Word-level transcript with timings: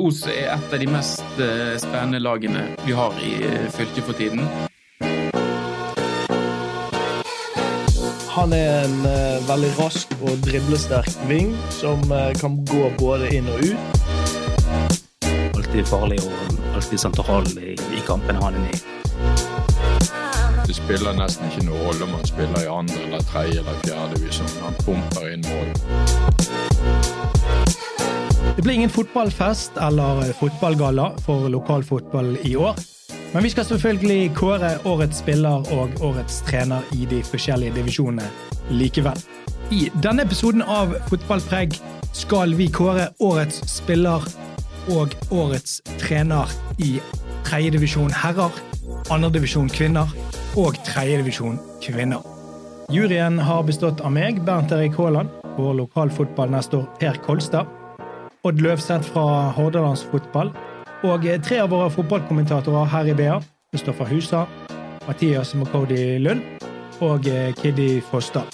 Os 0.00 0.22
er 0.24 0.46
et 0.54 0.72
av 0.72 0.80
de 0.80 0.86
mest 0.88 1.40
eh, 1.44 1.74
spennende 1.76 2.22
lagene 2.24 2.62
vi 2.86 2.94
har 2.96 3.12
i 3.20 3.34
eh, 3.44 3.66
fylket 3.74 4.06
for 4.06 4.16
tiden. 4.16 4.46
Han 8.30 8.54
er 8.56 8.86
en 8.86 9.04
eh, 9.10 9.42
veldig 9.44 9.72
rask 9.76 10.14
og 10.22 10.40
driblesterk 10.46 11.10
ving 11.28 11.52
som 11.76 12.00
kan 12.40 12.56
gå 12.70 12.88
både 12.96 13.28
inn 13.36 13.50
og 13.52 13.60
ut. 13.60 14.00
alltid 15.60 15.86
farlig 15.86 16.22
og 16.24 16.56
alltid 16.74 17.04
sentral 17.04 17.44
i, 17.60 17.76
i 17.76 18.00
kampene 18.06 18.40
han 18.40 18.56
er 18.56 18.72
i. 18.72 18.80
Det 20.64 20.78
spiller 20.80 21.12
nesten 21.18 21.52
ikke 21.52 21.66
noe 21.68 21.84
rolle 21.90 22.08
om 22.08 22.16
han 22.16 22.26
spiller 22.30 22.64
i 22.64 22.72
andre 22.72 23.04
eller 23.04 23.28
tredje 23.28 23.60
eller 23.60 23.84
fjerde 23.84 24.16
divisjon. 24.16 24.56
Han 24.64 24.80
pumper 24.86 25.28
inn 25.34 25.44
mål. 25.44 26.59
Det 28.60 28.64
blir 28.64 28.74
ingen 28.74 28.90
fotballfest 28.90 29.76
eller 29.76 30.32
fotballgalla 30.32 31.12
for 31.24 31.48
lokalfotball 31.48 32.38
i 32.42 32.56
år. 32.56 32.74
Men 33.32 33.42
vi 33.42 33.50
skal 33.50 33.64
selvfølgelig 33.64 34.34
kåre 34.36 34.74
årets 34.84 35.22
spiller 35.22 35.64
og 35.72 36.02
årets 36.04 36.42
trener 36.44 36.84
i 36.92 37.06
de 37.08 37.22
forskjellige 37.24 37.72
divisjonene 37.78 38.26
likevel. 38.68 39.16
I 39.72 39.88
denne 40.04 40.28
episoden 40.28 40.60
av 40.60 40.92
Fotballpreg 41.08 41.78
skal 42.12 42.52
vi 42.60 42.68
kåre 42.68 43.08
årets 43.24 43.64
spiller 43.78 44.28
og 44.92 45.16
årets 45.32 45.80
trener 46.04 46.52
i 46.76 46.98
tredjedivisjon 47.48 48.12
herrer, 48.12 48.52
andredivisjon 49.08 49.72
kvinner 49.72 50.12
og 50.52 50.76
tredjedivisjon 50.84 51.56
kvinner. 51.80 52.28
Juryen 52.92 53.40
har 53.40 53.64
bestått 53.64 54.04
av 54.04 54.12
meg, 54.12 54.44
Bernt 54.44 54.76
Erik 54.76 55.00
Haaland, 55.00 55.32
vår 55.56 55.80
lokalfotballnestor 55.86 56.90
Per 57.00 57.24
Kolstad, 57.24 57.79
Odd 58.44 58.60
Løvseth 58.60 59.12
fra 59.12 59.50
Hordalands 59.52 60.06
Fotball, 60.10 60.48
og 61.04 61.24
tre 61.44 61.58
av 61.60 61.68
våre 61.68 61.90
fotballkommentatorer 61.92 62.88
her 62.88 63.10
i 63.12 63.14
BA, 63.18 63.34
Kristoffer 63.68 64.08
Husa, 64.08 64.46
Mathias 65.04 65.52
Makodi 65.54 66.16
Lund 66.18 66.40
og 67.04 67.28
Kiddy 67.60 68.00
Frosta. 68.10 68.46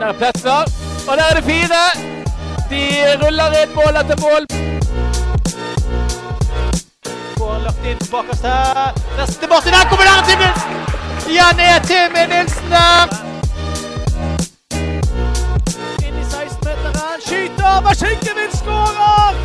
Der 0.00 0.06
er 0.06 0.16
Pletner, 0.16 0.64
og 1.08 1.16
der 1.16 1.24
er 1.28 1.34
det 1.36 1.44
fire. 1.44 1.84
De 2.70 2.82
ruller 3.20 3.60
inn 3.60 3.74
mål 3.76 4.00
etter 4.00 4.20
mål. 4.24 4.48
Får 7.36 7.64
lagt 7.66 7.88
inn 7.90 8.06
bakerst 8.12 8.48
her. 8.48 8.94
Neste 9.18 9.50
Martin. 9.52 9.76
Der 9.76 9.88
kommer 9.92 10.08
der 10.08 10.22
Tim 10.28 10.46
Nilsen! 10.46 10.72
Igjen 11.28 11.66
er 11.68 11.82
Tim 11.90 12.16
Nilsen 12.32 12.72
der. 12.72 13.29
16-meteren. 17.78 18.50
Skårer! 18.54 19.36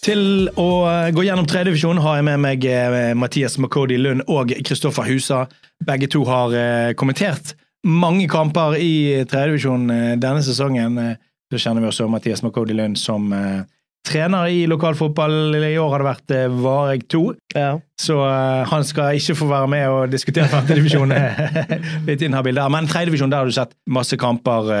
Til 0.00 0.22
å 0.58 0.66
gå 1.12 1.24
gjennom 1.26 1.46
tredjedivisjon 1.48 2.00
har 2.00 2.18
jeg 2.18 2.26
med 2.30 2.40
meg 2.40 2.64
eh, 2.68 3.10
Mathias 3.18 3.58
Makodi 3.60 3.98
Lund 4.00 4.24
og 4.32 4.52
Kristoffer 4.64 5.04
Husa. 5.08 5.42
Begge 5.84 6.08
to 6.12 6.22
har 6.28 6.54
eh, 6.56 6.92
kommentert 6.98 7.52
mange 7.86 8.26
kamper 8.32 8.76
i 8.80 8.92
tredjedivisjon 9.28 9.90
eh, 9.92 10.14
denne 10.20 10.44
sesongen. 10.44 10.96
Eh, 11.04 11.18
Så 11.50 11.58
kjenner 11.58 11.82
vi 11.82 11.88
også 11.90 12.06
Mathias 12.08 12.42
Makodi 12.46 12.72
Lund 12.78 12.96
som 13.00 13.28
eh, 13.34 13.60
trener 14.08 14.48
i 14.54 14.64
lokalfotball. 14.70 15.52
I 15.58 15.76
år 15.82 15.92
har 15.92 16.00
det 16.04 16.08
vært 16.08 16.34
eh, 16.36 16.58
Vareg 16.64 17.04
2, 17.12 17.22
Ja. 17.58 17.70
så 18.00 18.20
eh, 18.24 18.64
han 18.72 18.84
skal 18.88 19.18
ikke 19.20 19.36
få 19.36 19.48
være 19.52 19.68
med 19.72 19.88
og 19.92 20.12
diskutere 20.16 20.48
femtedivisjon. 20.52 21.12
Litt 22.08 22.22
inhabil 22.24 22.56
der. 22.56 22.72
Men 22.72 22.88
tredjedivisjon, 22.88 23.30
der 23.34 23.44
har 23.44 23.50
du 23.50 23.56
sett 23.56 23.76
masse 23.86 24.16
kamper. 24.20 24.72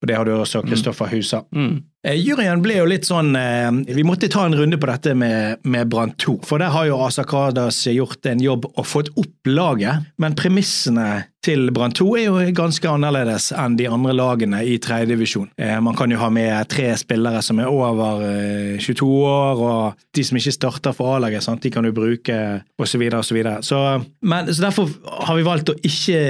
Eh, 0.00 0.02
og 0.02 0.08
det 0.08 0.16
har 0.16 0.24
du 0.24 0.32
også, 0.32 0.62
Kristoffer 0.64 1.10
Husa. 1.12 1.42
Mm. 1.52 1.82
Eh, 2.00 2.16
Juryen 2.16 2.62
ble 2.64 2.78
jo 2.78 2.86
litt 2.88 3.04
sånn 3.04 3.34
eh, 3.36 3.68
Vi 3.92 4.04
måtte 4.08 4.30
ta 4.32 4.46
en 4.48 4.56
runde 4.56 4.78
på 4.80 4.88
dette 4.88 5.12
med, 5.12 5.60
med 5.68 5.90
Brann 5.92 6.14
2. 6.16 6.38
For 6.48 6.62
der 6.62 6.72
har 6.72 6.86
jo 6.88 7.00
Asa 7.04 7.26
Kradas 7.28 7.82
gjort 7.92 8.24
en 8.30 8.40
jobb 8.40 8.64
og 8.70 8.86
fått 8.88 9.10
opp 9.20 9.50
laget. 9.50 10.06
Men 10.16 10.36
premissene 10.38 11.26
til 11.44 11.68
Brann 11.76 11.92
2 11.96 12.06
er 12.16 12.24
jo 12.24 12.38
ganske 12.56 12.88
annerledes 12.88 13.50
enn 13.52 13.76
de 13.76 13.88
andre 13.92 14.14
lagene 14.16 14.62
i 14.64 14.78
tredjedivisjon. 14.80 15.50
Eh, 15.60 15.76
man 15.84 15.96
kan 15.98 16.12
jo 16.12 16.20
ha 16.20 16.30
med 16.32 16.70
tre 16.72 16.88
spillere 17.00 17.42
som 17.44 17.60
er 17.60 17.68
over 17.68 18.24
eh, 18.28 18.80
22 18.80 19.08
år, 19.28 19.60
og 19.60 20.06
de 20.16 20.24
som 20.24 20.40
ikke 20.40 20.54
starter 20.56 20.96
for 20.96 21.16
A-laget, 21.16 21.48
de 21.60 21.72
kan 21.72 21.84
du 21.84 21.92
bruke, 21.96 22.38
osv., 22.80 23.04
osv. 23.20 23.42
Så, 23.44 23.60
så, 23.68 23.82
men, 24.24 24.48
så 24.48 24.66
derfor 24.70 24.88
har 25.28 25.36
vi 25.36 25.44
valgt 25.44 25.72
å 25.72 25.76
ikke 25.84 26.24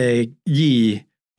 gi 0.50 0.74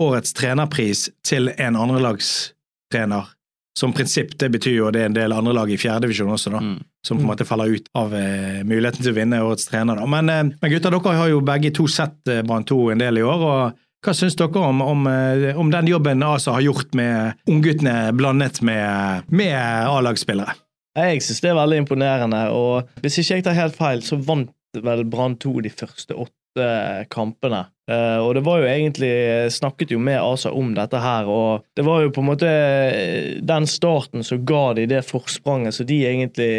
årets 0.01 0.33
trenerpris 0.37 1.07
til 1.27 1.51
en 1.57 1.77
andrelagstrener. 1.79 3.29
Som 3.77 3.93
prinsipp, 3.95 4.33
det 4.39 4.49
betyr 4.51 4.73
jo 4.75 4.89
det 4.91 5.05
er 5.05 5.07
en 5.07 5.15
del 5.15 5.31
andre 5.31 5.53
lag 5.55 5.69
i 5.71 5.77
fjerdedivisjon 5.79 6.33
også, 6.33 6.51
da. 6.51 6.59
Mm. 6.59 6.79
Som 7.07 7.21
på 7.21 7.23
en 7.23 7.29
måte 7.29 7.47
faller 7.47 7.71
ut 7.71 7.85
av 7.97 8.11
eh, 8.17 8.59
muligheten 8.67 8.99
til 8.99 9.13
å 9.13 9.15
vinne 9.15 9.39
årets 9.45 9.69
trener. 9.69 10.01
Da. 10.01 10.09
Men, 10.11 10.29
eh, 10.29 10.41
men 10.51 10.73
gutter, 10.73 10.91
dere 10.91 11.13
har 11.21 11.31
jo 11.31 11.39
begge 11.47 11.71
to 11.77 11.87
sett 11.89 12.19
eh, 12.27 12.43
Brann 12.43 12.67
2 12.67 12.81
en 12.91 13.05
del 13.05 13.21
i 13.21 13.23
år. 13.23 13.45
og 13.47 13.79
Hva 14.03 14.15
syns 14.17 14.35
dere 14.35 14.65
om, 14.67 14.83
om, 14.83 15.07
eh, 15.07 15.55
om 15.55 15.71
den 15.71 15.87
jobben 15.87 16.27
ASA 16.27 16.57
har 16.57 16.67
gjort 16.67 16.91
med 16.99 17.47
ungguttene 17.47 17.95
blandet 18.17 18.59
med, 18.65 19.31
med 19.31 19.55
A-lagsspillere? 19.55 20.57
Jeg 20.99 21.23
syns 21.23 21.39
det 21.39 21.53
er 21.53 21.59
veldig 21.61 21.83
imponerende, 21.85 22.41
og 22.51 22.89
hvis 22.99 23.21
ikke 23.21 23.37
jeg 23.39 23.45
tar 23.47 23.55
helt 23.55 23.77
feil, 23.79 24.03
så 24.03 24.19
vant 24.19 24.51
vel 24.75 25.05
Brann 25.07 25.37
2 25.39 25.61
de 25.63 25.71
første 25.71 26.17
åtte 26.19 26.67
kampene. 27.11 27.63
Eh, 27.91 28.19
og 28.21 28.35
det 28.37 28.43
var 28.45 28.61
jo 28.61 28.69
egentlig 28.69 29.11
Snakket 29.51 29.91
jo 29.95 29.99
med 30.01 30.21
Asa 30.21 30.51
om 30.55 30.73
dette 30.77 31.01
her, 31.01 31.29
og 31.29 31.65
det 31.77 31.85
var 31.87 32.05
jo 32.05 32.13
på 32.13 32.23
en 32.23 32.29
måte 32.29 32.51
eh, 32.51 33.41
den 33.43 33.67
starten 33.69 34.23
som 34.27 34.45
ga 34.47 34.71
de 34.77 34.87
det 34.91 35.03
forspranget 35.07 35.75
som 35.75 35.89
de 35.89 35.99
egentlig 36.07 36.53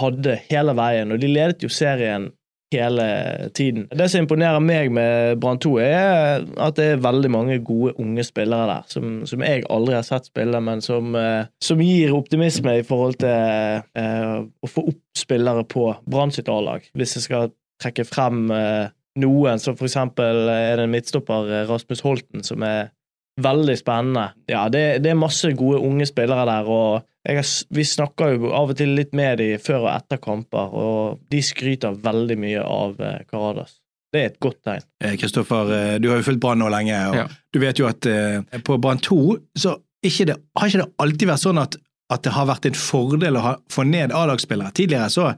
hadde 0.00 0.36
hele 0.50 0.76
veien, 0.76 1.14
og 1.14 1.22
de 1.22 1.30
ledet 1.30 1.64
jo 1.64 1.72
serien 1.72 2.30
hele 2.70 3.04
tiden. 3.54 3.88
Det 3.90 4.06
som 4.10 4.22
imponerer 4.22 4.62
meg 4.62 4.92
med 4.94 5.40
Brann 5.42 5.58
2, 5.58 5.72
er 5.82 6.44
at 6.54 6.76
det 6.78 6.86
er 6.92 7.02
veldig 7.02 7.30
mange 7.34 7.56
gode 7.66 7.96
unge 7.98 8.22
spillere 8.26 8.68
der, 8.68 8.84
som, 8.92 9.16
som 9.26 9.42
jeg 9.42 9.64
aldri 9.66 9.96
har 9.96 10.06
sett 10.06 10.30
spille, 10.30 10.60
men 10.62 10.82
som, 10.84 11.16
uh, 11.18 11.48
som 11.62 11.82
gir 11.82 12.14
optimisme 12.14 12.76
i 12.78 12.84
forhold 12.86 13.18
til 13.24 13.82
uh, 13.98 14.36
å 14.46 14.70
få 14.70 14.86
opp 14.92 15.02
spillere 15.18 15.66
på 15.66 15.88
Brann 16.06 16.30
sitt 16.34 16.50
A-lag. 16.52 16.86
Hvis 16.94 17.16
jeg 17.18 17.26
skal 17.26 17.50
trekke 17.80 18.04
frem 18.04 18.50
eh, 18.52 18.90
noen, 19.18 19.58
så 19.58 19.74
for 19.76 19.88
eksempel 19.88 20.48
er 20.52 20.76
det 20.78 20.84
en 20.86 20.92
midtstopper, 20.94 21.50
eh, 21.50 21.66
Rasmus 21.70 22.00
Holten, 22.06 22.44
som 22.46 22.62
er 22.62 22.90
veldig 23.40 23.76
spennende. 23.80 24.28
Ja, 24.50 24.68
det, 24.68 25.02
det 25.02 25.10
er 25.12 25.18
masse 25.18 25.50
gode 25.56 25.80
unge 25.86 26.06
spillere 26.06 26.44
der, 26.48 26.66
og 26.68 27.06
jeg 27.26 27.36
har, 27.40 27.48
vi 27.76 27.84
snakker 27.84 28.34
jo 28.36 28.50
av 28.56 28.70
og 28.72 28.76
til 28.78 28.94
litt 28.96 29.12
med 29.16 29.38
dem 29.40 29.58
før 29.60 29.86
og 29.86 29.92
etter 29.94 30.20
kamper, 30.22 30.72
og 30.76 31.20
de 31.32 31.40
skryter 31.44 31.96
veldig 32.04 32.36
mye 32.40 32.62
av 32.64 33.00
eh, 33.00 33.20
Karadas. 33.30 33.78
Det 34.10 34.20
er 34.24 34.30
et 34.32 34.40
godt 34.42 34.58
tegn. 34.66 34.82
Eh, 35.04 35.14
Kristoffer, 35.20 35.68
eh, 35.76 35.98
du 36.02 36.08
har 36.10 36.18
jo 36.20 36.26
fulgt 36.26 36.40
Brann 36.42 36.58
nå 36.62 36.68
lenge, 36.72 36.96
og 37.10 37.14
Ja. 37.20 37.26
du 37.54 37.60
vet 37.62 37.78
jo 37.78 37.86
at 37.90 38.06
eh, 38.10 38.40
på 38.66 38.78
Brann 38.82 38.98
2 38.98 39.20
så 39.58 39.76
ikke 40.04 40.26
det, 40.32 40.36
har 40.58 40.66
ikke 40.70 40.80
det 40.82 40.92
alltid 41.04 41.28
vært 41.28 41.42
sånn 41.44 41.60
at, 41.60 41.76
at 42.10 42.22
det 42.24 42.32
har 42.34 42.48
vært 42.48 42.66
en 42.70 42.78
fordel 42.80 43.36
å 43.36 43.44
ha, 43.44 43.52
få 43.70 43.84
ned 43.86 44.10
A-lagsspillere. 44.16 44.72
Tidligere 44.74 45.10
så, 45.12 45.28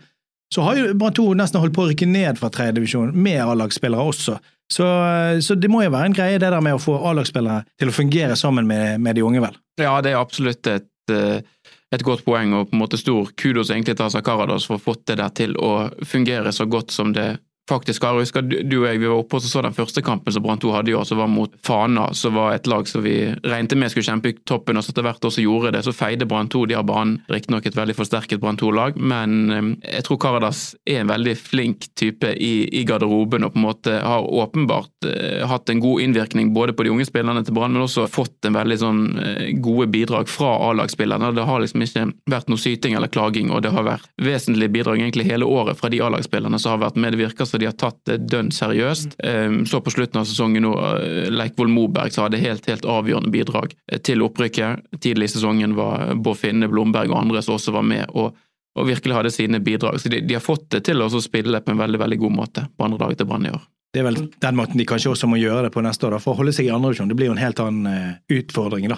så 0.53 0.65
har 0.67 0.79
jo 0.79 0.93
Brann 0.99 1.15
2 1.17 1.27
nesten 1.41 1.63
holdt 1.63 1.77
på 1.77 1.87
å 1.87 1.91
rykke 1.91 2.09
ned 2.11 2.41
fra 2.41 2.51
tredjedivisjon 2.53 3.15
med 3.17 3.41
A-lagsspillere 3.41 4.05
også. 4.13 4.37
Så, 4.73 4.87
eh, 4.87 5.41
så 5.45 5.57
det 5.57 5.71
må 5.73 5.83
jo 5.85 5.93
være 5.93 6.11
en 6.11 6.17
greie 6.17 6.41
det 6.41 6.53
der 6.53 6.65
med 6.65 6.77
å 6.77 6.83
få 6.83 6.99
A-lagsspillere 7.09 7.65
til 7.81 7.93
å 7.93 7.97
fungere 7.97 8.37
sammen 8.37 8.69
med, 8.69 9.01
med 9.01 9.17
de 9.17 9.25
unge, 9.25 9.43
vel? 9.45 9.57
Ja, 9.81 9.99
det 10.05 10.13
er 10.13 10.21
absolutt 10.21 10.69
et 10.69 10.89
et, 11.11 11.55
et 11.93 12.05
godt 12.07 12.25
poeng 12.27 12.55
og 12.57 12.71
på 12.71 12.77
en 12.77 12.83
måte 12.83 13.01
stor 13.01 13.33
kudos 13.39 13.73
egentlig 13.73 13.97
til 13.99 14.07
Asa 14.07 14.23
Karadas 14.25 14.67
for 14.69 14.77
å 14.77 14.81
ha 14.81 14.85
fått 14.85 15.07
det 15.11 15.19
der 15.21 15.33
til 15.37 15.57
å 15.61 15.73
fungere 16.07 16.53
så 16.55 16.67
godt 16.71 16.95
som 16.95 17.13
det 17.17 17.37
faktisk 17.71 18.03
har. 18.03 18.17
Jeg 18.19 18.27
husker 18.27 18.43
du 18.43 18.77
og 18.81 18.87
jeg 18.89 19.01
vi 19.01 19.09
var 19.09 19.21
oppe 19.23 19.39
og 19.39 19.45
så 19.45 19.63
den 19.65 19.77
første 19.77 20.03
kampen 20.05 20.35
som 20.35 20.43
Brann 20.45 20.61
2 20.63 20.73
hadde 20.75 20.93
i 20.93 20.97
år, 20.99 21.07
som 21.09 21.21
var 21.23 21.31
mot 21.31 21.53
Fana, 21.65 22.09
som 22.17 22.35
var 22.35 22.57
et 22.57 22.67
lag 22.71 22.89
som 22.91 23.05
vi 23.05 23.17
regnet 23.47 23.77
med 23.79 23.93
skulle 23.93 24.09
kjempe 24.09 24.33
i 24.33 24.37
toppen, 24.49 24.79
og 24.79 24.85
så 24.85 24.93
etter 24.93 25.07
hvert 25.07 25.25
også 25.29 25.45
gjorde 25.45 25.75
det. 25.77 25.85
Så 25.87 25.95
feide 25.95 26.27
Brann 26.29 26.51
2 26.53 26.65
de 26.71 26.77
har 26.79 26.87
banen. 26.87 27.21
Riktignok 27.33 27.67
et 27.69 27.79
veldig 27.79 27.97
forsterket 27.97 28.43
Brann 28.43 28.59
2-lag, 28.61 28.99
men 28.99 29.39
eh, 29.55 29.71
jeg 29.97 30.07
tror 30.09 30.21
Karadas 30.23 30.65
er 30.89 31.03
en 31.03 31.13
veldig 31.13 31.37
flink 31.39 31.89
type 31.99 32.33
i, 32.35 32.67
i 32.81 32.85
garderoben 32.89 33.47
og 33.47 33.55
på 33.55 33.61
en 33.61 33.67
måte 33.67 33.95
har 34.03 34.27
åpenbart 34.27 35.07
uh, 35.07 35.45
hatt 35.49 35.71
en 35.71 35.81
god 35.83 36.03
innvirkning 36.03 36.53
både 36.55 36.75
på 36.77 36.87
de 36.87 36.93
unge 36.93 37.07
spillerne 37.07 37.43
til 37.47 37.55
Brann, 37.57 37.75
men 37.75 37.85
også 37.85 38.09
fått 38.11 38.49
en 38.49 38.57
veldig 38.57 38.79
sånn 38.81 39.03
uh, 39.19 39.47
gode 39.63 39.89
bidrag 39.93 40.31
fra 40.31 40.55
A-lagsspillerne. 40.69 41.33
Det 41.37 41.47
har 41.47 41.63
liksom 41.63 41.87
ikke 41.87 42.07
vært 42.31 42.51
noe 42.51 42.61
syting 42.61 42.97
eller 42.99 43.13
klaging, 43.13 43.53
og 43.53 43.63
det 43.65 43.73
har 43.75 43.87
vært 43.87 44.11
vesentlige 44.23 44.73
bidrag 44.75 45.03
egentlig 45.03 45.29
hele 45.31 45.49
året 45.49 45.79
fra 45.79 45.91
de 45.93 46.03
A-lagsspillerne 46.03 46.61
som 46.63 46.75
har 46.75 46.85
vært 46.87 47.01
med. 47.01 47.15
Det 47.15 47.23
virker 47.23 47.52
så 47.53 47.59
de 47.61 47.67
har 47.69 47.75
tatt 47.77 47.99
det 48.09 48.15
dønn 48.33 48.49
seriøst. 48.55 49.19
Ehm, 49.29 49.59
så 49.69 49.83
på 49.85 49.93
slutten 49.93 50.23
av 50.23 50.25
sesongen 50.25 50.65
nå, 50.65 50.71
eh, 50.97 51.27
Leikvoll 51.29 51.69
Moberg 51.69 52.15
så 52.15 52.25
hadde 52.25 52.41
helt, 52.41 52.65
helt 52.71 52.87
avgjørende 52.89 53.29
bidrag 53.35 53.75
eh, 53.93 54.01
til 54.01 54.25
opprykket. 54.25 54.87
Tidlig 55.05 55.29
i 55.29 55.33
sesongen 55.35 55.77
var 55.77 56.15
Bård 56.17 56.41
Finne, 56.41 56.71
Blomberg 56.73 57.13
og 57.13 57.19
andre 57.19 57.43
som 57.45 57.59
også 57.59 57.77
var 57.77 57.85
med. 57.85 58.09
og 58.17 58.33
og 58.73 58.87
virkelig 58.89 59.13
hadde 59.13 59.29
sine 59.29 59.59
bidrag. 59.61 59.99
Så 60.01 60.09
de, 60.09 60.23
de 60.25 60.33
har 60.33 60.41
fått 60.41 60.71
det 60.73 60.79
til 60.87 61.03
å 61.05 61.09
spille 61.21 61.59
på 61.61 61.75
en 61.75 61.81
veldig 61.83 61.99
veldig 62.01 62.17
god 62.23 62.33
måte 62.33 62.63
på 62.73 62.87
andre 62.87 63.03
dager 63.03 63.19
til 63.21 63.27
Brann 63.29 63.45
i 63.45 63.51
år. 63.53 63.67
Det 63.93 64.01
er 64.01 64.07
vel 64.07 64.17
den 64.33 64.57
måten 64.57 64.81
de 64.81 64.87
kanskje 64.89 65.11
også 65.13 65.29
må 65.29 65.37
gjøre 65.37 65.67
det 65.67 65.75
på 65.75 65.83
neste 65.85 66.09
år, 66.09 66.15
da, 66.17 66.21
for 66.25 66.33
å 66.33 66.39
holde 66.39 66.55
seg 66.57 66.71
i 66.71 66.73
andredivisjon. 66.73 67.11
Det 67.13 67.19
blir 67.19 67.29
jo 67.29 67.35
en 67.35 67.43
helt 67.43 67.61
annen 67.61 68.15
utfordring, 68.33 68.89
da. 68.89 68.97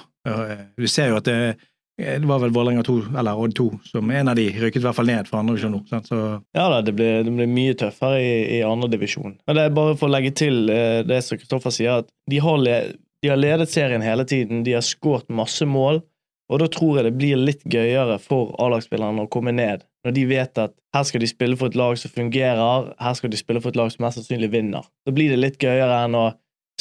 Du 0.78 0.86
ser 0.86 1.10
jo 1.10 1.18
at 1.18 1.26
det, 1.26 1.34
Eh, 1.34 1.54
det 1.96 2.26
var 2.26 2.40
vel 2.42 2.50
Vålerenga 2.50 2.82
2, 2.82 2.96
eller 3.18 3.38
Odd 3.38 3.54
2, 3.54 3.66
som 3.84 4.10
en 4.10 4.28
av 4.28 4.36
de 4.36 4.48
rykket 4.50 4.82
i 4.82 4.86
hvert 4.86 4.96
fall 4.96 5.06
ned 5.06 5.28
for 5.30 5.38
andre 5.38 5.54
divisjon 5.54 5.76
nå. 5.76 6.00
Så... 6.08 6.20
Ja 6.56 6.64
da, 6.72 6.80
det 6.82 6.94
blir, 6.98 7.22
det 7.22 7.34
blir 7.36 7.50
mye 7.50 7.76
tøffere 7.78 8.18
i, 8.18 8.32
i 8.56 8.62
andredivisjon. 8.66 9.36
Men 9.46 9.58
det 9.58 9.66
er 9.66 9.76
bare 9.76 9.94
for 10.00 10.10
å 10.10 10.14
legge 10.14 10.32
til 10.34 10.72
eh, 10.74 11.04
det 11.06 11.20
som 11.22 11.38
Kristoffer 11.38 11.74
sier, 11.74 12.02
at 12.02 12.10
de 12.30 12.40
har, 12.42 12.58
le, 12.58 12.80
de 13.22 13.30
har 13.30 13.38
ledet 13.38 13.70
serien 13.70 14.02
hele 14.02 14.26
tiden. 14.26 14.64
De 14.66 14.74
har 14.74 14.82
skåret 14.82 15.30
masse 15.30 15.66
mål. 15.70 16.02
Og 16.52 16.60
da 16.60 16.68
tror 16.68 16.98
jeg 16.98 17.06
det 17.06 17.16
blir 17.16 17.40
litt 17.40 17.62
gøyere 17.64 18.18
for 18.20 18.52
A-lagsspillerne 18.60 19.24
å 19.24 19.30
komme 19.32 19.54
ned, 19.54 19.86
når 20.04 20.12
de 20.16 20.24
vet 20.28 20.60
at 20.60 20.74
her 20.94 21.06
skal 21.08 21.22
de 21.24 21.30
spille 21.30 21.56
for 21.56 21.72
et 21.72 21.78
lag 21.78 21.96
som 21.96 22.12
fungerer, 22.12 22.90
her 23.00 23.14
skal 23.16 23.32
de 23.32 23.40
spille 23.40 23.62
for 23.64 23.72
et 23.72 23.78
lag 23.80 23.88
som 23.94 24.04
mest 24.04 24.20
sannsynlig 24.20 24.50
vinner. 24.52 24.84
Da 25.08 25.14
blir 25.16 25.32
det 25.32 25.40
litt 25.40 25.56
gøyere 25.62 26.02
enn 26.04 26.18
å 26.18 26.26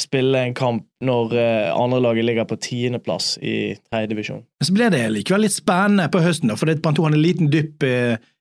spille 0.00 0.40
en 0.42 0.54
kamp 0.56 0.86
når 1.04 1.34
uh, 1.36 1.74
andrelaget 1.78 2.26
ligger 2.26 2.48
på 2.50 2.58
tiendeplass 2.58 3.36
i 3.38 3.76
tredjedivisjon. 3.90 4.42
Så 4.64 4.74
ble 4.74 4.88
det 4.90 5.04
likevel 5.14 5.46
litt 5.46 5.54
spennende 5.54 6.08
på 6.10 6.22
høsten, 6.24 6.50
da, 6.50 6.58
for 6.58 6.70
Brann 6.82 6.98
hadde 6.98 7.20
en 7.20 7.22
liten 7.22 7.52
dypp 7.52 7.86
i 7.86 7.94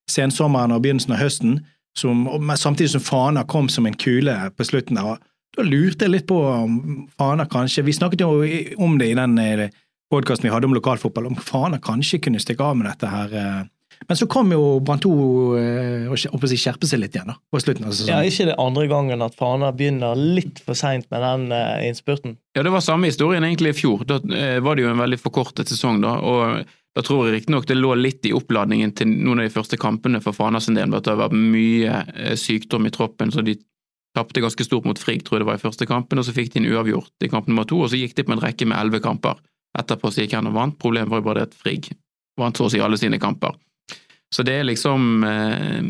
sensommeren 0.09 0.73
og 0.73 0.81
begynnelsen 0.83 1.13
av 1.15 1.21
høsten, 1.21 1.59
som, 1.97 2.25
samtidig 2.57 2.95
som 2.95 3.05
Fana 3.05 3.43
kom 3.45 3.69
som 3.69 3.85
en 3.85 3.97
kule 3.97 4.33
på 4.57 4.65
slutten. 4.65 4.97
der. 4.97 5.21
Da 5.53 5.65
lurte 5.65 6.07
jeg 6.07 6.15
litt 6.15 6.27
på 6.29 6.39
om 6.41 7.05
Fana 7.13 7.45
kanskje 7.45 7.83
Vi 7.85 7.93
snakket 7.93 8.23
jo 8.23 8.41
om 8.81 8.97
det 8.97 9.11
i 9.11 9.17
den 9.17 9.37
eh, 9.37 9.69
podkasten 10.09 10.47
vi 10.47 10.53
hadde 10.53 10.65
om 10.65 10.73
lokalfotball, 10.73 11.29
om 11.29 11.37
Fana 11.37 11.77
kanskje 11.77 12.21
kunne 12.25 12.41
stikke 12.41 12.65
av 12.65 12.79
med 12.79 12.89
dette 12.89 13.11
her 13.11 13.37
eh, 13.37 13.61
men 14.07 14.17
så 14.19 14.27
kom 14.29 14.51
jo 14.53 14.61
Brann 14.85 15.01
2 15.03 15.11
eh, 15.59 16.05
og 16.11 16.17
si, 16.19 16.59
skjerpe 16.59 16.87
seg 16.89 17.01
litt 17.01 17.15
igjen 17.15 17.31
da, 17.31 17.35
på 17.51 17.61
slutten 17.61 17.87
av 17.87 17.95
sesongen. 17.95 18.13
Ja, 18.13 18.29
Ikke 18.29 18.47
det 18.49 18.57
andre 18.61 18.85
gangen 18.91 19.25
at 19.25 19.35
Fana 19.39 19.71
begynner 19.75 20.19
litt 20.19 20.61
for 20.63 20.77
seint 20.77 21.09
med 21.13 21.23
den 21.23 21.49
uh, 21.55 21.81
innspurten? 21.87 22.37
Ja, 22.57 22.65
det 22.65 22.73
var 22.73 22.83
samme 22.85 23.09
historien 23.09 23.45
egentlig 23.47 23.73
i 23.73 23.79
fjor. 23.83 24.05
Da 24.09 24.19
uh, 24.21 24.59
var 24.63 24.77
det 24.77 24.85
jo 24.85 24.93
en 24.93 25.03
veldig 25.03 25.19
forkortet 25.21 25.71
sesong. 25.71 26.01
da, 26.03 26.15
og 26.19 26.63
da 26.93 27.03
tror 27.05 27.27
jeg 27.27 27.39
riktignok 27.39 27.67
det 27.69 27.79
lå 27.79 27.93
litt 27.97 28.25
i 28.29 28.33
oppladningen 28.35 28.93
til 28.97 29.09
noen 29.09 29.41
av 29.41 29.49
de 29.49 29.55
første 29.55 29.79
kampene 29.81 30.21
for 30.23 30.35
Fana 30.37 30.61
sin 30.61 30.77
del, 30.77 30.93
at 30.93 31.07
det 31.07 31.17
var 31.19 31.33
mye 31.35 32.03
uh, 32.13 32.33
sykdom 32.39 32.89
i 32.89 32.93
troppen, 32.93 33.33
så 33.33 33.45
de 33.45 33.57
tapte 34.13 34.43
ganske 34.43 34.67
stort 34.67 34.85
mot 34.85 34.99
Frigg, 34.99 35.23
tror 35.25 35.39
jeg 35.39 35.45
det 35.45 35.49
var 35.49 35.57
i 35.57 35.63
første 35.63 35.87
kampen, 35.89 36.21
og 36.21 36.27
så 36.27 36.35
fikk 36.35 36.53
de 36.53 36.61
en 36.61 36.69
uavgjort 36.69 37.25
i 37.25 37.31
kamp 37.33 37.49
nummer 37.49 37.65
to, 37.65 37.81
og 37.81 37.89
så 37.89 37.97
gikk 37.97 38.13
de 38.19 38.27
på 38.27 38.35
en 38.35 38.43
rekke 38.43 38.67
med 38.69 38.77
elleve 38.77 39.01
kamper. 39.01 39.41
Etterpå 39.73 40.11
så 40.13 40.23
gikk 40.23 40.35
han 40.37 40.49
og 40.51 40.57
vant. 40.57 40.77
Problemet 40.77 41.09
var 41.09 41.21
jo 41.21 41.25
bare 41.25 41.41
det 41.41 41.49
at 41.49 41.57
Frigg 41.57 41.89
vant 42.39 42.57
så 42.57 42.67
å 42.67 42.71
si 42.71 42.81
alle 42.81 42.99
sine 43.01 43.19
kamper. 43.21 43.55
Så 44.33 44.43
det 44.43 44.55
er 44.57 44.65
liksom 44.65 45.23
eh, 45.23 45.81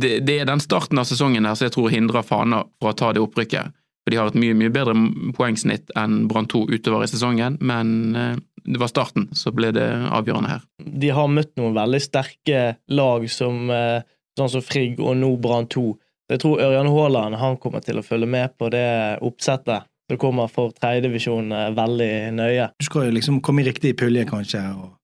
det, 0.00 0.20
det, 0.26 0.38
er 0.38 0.46
den 0.46 0.62
starten 0.62 1.00
av 1.00 1.08
sesongen 1.08 1.46
der 1.46 1.56
som 1.58 1.66
jeg 1.66 1.74
tror 1.74 1.90
hindrer 1.90 2.26
Fana 2.26 2.62
fra 2.78 2.92
å 2.92 2.96
ta 2.96 3.10
det 3.16 3.22
opprykket. 3.24 3.74
For 4.04 4.14
de 4.14 4.20
har 4.20 4.30
et 4.30 4.38
mye 4.38 4.56
mye 4.56 4.72
bedre 4.72 4.94
poengsnitt 5.36 5.90
enn 5.98 6.22
Brann 6.30 6.48
2 6.48 6.68
utover 6.70 7.04
i 7.04 7.10
sesongen, 7.10 7.58
men 7.60 7.90
eh, 8.16 8.36
det 8.64 8.78
var 8.80 8.92
starten 8.92 9.26
så 9.36 9.50
ble 9.56 9.72
det 9.74 9.88
avgjørende 10.06 10.52
her. 10.54 10.62
De 10.78 11.10
har 11.16 11.32
møtt 11.32 11.52
noen 11.58 11.74
veldig 11.76 12.00
sterke 12.04 12.62
lag 12.94 13.26
som 13.32 13.72
eh, 13.74 14.06
sånn 14.38 14.54
som 14.54 14.64
Frigg 14.64 15.02
og 15.02 15.18
nå 15.18 15.34
Brann 15.42 15.68
2. 15.72 15.84
Jeg 16.30 16.44
tror 16.44 16.62
Ørjan 16.62 16.92
Haaland 16.94 17.40
han 17.42 17.58
kommer 17.58 17.82
til 17.82 17.98
å 17.98 18.06
følge 18.06 18.30
med 18.30 18.54
på 18.60 18.70
det 18.70 18.86
oppsettet 19.26 19.88
som 20.10 20.18
kommer 20.18 20.50
for 20.50 20.70
tredjedivisjon 20.78 21.50
veldig 21.74 22.12
nøye. 22.38 22.70
Du 22.78 22.86
skal 22.86 23.08
jo 23.08 23.18
liksom 23.18 23.42
komme 23.46 23.62
i 23.62 23.68
riktig 23.68 23.96
pulje, 23.98 24.24
kanskje, 24.30 24.62
og, 24.78 24.94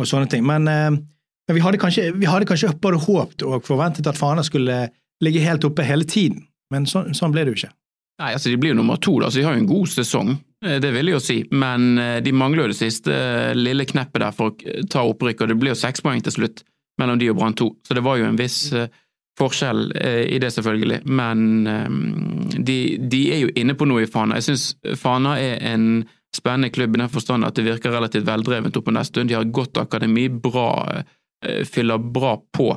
og 0.00 0.08
sånne 0.08 0.28
ting. 0.32 0.44
Men 0.48 0.68
eh, 0.68 1.00
men 1.50 1.56
vi 1.56 1.62
hadde, 1.64 1.78
kanskje, 1.82 2.12
vi 2.14 2.26
hadde 2.30 2.46
kanskje 2.46 2.68
både 2.78 3.00
håpet 3.02 3.42
og 3.42 3.64
forventet 3.66 4.06
at 4.06 4.18
Fana 4.18 4.44
skulle 4.46 4.84
ligge 5.24 5.40
helt 5.42 5.64
oppe 5.66 5.82
hele 5.82 6.06
tiden, 6.06 6.44
men 6.70 6.84
så, 6.86 7.02
sånn 7.10 7.32
ble 7.34 7.42
det 7.42 7.50
jo 7.50 7.58
ikke. 7.58 7.70
Nei, 8.20 8.28
altså 8.36 8.52
De 8.52 8.58
blir 8.60 8.70
jo 8.70 8.76
nummer 8.78 9.00
to, 9.02 9.16
da, 9.18 9.32
så 9.32 9.40
de 9.40 9.44
har 9.48 9.56
jo 9.56 9.62
en 9.64 9.66
god 9.66 9.90
sesong. 9.90 10.30
Eh, 10.62 10.76
det 10.78 10.92
vil 10.94 11.10
jeg 11.10 11.16
jo 11.16 11.22
si, 11.24 11.36
men 11.50 11.98
eh, 11.98 12.20
de 12.22 12.34
mangler 12.36 12.68
jo 12.68 12.70
det 12.70 12.78
siste 12.78 13.10
eh, 13.10 13.50
lille 13.58 13.82
kneppet 13.90 14.22
der 14.22 14.36
for 14.36 14.52
å 14.52 14.76
ta 14.92 15.02
opprykk, 15.10 15.42
og 15.42 15.50
det 15.50 15.58
blir 15.58 15.74
jo 15.74 15.80
seks 15.80 16.06
poeng 16.06 16.22
til 16.22 16.36
slutt 16.36 16.62
mellom 17.02 17.18
de 17.18 17.32
og 17.32 17.40
Brann 17.40 17.58
2, 17.58 17.68
så 17.88 17.98
det 17.98 18.06
var 18.06 18.20
jo 18.20 18.28
en 18.28 18.38
viss 18.38 18.60
forskjell 19.40 19.86
i 20.28 20.38
det, 20.42 20.50
selvfølgelig. 20.52 20.98
Men 21.08 21.38
de, 22.60 22.76
de 23.00 23.20
er 23.32 23.38
jo 23.40 23.52
inne 23.56 23.72
på 23.78 23.86
noe 23.88 24.02
i 24.04 24.08
Fana. 24.10 24.36
Jeg 24.36 24.50
syns 24.50 24.98
Fana 25.00 25.38
er 25.40 25.62
en 25.70 25.86
spennende 26.36 26.68
klubb 26.74 26.98
i 26.98 27.00
den 27.00 27.08
forstand 27.08 27.46
at 27.48 27.56
det 27.56 27.64
virker 27.64 27.94
relativt 27.94 28.28
veldrevent 28.28 28.76
opp 28.76 28.90
på 28.90 29.04
stund. 29.08 29.30
De 29.30 29.38
har 29.38 29.46
et 29.46 29.54
godt 29.54 29.80
akademi, 29.80 30.28
bra 30.28 30.68
fyller 31.64 31.98
bra 31.98 32.34
på 32.52 32.74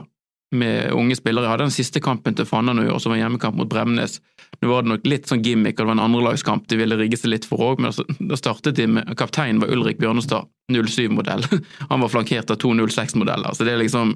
med 0.53 0.91
unge 0.91 1.15
spillere. 1.15 1.45
Jeg 1.45 1.51
hadde 1.51 1.67
den 1.67 1.73
siste 1.73 2.01
kampen 2.03 2.35
til 2.37 2.47
Fanna 2.47 2.75
nå 2.75 2.85
i 2.85 2.91
år, 2.93 2.99
som 3.01 3.13
var 3.13 3.19
hjemmekamp 3.19 3.57
mot 3.57 3.69
Bremnes. 3.69 4.19
Nå 4.61 4.69
var 4.69 4.85
det 4.85 4.91
nok 4.91 5.07
litt 5.09 5.29
sånn 5.29 5.41
gimmick, 5.43 5.75
og 5.77 5.83
det 5.83 5.89
var 5.89 5.97
en 5.97 6.05
andrelagskamp 6.05 6.67
de 6.69 6.79
ville 6.79 6.97
rigge 6.99 7.19
seg 7.19 7.33
litt 7.33 7.47
for 7.49 7.63
òg, 7.71 7.81
men 7.81 7.89
altså, 7.89 8.05
da 8.19 8.37
startet 8.39 8.77
de 8.77 8.87
med 8.95 9.09
Kapteinen 9.19 9.61
var 9.63 9.73
Ulrik 9.73 9.99
Bjørnestad, 10.01 10.47
07-modell. 10.71 11.45
Han 11.91 12.05
var 12.05 12.13
flankert 12.13 12.53
av 12.53 12.61
to 12.61 12.71
06-modeller. 12.77 13.57
Så 13.57 13.67
det 13.67 13.75
er 13.75 13.83
liksom 13.83 14.15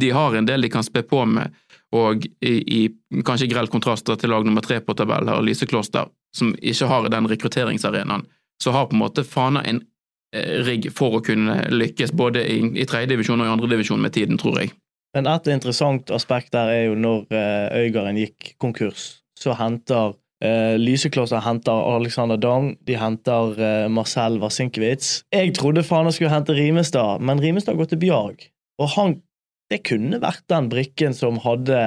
De 0.00 0.08
har 0.16 0.34
en 0.34 0.46
del 0.48 0.64
de 0.64 0.70
kan 0.72 0.84
spe 0.86 1.02
på 1.04 1.20
med, 1.28 1.52
og 1.92 2.24
i, 2.40 2.54
i 2.78 3.22
kanskje 3.28 3.50
grell 3.50 3.68
kontrast 3.68 4.08
til 4.08 4.32
lag 4.32 4.46
nummer 4.46 4.64
tre 4.64 4.80
på 4.80 4.96
tabellen, 4.96 5.28
her, 5.28 5.44
Lysekloster, 5.44 6.08
som 6.34 6.54
ikke 6.56 6.88
har 6.88 7.10
den 7.12 7.28
rekrutteringsarenaen, 7.28 8.24
så 8.62 8.72
har 8.72 8.88
på 8.88 8.96
en 8.96 9.02
måte 9.04 9.26
Fana 9.28 9.60
en 9.68 9.82
Eh, 9.82 9.93
rigg 10.66 10.90
for 10.94 11.18
å 11.18 11.22
kunne 11.24 11.60
lykkes 11.70 12.14
både 12.16 12.42
i, 12.50 12.58
i 12.80 12.86
tredjedivisjon 12.88 13.40
og 13.42 13.48
i 13.48 13.54
andredivisjon 13.54 14.02
med 14.02 14.14
tiden, 14.16 14.40
tror 14.40 14.60
jeg. 14.62 14.74
Men 15.14 15.28
et 15.30 15.48
interessant 15.52 16.10
aspekt 16.14 16.52
der 16.56 16.72
er 16.72 16.82
jo 16.88 16.98
når 16.98 17.26
uh, 17.30 17.78
Øygarden 17.78 18.18
gikk 18.18 18.54
konkurs, 18.62 19.22
så 19.38 19.54
henter 19.54 20.16
uh, 20.16 20.74
Lyseklosser 20.80 21.44
henter 21.44 21.86
Alexander 21.94 22.40
Dang, 22.40 22.72
de 22.82 22.98
henter 22.98 23.54
uh, 23.54 23.86
Marcel 23.92 24.40
Vasinkiewicz. 24.42 25.20
Jeg 25.34 25.54
trodde 25.58 25.86
faen 25.86 26.10
jeg 26.10 26.18
skulle 26.18 26.34
hente 26.34 26.56
Rimestad, 26.56 27.22
men 27.22 27.42
Rimestad 27.42 27.78
går 27.78 27.92
til 27.92 28.02
Bjarg. 28.02 28.50
Og 28.82 28.90
han 28.98 29.20
Det 29.72 29.78
kunne 29.80 30.18
vært 30.20 30.44
den 30.52 30.66
brikken 30.68 31.14
som 31.16 31.38
hadde 31.40 31.78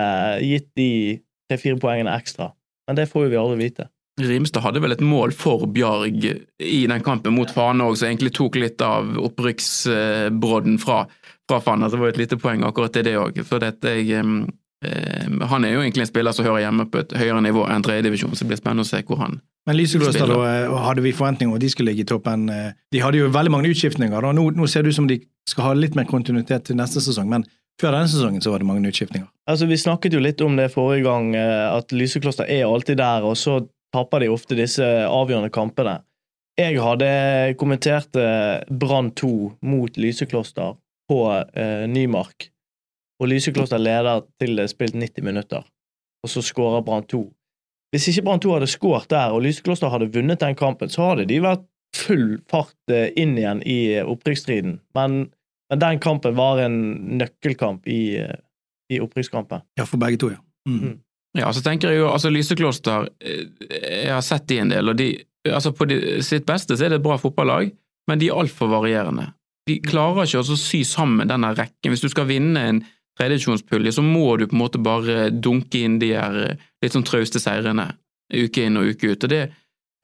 gitt 0.41 0.71
de 0.75 1.21
tre-fire 1.45 1.77
poengene 1.77 2.15
ekstra, 2.17 2.49
men 2.89 2.97
det 2.97 3.05
får 3.11 3.27
jo 3.27 3.29
vi 3.29 3.37
aldri 3.37 3.57
vite. 3.59 3.85
Rimstad 4.17 4.63
hadde 4.65 4.81
vel 4.81 4.95
et 4.95 5.03
mål 5.05 5.33
for 5.37 5.67
Bjarg 5.69 6.23
i 6.63 6.85
den 6.89 7.03
kampen 7.05 7.35
mot 7.35 7.51
Fane 7.53 7.85
òg, 7.85 7.97
som 7.99 8.09
egentlig 8.09 8.33
tok 8.33 8.57
litt 8.57 8.81
av 8.81 9.11
opprykksbrodden 9.21 10.79
fra, 10.81 11.03
fra 11.49 11.59
Fana. 11.61 11.89
Det 11.89 11.99
var 12.01 12.13
et 12.13 12.21
lite 12.23 12.39
poeng 12.41 12.65
akkurat 12.65 12.95
til 12.95 13.05
det 13.05 13.17
òg. 13.21 13.37
Eh, 14.85 15.45
Han 15.49 15.65
er 15.65 15.73
jo 15.73 15.81
egentlig 15.81 16.05
en 16.05 16.09
spiller 16.09 16.33
som 16.33 16.45
hører 16.45 16.65
hjemme 16.65 16.85
på 16.89 17.01
et 17.01 17.13
høyere 17.17 17.41
nivå 17.41 17.67
enn 17.69 17.85
tredjedivisjon, 17.85 18.33
så 18.33 18.45
det 18.45 18.51
blir 18.51 18.59
spennende 18.61 18.85
å 18.85 18.89
se 18.89 19.03
hvor 19.05 19.21
han 19.23 19.39
men 19.67 19.75
Lyseklostad 19.75 20.31
hadde 20.31 21.03
vi 21.03 21.11
forventninger 21.11 21.51
om 21.51 21.57
at 21.57 21.63
de 21.65 21.69
skulle 21.69 21.91
ligge 21.91 22.05
i 22.05 22.07
toppen. 22.07 22.47
Eh, 22.49 22.69
de 22.95 23.01
hadde 23.03 23.19
jo 23.19 23.27
veldig 23.33 23.51
mange 23.51 23.71
utskiftninger. 23.73 24.27
Nå, 24.31 24.45
nå 24.55 24.67
ser 24.71 24.85
det 24.85 24.93
ut 24.93 24.99
som 25.01 25.09
de 25.09 25.19
skal 25.49 25.65
ha 25.65 25.73
litt 25.75 25.97
mer 25.97 26.07
kontinuitet 26.07 26.69
til 26.69 26.77
neste 26.79 27.03
sesong, 27.03 27.27
men 27.33 27.43
før 27.81 27.97
denne 27.97 28.07
sesongen 28.07 28.43
så 28.43 28.53
var 28.53 28.63
det 28.63 28.69
mange 28.69 28.87
utskiftninger. 28.87 29.27
Altså, 29.49 29.67
Vi 29.67 29.77
snakket 29.81 30.15
jo 30.15 30.23
litt 30.23 30.39
om 30.41 30.55
det 30.55 30.71
forrige 30.71 31.03
gang, 31.03 31.35
eh, 31.35 31.65
at 31.75 31.91
Lysekloster 31.91 32.47
er 32.47 32.63
alltid 32.63 32.97
der. 32.97 33.27
og 33.27 33.35
så 33.35 33.59
taper 33.95 34.23
de 34.23 34.31
ofte 34.33 34.57
disse 34.57 34.85
avgjørende 35.07 35.51
kampene. 35.53 36.01
Jeg 36.57 36.79
hadde 36.81 37.09
kommentert 37.61 38.17
eh, 38.17 38.65
Brann 38.69 39.11
2 39.13 39.31
mot 39.69 39.97
Lysekloster 39.97 40.75
på 41.09 41.19
eh, 41.53 41.85
Nymark. 41.89 42.49
Og 43.21 43.29
Lysekloster 43.31 43.81
leder 43.81 44.25
til 44.41 44.57
det 44.57 44.65
er 44.65 44.71
spilt 44.71 44.97
90 44.97 45.25
minutter, 45.25 45.65
og 46.23 46.31
så 46.31 46.41
skårer 46.45 46.85
Brann 46.85 47.05
2. 47.09 47.23
Hvis 47.93 48.09
ikke 48.11 48.25
Brann 48.27 48.41
2 48.43 48.53
hadde 48.57 48.69
skåret 48.69 49.09
der, 49.13 49.33
og 49.33 49.45
Lysekloster 49.45 49.93
hadde 49.93 50.09
vunnet 50.13 50.41
den 50.41 50.57
kampen, 50.57 50.89
så 50.89 51.11
hadde 51.11 51.27
de 51.29 51.39
vært 51.45 51.65
full 51.95 52.37
fart 52.51 52.93
eh, 52.93 53.09
inn 53.17 53.37
igjen 53.37 53.63
i 53.65 53.79
opprykksstriden. 54.01 54.79
Men, 54.97 55.19
men 55.71 55.81
den 55.81 56.01
kampen 56.03 56.35
var 56.37 56.61
en 56.65 56.77
nøkkelkamp 57.21 57.87
i, 57.89 58.17
eh, 58.21 58.37
i 58.93 59.01
opprykkskampen. 59.03 59.63
Ja, 59.79 59.85
for 59.87 60.01
begge 60.01 60.19
to, 60.21 60.33
ja. 60.35 60.41
Mm. 60.67 60.97
Ja, 61.37 61.51
så 61.53 61.61
tenker 61.61 61.93
jeg 61.93 62.01
jo, 62.01 62.09
altså 62.09 62.31
Lysekloster 62.33 63.09
eh, 63.21 63.43
Jeg 63.79 64.13
har 64.13 64.23
sett 64.25 64.47
de 64.49 64.61
en 64.63 64.71
del, 64.73 64.89
og 64.89 64.97
de, 64.97 65.11
altså 65.45 65.73
på 65.75 65.85
de, 65.89 65.99
sitt 66.25 66.47
beste 66.47 66.77
så 66.77 66.87
er 66.87 66.95
det 66.95 67.01
et 67.01 67.05
bra 67.05 67.17
fotballag, 67.21 67.69
men 68.09 68.21
de 68.21 68.31
er 68.31 68.39
altfor 68.39 68.71
varierende. 68.71 69.29
De 69.67 69.77
klarer 69.83 70.25
ikke 70.25 70.41
å 70.41 70.57
sy 70.57 70.81
sammen 70.87 71.27
denne 71.27 71.51
rekken. 71.53 71.91
Hvis 71.91 72.05
du 72.05 72.09
skal 72.09 72.29
vinne 72.29 72.63
en 72.69 72.81
tredjedivisjonspulje, 73.19 73.91
så 73.97 74.03
må 74.05 74.37
du 74.39 74.47
på 74.47 74.55
en 74.55 74.61
måte 74.61 74.81
bare 74.81 75.29
dunke 75.31 75.81
inn 75.83 75.97
de 76.01 76.13
her 76.15 76.41
eh, 76.45 76.67
litt 76.83 76.95
sånn 76.95 77.07
trauste 77.07 77.41
seirene 77.43 77.91
uke 78.33 78.67
inn 78.67 78.79
og 78.79 78.91
uke 78.91 79.13
ut. 79.13 79.23
og 79.23 79.31
det 79.31 79.45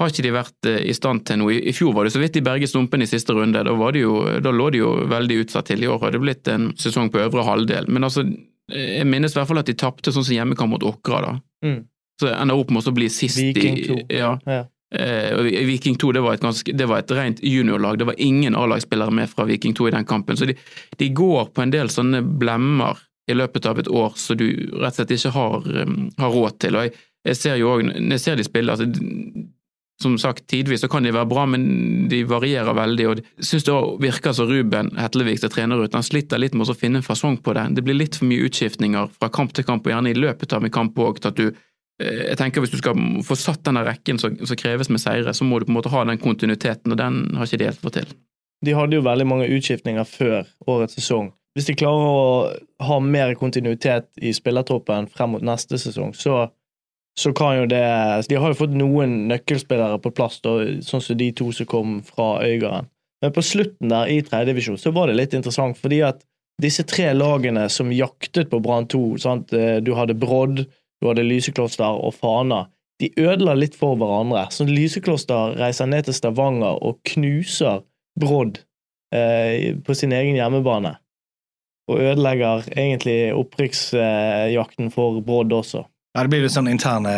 har 0.01 0.09
ikke 0.09 0.25
de 0.25 0.33
vært 0.33 0.69
eh, 0.69 0.81
i 0.89 0.95
stand 0.97 1.25
til 1.27 1.41
noe. 1.41 1.57
I 1.57 1.73
fjor 1.75 1.93
var 1.95 2.07
det 2.07 2.13
så 2.15 2.21
vidt 2.21 2.37
de 2.37 2.45
berget 2.45 2.71
stumpen 2.71 3.03
i 3.05 3.09
siste 3.09 3.35
runde, 3.35 3.63
da, 3.65 3.91
det 3.93 4.03
jo, 4.03 4.15
da 4.43 4.53
lå 4.53 4.69
de 4.73 4.81
jo 4.81 4.95
veldig 5.11 5.43
utsatt 5.45 5.69
til. 5.69 5.85
I 5.85 5.91
år 5.91 6.01
har 6.03 6.15
det 6.15 6.23
blitt 6.23 6.49
en 6.51 6.71
sesong 6.79 7.11
på 7.13 7.21
øvre 7.23 7.45
halvdel. 7.47 7.89
Men 7.93 8.09
altså, 8.09 8.25
jeg 8.71 9.07
minnes 9.09 9.33
i 9.33 9.39
hvert 9.39 9.49
fall 9.49 9.59
at 9.59 9.67
de 9.67 9.75
tapte 9.75 10.13
sånn 10.13 10.23
som 10.23 10.35
hjemmekamp 10.37 10.71
mot 10.71 10.85
Åkra, 10.87 11.19
da. 11.25 11.33
Mm. 11.65 11.81
Så 12.21 12.29
ender 12.29 12.59
opp 12.59 12.71
med 12.71 12.87
å 12.87 12.93
bli 12.95 13.09
sist 13.11 13.41
Viking 13.41 13.79
i 13.81 13.87
2. 13.89 13.97
Ja. 14.13 14.37
Ja. 14.47 14.63
Eh, 14.93 15.41
Viking 15.65 15.95
2 15.97 16.11
det 16.13 16.21
var, 16.21 16.37
et 16.37 16.43
ganske, 16.45 16.75
det 16.77 16.85
var 16.85 17.01
et 17.01 17.11
rent 17.11 17.41
juniorlag, 17.43 17.97
det 17.97 18.05
var 18.05 18.19
ingen 18.21 18.55
A-lagsspillere 18.55 19.11
med 19.11 19.31
fra 19.31 19.47
Viking 19.49 19.73
2 19.73 19.87
i 19.89 19.95
den 19.95 20.05
kampen. 20.05 20.37
Så 20.37 20.45
de, 20.45 20.55
de 20.99 21.09
går 21.09 21.49
på 21.55 21.63
en 21.63 21.73
del 21.73 21.89
sånne 21.89 22.21
blemmer 22.21 23.01
i 23.31 23.35
løpet 23.35 23.65
av 23.65 23.79
et 23.79 23.89
år 23.89 24.13
som 24.19 24.37
du 24.37 24.47
rett 24.77 24.93
og 24.93 24.99
slett 24.99 25.15
ikke 25.15 25.33
har, 25.33 25.67
um, 25.87 25.97
har 26.19 26.33
råd 26.35 26.59
til. 26.61 26.77
Og 26.77 26.87
jeg, 26.87 26.95
jeg 27.29 27.39
ser 27.39 27.59
jo 27.59 27.71
òg, 27.71 27.85
når 27.87 28.17
jeg 28.17 28.23
ser 28.25 28.39
de 28.39 28.45
spille 28.45 28.75
altså, 28.75 28.87
som 30.03 30.15
sagt, 30.21 30.45
tidvis 30.51 30.83
så 30.83 30.89
kan 30.91 31.05
de 31.05 31.13
være 31.15 31.29
bra, 31.31 31.45
men 31.49 31.65
de 32.11 32.23
varierer 32.27 32.75
veldig. 32.77 33.07
og 33.09 33.21
syns 33.39 33.65
det 33.67 33.75
virker 34.03 34.35
som 34.35 34.49
Ruben 34.51 34.91
Hetlevik 34.99 35.39
som 35.41 35.53
trener 35.53 35.83
ut. 35.83 35.95
Han 35.95 36.05
sliter 36.05 36.41
litt 36.41 36.53
med 36.53 36.69
å 36.69 36.77
finne 36.77 37.01
en 37.01 37.05
fasong 37.07 37.39
på 37.43 37.55
det. 37.55 37.69
Det 37.77 37.85
blir 37.85 37.97
litt 37.97 38.19
for 38.19 38.29
mye 38.29 38.49
utskiftninger 38.49 39.13
fra 39.17 39.31
kamp 39.33 39.53
til 39.55 39.67
kamp, 39.67 39.87
og 39.87 39.95
gjerne 39.95 40.11
i 40.11 40.19
løpet 40.19 40.53
av 40.53 40.65
en 40.65 40.73
kamp 40.73 40.99
òg. 40.99 41.23
Eh, 42.01 42.27
jeg 42.29 42.37
tenker 42.37 42.61
Hvis 42.61 42.73
du 42.73 42.81
skal 42.81 42.97
få 43.25 43.37
satt 43.37 43.63
denne 43.63 43.85
rekken 43.85 44.19
som 44.19 44.35
kreves 44.59 44.89
med 44.89 45.01
seire, 45.01 45.33
så 45.33 45.47
må 45.47 45.59
du 45.59 45.65
på 45.65 45.73
en 45.73 45.79
måte 45.79 45.93
ha 45.93 46.03
den 46.05 46.21
kontinuiteten, 46.21 46.91
og 46.91 46.97
den 46.97 47.35
har 47.37 47.47
ikke 47.47 47.61
de 47.61 47.71
helt 47.71 47.81
fått 47.81 47.99
til. 48.01 48.13
De 48.63 48.75
hadde 48.75 48.95
jo 48.95 49.05
veldig 49.05 49.27
mange 49.27 49.49
utskiftninger 49.51 50.05
før 50.07 50.45
årets 50.67 50.95
sesong. 50.99 51.33
Hvis 51.53 51.67
de 51.69 51.75
klarer 51.77 52.07
å 52.09 52.85
ha 52.87 52.99
mer 53.03 53.35
kontinuitet 53.37 54.07
i 54.17 54.31
spillertroppen 54.33 55.09
frem 55.11 55.35
mot 55.35 55.43
neste 55.45 55.77
sesong, 55.77 56.15
så, 56.17 56.47
så 57.19 57.29
kan 57.37 57.57
jo 57.57 57.65
det 57.69 57.83
De 58.29 58.37
har 58.41 58.51
jo 58.51 58.57
fått 58.57 58.73
noen 58.73 59.27
nøkkelspillere 59.29 59.99
på 60.01 60.11
plass, 60.17 60.39
da, 60.41 60.55
sånn 60.81 61.03
som 61.03 61.17
de 61.19 61.29
to 61.35 61.51
som 61.53 61.69
kom 61.69 61.97
fra 62.05 62.41
Øygarden. 62.45 62.89
Men 63.23 63.33
på 63.35 63.43
slutten 63.45 63.93
der 63.93 64.09
i 64.11 64.21
tredjedivisjon 64.25 64.79
så 64.81 64.91
var 64.91 65.07
det 65.07 65.19
litt 65.19 65.35
interessant, 65.37 65.77
fordi 65.79 66.01
at 66.03 66.23
disse 66.61 66.83
tre 66.89 67.11
lagene 67.15 67.67
som 67.71 67.91
jaktet 67.93 68.49
på 68.51 68.59
Brann 68.63 68.89
2 68.91 69.03
sant? 69.21 69.53
Du 69.53 69.93
hadde 69.97 70.17
Brodd, 70.17 70.65
du 70.65 71.07
hadde 71.07 71.25
Lysekloster 71.25 72.01
og 72.03 72.13
Fana. 72.17 72.65
De 73.01 73.09
ødela 73.17 73.55
litt 73.57 73.77
for 73.77 73.97
hverandre. 73.99 74.45
Så 74.53 74.67
Lysekloster 74.67 75.55
reiser 75.59 75.89
ned 75.89 76.07
til 76.07 76.17
Stavanger 76.17 76.77
og 76.83 76.99
knuser 77.09 77.81
Brodd 78.19 78.59
eh, 79.15 79.73
på 79.81 79.95
sin 79.97 80.13
egen 80.13 80.37
hjemmebane 80.37 80.97
og 81.91 81.99
ødelegger 81.99 82.69
egentlig 82.77 83.33
opprykksjakten 83.35 84.91
for 84.91 85.19
Brodd 85.25 85.51
også. 85.51 85.83
Ja, 86.13 86.21
Det 86.21 86.29
blir 86.29 86.43
litt 86.45 86.53
sånn 86.53 86.69
interne 86.69 87.11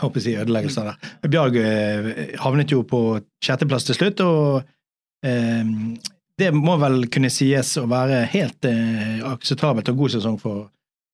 håper 0.00 0.24
jeg, 0.24 0.40
ødeleggelser 0.40 0.88
der. 0.88 1.10
Bjarg 1.28 1.58
eh, 1.60 2.36
havnet 2.40 2.72
jo 2.72 2.80
på 2.88 3.20
sjetteplass 3.44 3.84
til 3.84 3.98
slutt, 3.98 4.22
og 4.24 4.62
eh, 5.26 5.74
det 6.38 6.52
må 6.56 6.78
vel 6.80 7.02
kunne 7.12 7.30
sies 7.32 7.74
å 7.80 7.84
være 7.90 8.22
helt 8.32 8.64
eh, 8.68 9.20
akseptabelt 9.28 9.90
og 9.92 10.00
god 10.04 10.16
sesong 10.16 10.38
for, 10.40 10.68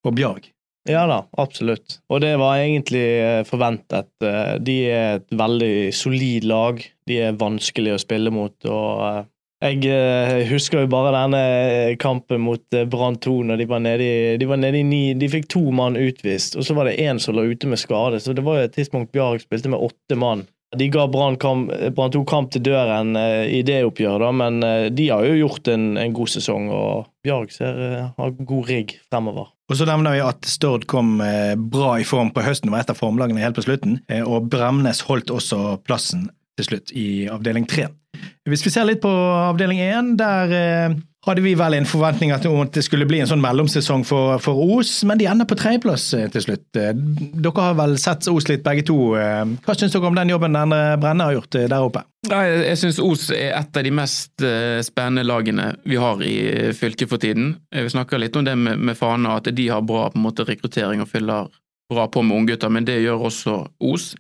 for 0.05 0.15
Bjarg. 0.15 0.47
Ja 0.85 1.07
da, 1.09 1.23
absolutt. 1.41 1.99
Og 2.13 2.21
det 2.21 2.35
var 2.39 2.61
egentlig 2.61 3.05
eh, 3.19 3.43
forventet. 3.49 4.11
Eh, 4.23 4.57
de 4.61 4.79
er 4.93 5.15
et 5.19 5.31
veldig 5.33 5.77
solid 5.97 6.45
lag. 6.47 6.83
De 7.09 7.21
er 7.25 7.39
vanskelig 7.41 7.95
å 7.95 8.03
spille 8.03 8.33
mot. 8.35 8.55
og 8.69 9.31
jeg 9.65 9.87
eh, 9.89 10.43
husker 10.51 10.83
jo 10.83 10.91
bare 10.93 11.15
denne 11.15 11.95
kampen 12.01 12.43
mot 12.45 12.77
Brann 12.93 13.17
2, 13.17 13.37
når 13.49 13.63
de 13.63 13.67
var 13.71 13.81
nede 13.81 14.05
i, 14.05 14.17
de 14.41 14.49
var 14.49 14.61
nede 14.61 14.83
i 14.83 14.85
ni 14.85 15.03
De 15.17 15.31
fikk 15.33 15.49
to 15.55 15.63
mann 15.73 15.97
utvist, 15.97 16.59
og 16.59 16.67
så 16.67 16.77
var 16.77 16.91
det 16.91 16.99
én 17.01 17.21
som 17.23 17.37
lå 17.37 17.47
ute 17.49 17.71
med 17.71 17.81
skade. 17.81 18.21
Så 18.21 18.37
det 18.37 18.45
var 18.45 18.59
jo 18.59 18.67
et 18.69 18.77
tidspunkt 18.77 19.15
Bjarg 19.15 19.41
spilte 19.45 19.73
med 19.73 19.81
åtte 19.81 20.19
mann. 20.21 20.45
De 20.75 20.89
ga 20.91 21.07
Brann 21.07 21.39
2 21.39 22.25
kamp 22.27 22.51
til 22.51 22.65
døren 22.67 23.15
i 23.15 23.61
det 23.63 23.85
oppgjøret, 23.87 24.35
men 24.35 24.59
de 24.91 25.05
har 25.07 25.23
jo 25.23 25.37
gjort 25.39 25.71
en, 25.71 25.93
en 26.03 26.17
god 26.17 26.33
sesong, 26.33 26.67
og 26.75 27.05
Bjarg 27.23 27.55
har 28.19 28.35
god 28.41 28.71
rigg 28.73 28.97
fremover. 29.07 29.53
Og 29.71 29.79
så 29.79 29.87
nevner 29.87 30.17
vi 30.17 30.25
at 30.25 30.51
Stord 30.51 30.89
kom 30.91 31.23
bra 31.71 31.93
i 32.03 32.09
form 32.09 32.35
på 32.35 32.43
høsten, 32.43 32.75
var 32.75 32.83
et 32.83 32.91
av 32.91 32.99
formlagene 32.99 33.45
helt 33.45 33.55
på 33.55 33.69
slutten. 33.69 34.01
Og 34.27 34.51
Bremnes 34.51 35.05
holdt 35.07 35.31
også 35.31 35.77
plassen 35.87 36.27
til 36.59 36.69
slutt 36.69 36.95
i 36.95 37.27
avdeling 37.31 37.67
tre. 37.69 37.89
Hvis 38.49 38.63
vi 38.63 38.71
ser 38.71 38.87
litt 38.87 39.01
på 39.03 39.11
avdeling 39.11 39.81
én, 39.83 40.13
der 40.21 40.53
eh, 40.55 40.95
hadde 41.25 41.43
vi 41.43 41.55
vel 41.59 41.75
en 41.79 41.89
forventning 41.89 42.31
at 42.35 42.45
det 42.75 42.85
skulle 42.85 43.07
bli 43.09 43.23
en 43.23 43.31
sånn 43.31 43.43
mellomsesong 43.43 44.05
for, 44.07 44.37
for 44.45 44.61
Os, 44.77 44.93
men 45.09 45.19
de 45.19 45.27
ender 45.31 45.49
på 45.49 45.57
tredjeplass 45.59 46.05
eh, 46.15 46.29
til 46.33 46.45
slutt. 46.45 46.67
Dere 46.75 47.65
har 47.65 47.79
vel 47.81 47.97
sett 48.01 48.29
Os 48.31 48.47
litt 48.51 48.63
begge 48.67 48.85
to. 48.87 48.99
Hva 49.17 49.77
syns 49.77 49.97
dere 49.97 50.11
om 50.11 50.19
den 50.19 50.31
jobben 50.35 50.61
Endre 50.61 50.99
Brenne 51.01 51.27
har 51.27 51.39
gjort 51.39 51.57
der 51.57 51.79
oppe? 51.81 52.05
Ja, 52.29 52.45
jeg 52.45 52.79
syns 52.81 53.01
Os 53.03 53.27
er 53.35 53.57
et 53.59 53.81
av 53.81 53.89
de 53.89 53.95
mest 53.97 54.47
spennende 54.87 55.27
lagene 55.27 55.73
vi 55.89 55.99
har 56.01 56.23
i 56.25 56.37
fylket 56.77 57.11
for 57.11 57.21
tiden. 57.21 57.57
Vi 57.75 57.91
snakker 57.97 58.21
litt 58.21 58.37
om 58.37 58.47
det 58.47 58.55
med, 58.61 58.79
med 58.79 59.01
Fana, 59.01 59.41
at 59.41 59.51
de 59.51 59.69
har 59.73 59.85
bra 59.85 60.11
måte 60.15 60.47
rekruttering 60.47 61.03
og 61.03 61.11
fyller 61.11 61.51
bra 61.91 62.07
på 62.09 62.23
med 62.23 62.37
unggutter, 62.37 62.69
men 62.73 62.87
det 62.87 63.01
gjør 63.03 63.29
også 63.29 63.59
Os. 63.81 64.13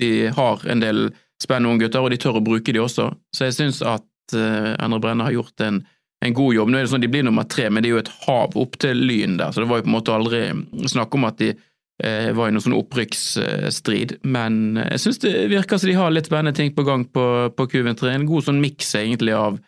De 0.00 0.28
har 0.32 0.66
en 0.70 0.82
del 0.82 1.06
spennende 1.42 1.74
unge 1.74 1.84
gutter, 1.84 2.04
og 2.04 2.12
de 2.12 2.20
tør 2.20 2.40
å 2.40 2.44
bruke 2.44 2.72
de 2.72 2.82
også. 2.82 3.10
Så 3.34 3.48
jeg 3.48 3.56
syns 3.56 3.82
at 3.84 4.36
uh, 4.36 4.72
Endre 4.82 5.02
Brenne 5.02 5.26
har 5.26 5.36
gjort 5.36 5.64
en, 5.66 5.82
en, 6.24 6.34
god 6.36 6.56
jobb. 6.56 6.72
Nå 6.72 6.78
er 6.78 6.86
det 6.86 6.92
sånn 6.94 7.04
De 7.04 7.12
blir 7.12 7.26
nummer 7.26 7.46
tre, 7.50 7.68
men 7.70 7.84
det 7.84 7.90
er 7.90 7.96
jo 7.96 8.02
et 8.04 8.12
hav 8.26 8.56
opp 8.58 8.78
til 8.82 9.04
Lyn 9.08 9.38
der, 9.40 9.52
så 9.52 9.62
det 9.62 9.70
var 9.70 9.82
jo 9.82 9.86
på 9.86 9.92
en 9.92 9.96
måte 9.98 10.16
aldri 10.16 10.42
snakk 10.88 11.16
om 11.18 11.28
at 11.28 11.40
de 11.42 11.52
uh, 11.54 12.32
var 12.36 12.48
i 12.48 12.56
noen 12.56 12.66
sånn 12.66 12.78
opprykksstrid. 12.78 14.18
Men 14.24 14.76
uh, 14.80 14.88
jeg 14.94 15.04
syns 15.04 15.22
det 15.24 15.36
virker 15.52 15.80
som 15.80 15.92
de 15.92 16.00
har 16.00 16.12
litt 16.14 16.30
spennende 16.30 16.56
ting 16.56 16.74
på 16.76 16.86
gang 16.88 17.06
på, 17.08 17.26
på 17.56 17.70
Q3. 17.72 18.12
En 18.12 18.28
god 18.28 18.48
sånn 18.48 18.62
miks 18.62 18.94
egentlig 18.98 19.36
av 19.36 19.60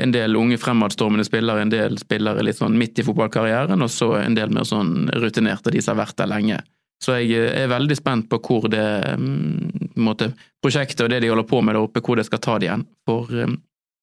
en 0.00 0.12
del 0.14 0.36
unge 0.36 0.56
fremadstormende 0.56 1.26
spillere, 1.26 1.60
en 1.60 1.72
del 1.72 1.98
spillere 2.00 2.44
litt 2.46 2.56
sånn 2.56 2.78
midt 2.80 3.02
i 3.02 3.04
fotballkarrieren, 3.04 3.82
og 3.84 3.90
så 3.92 4.14
en 4.20 4.36
del 4.38 4.52
mer 4.54 4.64
sånn 4.64 5.10
rutinerte, 5.20 5.72
de 5.74 5.82
som 5.84 5.92
har 5.98 6.06
vært 6.06 6.16
der 6.22 6.30
lenge. 6.30 6.60
Så 7.00 7.16
jeg 7.16 7.52
er 7.56 7.70
veldig 7.72 7.96
spent 7.96 8.28
på 8.28 8.38
hvor 8.44 8.68
det 8.68 8.84
mm, 9.16 9.92
måte, 10.04 10.34
prosjektet 10.60 11.06
og 11.06 11.12
det 11.12 11.22
de 11.24 11.30
holder 11.32 11.48
på 11.48 11.62
med 11.64 11.76
der 11.76 11.86
oppe, 11.86 12.02
hvor 12.04 12.20
det 12.20 12.26
skal 12.28 12.42
ta 12.44 12.58
det 12.60 12.68
igjen. 12.68 12.84
For 13.08 13.30
mm, 13.30 13.54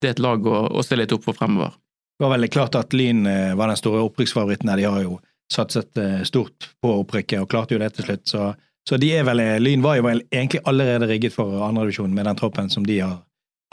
det 0.01 0.09
er 0.09 0.15
et 0.15 0.23
lag 0.23 0.47
å, 0.49 0.61
å 0.73 0.85
stille 0.85 1.05
litt 1.05 1.13
opp 1.13 1.27
for 1.27 1.37
fremover. 1.37 1.75
Det 2.17 2.25
var 2.25 2.33
veldig 2.33 2.49
klart 2.49 2.77
at 2.79 2.95
Lyn 2.97 3.27
var 3.57 3.69
den 3.69 3.77
store 3.77 4.01
opprykksfavoritten. 4.07 4.71
De 4.73 4.87
har 4.89 5.03
jo 5.03 5.19
satset 5.53 5.99
stort 6.25 6.71
på 6.81 6.95
opprykket 7.03 7.43
og 7.43 7.51
klarte 7.51 7.75
jo 7.75 7.81
det 7.83 7.91
til 7.93 8.07
slutt. 8.07 8.23
Så, 8.31 8.47
så 8.89 8.97
de 8.97 9.11
er 9.13 9.27
vel, 9.27 9.43
Lyn 9.61 9.85
var 9.85 9.99
jo 9.99 10.07
vel 10.07 10.23
egentlig 10.31 10.63
allerede 10.65 11.09
rigget 11.11 11.35
for 11.35 11.61
andredivisjon 11.67 12.15
med 12.17 12.25
den 12.25 12.39
troppen 12.39 12.73
som 12.73 12.87
de 12.89 12.97
har, 13.03 13.19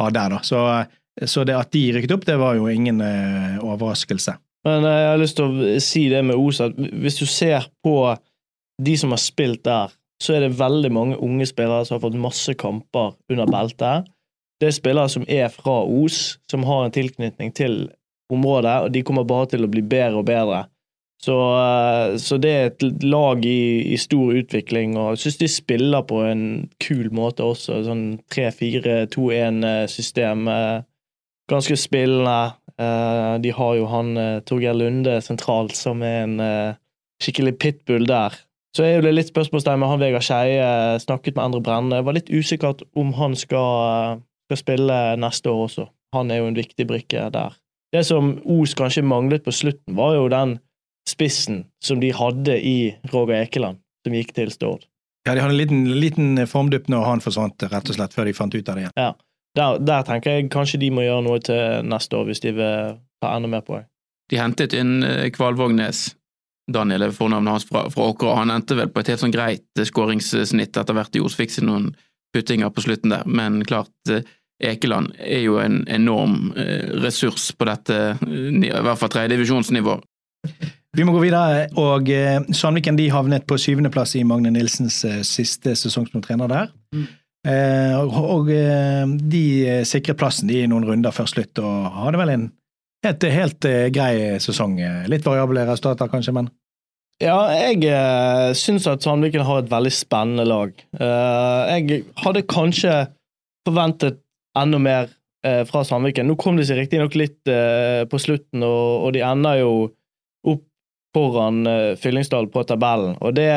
har 0.02 0.12
der. 0.12 0.36
da. 0.36 0.42
Så, 0.44 0.60
så, 1.24 1.46
det 1.48 1.56
at 1.56 1.72
de 1.72 1.86
rykket 1.96 2.12
opp, 2.18 2.28
det 2.28 2.36
var 2.36 2.60
jo 2.60 2.68
ingen 2.68 3.00
overraskelse. 3.00 4.36
Men 4.68 4.84
jeg 4.88 5.08
har 5.08 5.20
lyst 5.20 5.40
til 5.40 5.48
å 5.48 5.80
si 5.88 6.04
det 6.12 6.20
med 6.28 6.36
Os, 6.36 6.60
at 6.64 6.76
hvis 6.76 7.16
du 7.20 7.24
ser 7.24 7.64
på 7.84 7.96
de 8.82 8.96
som 8.98 9.14
har 9.14 9.22
spilt 9.22 9.62
der, 9.64 9.92
så 10.22 10.34
er 10.34 10.44
det 10.44 10.58
veldig 10.58 10.90
mange 10.94 11.18
unge 11.22 11.46
spillere 11.46 11.84
som 11.84 11.96
har 11.96 12.04
fått 12.06 12.20
masse 12.20 12.54
kamper 12.58 13.14
under 13.30 13.50
beltet. 13.50 14.10
Det 14.60 14.70
er 14.70 14.76
spillere 14.76 15.10
som 15.10 15.26
er 15.28 15.50
fra 15.52 15.82
Os, 15.82 16.38
som 16.50 16.64
har 16.64 16.84
en 16.84 16.94
tilknytning 16.94 17.52
til 17.54 17.88
området, 18.32 18.76
og 18.86 18.94
de 18.94 19.02
kommer 19.06 19.26
bare 19.28 19.50
til 19.52 19.66
å 19.66 19.70
bli 19.70 19.82
bedre 19.82 20.22
og 20.22 20.30
bedre. 20.30 20.64
Så, 21.24 21.36
eh, 21.56 22.16
så 22.20 22.36
det 22.40 22.50
er 22.52 22.66
et 22.68 22.82
lag 23.04 23.44
i, 23.46 23.92
i 23.94 23.96
stor 24.00 24.32
utvikling, 24.36 24.96
og 25.00 25.10
jeg 25.14 25.22
syns 25.24 25.38
de 25.40 25.48
spiller 25.48 26.02
på 26.08 26.16
en 26.26 26.42
kul 26.82 27.10
måte 27.16 27.42
også. 27.46 27.84
Sånn 27.86 28.04
3-4-2-1-system. 28.34 30.48
Eh, 30.52 30.78
ganske 31.50 31.76
spillende. 31.80 32.52
Eh, 32.76 33.34
de 33.44 33.50
har 33.56 33.72
jo 33.78 33.84
han 33.88 34.08
Torgeir 34.48 34.76
Lunde 34.76 35.14
sentralt, 35.24 35.74
som 35.78 36.02
er 36.04 36.18
en 36.26 36.36
skikkelig 37.22 37.54
pitbull 37.62 38.04
der. 38.10 38.30
Så 38.74 38.82
er 38.82 39.04
det 39.04 39.12
litt 39.14 39.30
spørsmålstegn 39.30 39.78
med 39.78 39.90
han 39.90 40.00
Vegard 40.02 40.24
Skeie. 40.26 40.98
Snakket 41.02 41.36
med 41.36 41.44
Endre 41.46 41.62
Brenne. 41.62 42.00
Var 42.02 42.16
litt 42.16 42.30
usikkert 42.32 42.82
om 42.98 43.12
han 43.14 43.36
skal, 43.38 44.22
skal, 44.48 44.58
spille 44.58 44.96
neste 45.22 45.52
år 45.52 45.68
også. 45.68 45.86
Han 46.16 46.30
er 46.30 46.42
jo 46.42 46.48
en 46.50 46.58
viktig 46.58 46.86
brikke 46.90 47.28
der. 47.34 47.54
Det 47.94 48.02
som 48.06 48.32
Os 48.50 48.74
kanskje 48.74 49.04
manglet 49.06 49.44
på 49.46 49.54
slutten, 49.54 49.94
var 49.94 50.16
jo 50.16 50.26
den 50.32 50.56
spissen 51.06 51.62
som 51.84 52.00
de 52.02 52.10
hadde 52.16 52.56
i 52.58 52.94
Roger 53.12 53.44
Ekeland, 53.44 53.78
som 54.02 54.16
gikk 54.16 54.34
til 54.34 54.50
Stord. 54.50 54.88
Ja, 55.28 55.36
de 55.36 55.44
hadde 55.44 55.54
en 55.54 55.60
liten, 55.60 55.84
liten 55.94 56.42
formdupp 56.50 56.90
når 56.90 57.06
han 57.06 57.22
forsvant, 57.22 57.62
rett 57.70 57.92
og 57.92 57.96
slett, 57.96 58.16
før 58.16 58.26
de 58.26 58.34
fant 58.36 58.54
ut 58.54 58.68
av 58.68 58.74
det 58.74 58.84
igjen. 58.84 58.96
Ja, 58.98 59.12
der, 59.54 59.78
der 59.78 60.02
tenker 60.08 60.34
jeg 60.34 60.50
kanskje 60.52 60.82
de 60.82 60.90
må 60.90 61.06
gjøre 61.06 61.22
noe 61.28 61.38
til 61.44 61.86
neste 61.86 62.18
år, 62.18 62.26
hvis 62.28 62.42
de 62.42 62.52
vil 62.58 62.98
ta 63.22 63.36
enda 63.36 63.50
mer 63.52 63.62
poeng. 63.66 63.86
De 64.32 64.40
hentet 64.40 64.74
inn 64.76 65.04
eh, 65.06 65.30
Kvalvågnes, 65.32 66.08
Daniel 66.70 67.02
er 67.04 67.12
fornavnet 67.12 67.52
hans 67.52 67.66
fra, 67.68 67.84
fra 67.92 68.08
Åkra. 68.08 68.38
Han 68.40 68.52
endte 68.54 68.76
vel 68.78 68.88
på 68.92 69.02
et 69.02 69.12
helt 69.12 69.20
sånn 69.20 69.34
greit 69.34 69.66
eh, 69.78 69.88
skåringssnitt 69.88 70.78
etter 70.80 70.96
hvert 70.96 71.18
i 71.18 71.22
Os, 71.24 71.36
fikk 71.36 71.52
seg 71.52 71.68
noen 71.68 71.90
puttinger 72.34 72.72
på 72.74 72.86
slutten 72.86 73.12
der, 73.12 73.26
men 73.28 73.60
klart 73.68 73.92
eh, 74.12 74.24
Ekeland 74.64 75.12
er 75.20 75.42
jo 75.44 75.58
en 75.60 75.82
enorm 75.90 76.52
ressurs 77.02 77.50
på 77.58 77.66
dette, 77.66 77.96
i 78.22 78.70
hvert 78.70 79.00
fall 79.00 79.10
tredjedivisjonsnivå. 79.12 79.96
Vi 80.94 81.04
må 81.04 81.12
gå 81.16 81.24
videre, 81.24 81.66
og 81.82 82.06
Sandviken 82.54 82.96
de 82.96 83.08
havnet 83.12 83.48
på 83.50 83.58
syvendeplass 83.58 84.14
i 84.16 84.22
Magne 84.24 84.54
Nilsens 84.54 85.00
siste 85.26 85.74
sesong 85.76 86.06
som 86.06 86.22
trener 86.24 86.48
der. 86.48 86.70
Mm. 86.94 87.08
Og 88.06 88.52
de 89.34 89.44
sikret 89.90 90.22
plassen 90.22 90.48
de 90.48 90.62
i 90.62 90.70
noen 90.70 90.86
runder 90.86 91.12
før 91.12 91.28
slutt, 91.34 91.58
og 91.58 91.90
hadde 91.98 92.22
vel 92.22 92.32
en 92.36 92.46
helt, 93.04 93.24
helt 93.30 93.66
uh, 93.68 93.86
grei 93.94 94.36
sesong. 94.42 94.78
Litt 95.10 95.26
variable 95.26 95.66
resultater, 95.68 96.10
kanskje, 96.12 96.34
men 96.36 96.52
Ja, 97.22 97.38
jeg 97.54 97.84
uh, 97.86 98.50
syns 98.58 98.88
at 98.90 99.04
Sandviken 99.04 99.44
har 99.46 99.62
et 99.62 99.70
veldig 99.70 99.92
spennende 99.94 100.46
lag. 100.48 100.72
Uh, 100.98 101.70
jeg 101.70 102.02
hadde 102.24 102.42
kanskje 102.50 102.96
forventet 103.64 104.18
enda 104.58 104.80
mer 104.82 105.06
uh, 105.46 105.62
fra 105.68 105.84
Sandviken. 105.86 106.26
Nå 106.26 106.34
kom 106.40 106.58
de 106.58 106.66
seg 106.66 106.82
riktignok 106.82 107.14
litt 107.18 107.40
på 108.10 108.20
slutten, 108.20 108.66
og, 108.66 109.12
de 109.14 109.22
ender 109.24 109.60
jo 109.60 109.72
opp 110.50 110.66
foran 111.14 111.62
Fyllingsdal 112.02 112.50
på 112.50 112.66
tabellen. 112.66 113.14
Og 113.22 113.36
det 113.36 113.52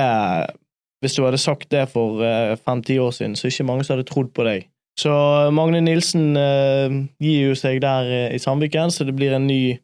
Hvis 1.01 1.15
du 1.17 1.23
hadde 1.23 1.37
sagt 1.41 1.69
det 1.69 1.87
for 1.89 2.21
fem-ti 2.65 2.99
år 2.99 3.11
siden, 3.13 3.35
så 3.35 3.47
er 3.47 3.51
ikke 3.53 3.65
mange 3.69 3.83
som 3.85 3.97
hadde 3.97 4.09
trodd 4.09 4.29
på 4.33 4.45
deg. 4.45 4.69
Så 4.97 5.13
Magne 5.53 5.83
Nilsen 5.85 6.31
uh, 6.33 6.93
gir 7.21 7.51
jo 7.51 7.57
seg 7.57 7.81
der 7.83 8.09
uh, 8.09 8.33
i 8.33 8.41
Sandviken, 8.41 8.93
så 8.93 9.05
det 9.05 9.13
blir 9.17 9.35
en 9.37 9.45
ny, 9.49 9.77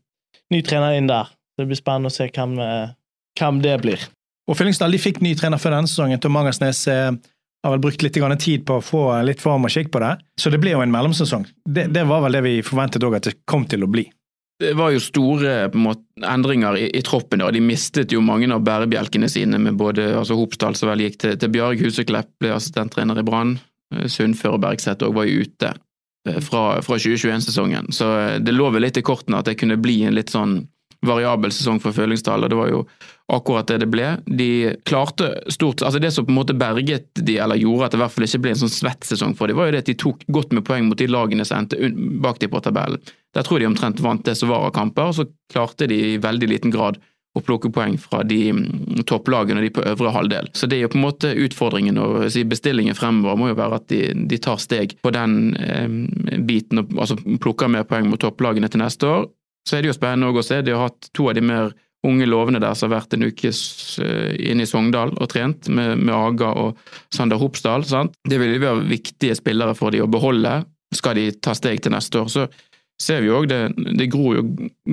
ny, 0.54 0.64
trener 0.66 0.98
inn 0.98 1.10
der. 1.10 1.30
Det 1.58 1.68
blir 1.70 1.78
spennende 1.78 2.10
å 2.10 2.16
se 2.16 2.32
hvem, 2.34 2.58
uh, 2.58 2.96
hvem 3.38 3.62
det 3.62 3.78
blir. 3.84 4.08
Og 4.50 4.58
Fyllingsdal 4.58 4.92
de 4.92 5.00
fikk 5.00 5.22
ny 5.24 5.36
trener 5.40 5.62
før 5.62 5.78
denne 5.78 5.92
sesongen. 5.92 6.20
Tom 6.20 6.34
Mangersnes 6.36 6.82
har 7.64 7.72
vel 7.72 7.84
brukt 7.84 8.02
litt 8.04 8.18
tid 8.44 8.66
på 8.68 8.80
å 8.80 8.84
få 8.84 9.04
litt 9.24 9.40
form 9.40 9.70
og 9.70 9.72
skikk 9.72 9.94
på 9.94 10.02
det, 10.04 10.18
så 10.36 10.52
det 10.52 10.60
ble 10.60 10.74
jo 10.74 10.82
en 10.84 10.92
mellomsesong. 10.92 11.46
Det, 11.64 11.88
det 11.96 12.04
var 12.10 12.26
vel 12.26 12.36
det 12.36 12.44
vi 12.44 12.58
forventet 12.66 13.06
òg 13.08 13.22
at 13.22 13.30
det 13.30 13.38
kom 13.48 13.64
til 13.70 13.86
å 13.86 13.88
bli. 13.88 14.04
Det 14.60 14.74
var 14.78 14.92
jo 14.94 15.02
store 15.02 15.70
måte, 15.76 16.04
endringer 16.28 16.76
i, 16.78 16.90
i, 16.94 17.02
troppen, 17.06 17.42
og 17.42 17.54
de 17.56 17.62
mistet 17.64 18.12
jo 18.14 18.22
mange 18.24 18.50
av 18.54 18.66
bærebjelkene 18.66 19.30
sine. 19.32 19.58
med 19.58 19.80
både 19.80 20.12
altså 20.20 20.38
Hopsdal 20.38 20.76
som 20.76 20.92
vel 20.92 21.06
gikk 21.08 21.22
til, 21.24 21.38
til 21.40 21.54
Bjarg 21.56 21.82
Huseklepp, 21.84 22.30
ble 22.44 22.52
assistenttrener 22.56 23.20
i 23.20 23.26
Brann. 23.28 23.56
Eh, 23.94 24.10
Sundfør 24.12 24.58
og 24.58 24.64
Bergseth 24.66 25.06
òg 25.06 25.18
var 25.18 25.30
jo 25.30 25.46
ute 25.46 25.74
eh, 26.30 26.40
fra, 26.44 26.82
fra 26.86 27.00
2021-sesongen. 27.00 27.92
Så 27.96 28.10
eh, 28.20 28.38
det 28.44 28.56
lå 28.56 28.70
vel 28.74 28.88
litt 28.88 29.00
i 29.00 29.06
kortene 29.06 29.42
at 29.42 29.50
det 29.50 29.60
kunne 29.62 29.80
bli 29.82 30.02
en 30.08 30.18
litt 30.18 30.34
sånn 30.34 30.62
variabel 31.04 31.52
sesong 31.52 31.82
for 31.84 31.92
Følingsdal, 31.92 32.46
og 32.46 32.52
det 32.52 32.56
var 32.56 32.70
jo 32.72 32.78
akkurat 33.34 33.68
det 33.68 33.82
det 33.84 33.90
ble. 33.92 34.06
De 34.24 34.50
klarte 34.88 35.34
stort 35.52 35.84
Altså 35.84 36.00
det 36.00 36.14
som 36.16 36.24
på 36.24 36.32
en 36.32 36.38
måte 36.38 36.56
berget 36.56 37.10
de, 37.20 37.38
eller 37.44 37.60
gjorde 37.60 37.90
at 37.90 37.96
det 37.96 38.00
i 38.00 38.04
hvert 38.04 38.14
fall 38.16 38.28
ikke 38.28 38.42
ble 38.46 38.54
en 38.54 38.62
sånn 38.62 38.72
svett 38.72 39.08
sesong 39.10 39.36
for 39.36 39.52
dem, 39.52 39.60
var 39.60 39.68
jo 39.68 39.76
det 39.76 39.84
at 39.84 39.92
de 39.92 39.98
tok 40.00 40.24
godt 40.32 40.56
med 40.56 40.64
poeng 40.68 40.88
mot 40.88 41.00
de 41.00 41.10
lagene 41.12 41.44
som 41.48 41.60
endte 41.60 41.92
bak 42.24 42.40
de 42.40 42.48
på 42.52 42.64
tabellen. 42.64 43.04
Der 43.36 43.44
tror 43.44 43.60
de 43.60 43.68
omtrent 43.68 44.04
vant 44.06 44.24
det 44.24 44.38
som 44.40 44.52
var 44.54 44.70
av 44.70 44.76
kamper, 44.78 45.12
og 45.12 45.18
så 45.20 45.28
klarte 45.52 45.90
de 45.92 46.00
i 46.14 46.22
veldig 46.24 46.52
liten 46.54 46.72
grad 46.72 47.02
å 47.34 47.42
plukke 47.42 47.72
poeng 47.74 47.96
fra 47.98 48.22
de 48.28 48.40
mm, 48.54 49.04
topplagene 49.10 49.62
og 49.62 49.66
de 49.66 49.72
på 49.74 49.86
øvre 49.90 50.12
halvdel. 50.14 50.50
Så 50.54 50.70
det 50.70 50.78
er 50.78 50.86
jo 50.86 50.92
på 50.94 51.00
en 51.00 51.06
måte 51.08 51.32
utfordringen 51.46 51.98
og 52.02 52.28
bestillingen 52.50 52.98
fremover 52.98 53.40
må 53.40 53.50
jo 53.50 53.58
være 53.58 53.80
at 53.82 53.88
de, 53.90 54.02
de 54.30 54.40
tar 54.42 54.62
steg 54.62 54.98
på 55.02 55.14
den 55.16 55.56
eh, 55.58 56.38
biten, 56.46 56.84
og 56.84 56.94
altså 56.94 57.18
plukker 57.18 57.72
mer 57.74 57.88
poeng 57.90 58.10
mot 58.12 58.22
topplagene 58.22 58.70
til 58.70 58.84
neste 58.84 59.10
år. 59.10 59.26
Så 59.68 59.78
er 59.78 59.84
det 59.84 59.94
jo 59.94 59.98
spennende 59.98 60.30
å 60.30 60.46
se. 60.46 60.62
De 60.62 60.76
har 60.76 60.90
hatt 60.90 61.10
to 61.16 61.30
av 61.32 61.38
de 61.38 61.46
mer 61.46 61.74
unge 62.04 62.26
lovende 62.28 62.60
der 62.60 62.76
som 62.76 62.92
har 62.92 63.00
vært 63.00 63.16
en 63.16 63.26
uke 63.30 63.50
uh, 63.50 64.34
inne 64.36 64.66
i 64.66 64.70
Sogndal 64.70 65.14
og 65.16 65.30
trent, 65.32 65.70
med, 65.72 66.02
med 66.04 66.14
Aga 66.14 66.52
og 66.60 66.82
Sander 67.16 67.40
Hopsdal. 67.40 67.88
Sant? 67.88 68.18
Det 68.28 68.40
vil 68.42 68.58
jo 68.58 68.64
være 68.66 68.90
viktige 68.90 69.38
spillere 69.40 69.76
for 69.78 69.96
de 69.96 70.04
å 70.04 70.10
beholde, 70.12 70.60
skal 70.94 71.18
de 71.18 71.30
ta 71.40 71.56
steg 71.58 71.82
til 71.82 71.96
neste 71.96 72.20
år. 72.20 72.30
Så 72.30 72.48
ser 73.02 73.24
vi 73.24 73.32
òg 73.34 73.48
det, 73.52 73.62
det 73.98 74.10
gror 74.14 74.38
jo 74.38 74.44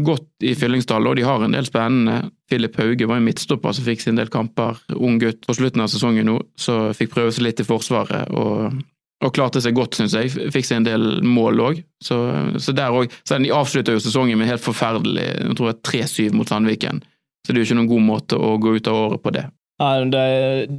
godt 0.07 0.47
i 0.47 0.55
Fyllingsdal, 0.59 1.07
og 1.07 1.19
de 1.19 1.27
har 1.27 1.43
en 1.45 1.55
del 1.55 1.67
spennende. 1.69 2.31
Filip 2.51 2.79
Hauge 2.81 3.09
var 3.09 3.21
en 3.21 3.27
midtstopper 3.27 3.77
som 3.77 3.87
fikk 3.87 4.03
sin 4.03 4.19
del 4.19 4.33
kamper, 4.33 4.81
ung 4.97 5.21
gutt 5.23 5.45
på 5.47 5.57
slutten 5.57 5.85
av 5.85 5.91
sesongen 5.93 6.27
nå, 6.31 6.39
så 6.59 6.91
fikk 6.97 7.15
prøve 7.15 7.35
seg 7.35 7.47
litt 7.47 7.63
i 7.63 7.69
Forsvaret. 7.69 8.33
og, 8.35 8.81
og 9.21 9.35
klarte 9.37 9.61
seg 9.61 9.77
godt, 9.77 9.99
syns 9.99 10.15
jeg. 10.17 10.33
Fikk 10.53 10.65
seg 10.67 10.81
en 10.81 10.89
del 10.89 11.07
mål 11.27 11.65
òg. 11.67 11.81
Så, 12.01 12.17
så, 12.57 12.73
der 12.73 12.95
òg 12.97 13.13
De 13.29 13.53
avslutta 13.53 13.93
jo 13.93 14.01
sesongen 14.01 14.41
med 14.41 14.49
helt 14.49 14.65
forferdelig 14.65 15.27
jeg 15.27 15.57
tror 15.59 15.73
jeg 15.73 15.81
3-7 16.09 16.37
mot 16.39 16.49
Sandviken. 16.49 17.03
Så 17.45 17.53
det 17.53 17.61
er 17.61 17.65
jo 17.65 17.69
ikke 17.69 17.81
noen 17.81 17.91
god 17.91 18.07
måte 18.07 18.39
å 18.41 18.55
gå 18.61 18.77
ut 18.77 18.89
av 18.89 18.97
året 18.97 19.23
på 19.23 19.33
det. 19.37 19.45
Nei, 19.81 19.93
det, 20.13 20.25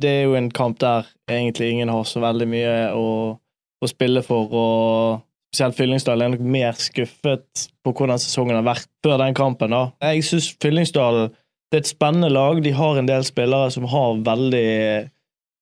det, 0.01 0.09
er 0.09 0.25
jo 0.29 0.37
en 0.37 0.51
kamp 0.53 0.77
der 0.81 1.07
egentlig 1.29 1.71
ingen 1.71 1.89
har 1.89 2.03
så 2.05 2.21
veldig 2.21 2.47
mye 2.49 2.73
å, 2.93 3.05
å 3.81 3.89
spille 3.89 4.21
for. 4.25 4.51
og 4.53 5.21
spesielt 5.51 5.75
Fyllingsdal, 5.75 6.21
er 6.23 6.31
nok 6.31 6.43
mer 6.47 6.77
skuffet 6.79 7.67
på 7.83 7.91
hvordan 7.91 8.19
sesongen 8.21 8.55
har 8.55 8.67
vært 8.67 8.87
før 9.03 9.17
den 9.19 9.35
kampen. 9.35 9.75
da. 9.75 9.89
Jeg 10.13 10.23
syns 10.23 10.51
Fyllingsdal 10.63 11.25
er 11.27 11.81
et 11.81 11.89
spennende 11.89 12.31
lag. 12.31 12.61
De 12.63 12.71
har 12.71 12.99
en 12.99 13.09
del 13.09 13.25
spillere 13.27 13.71
som 13.71 13.89
har 13.91 14.21
veldig 14.23 15.11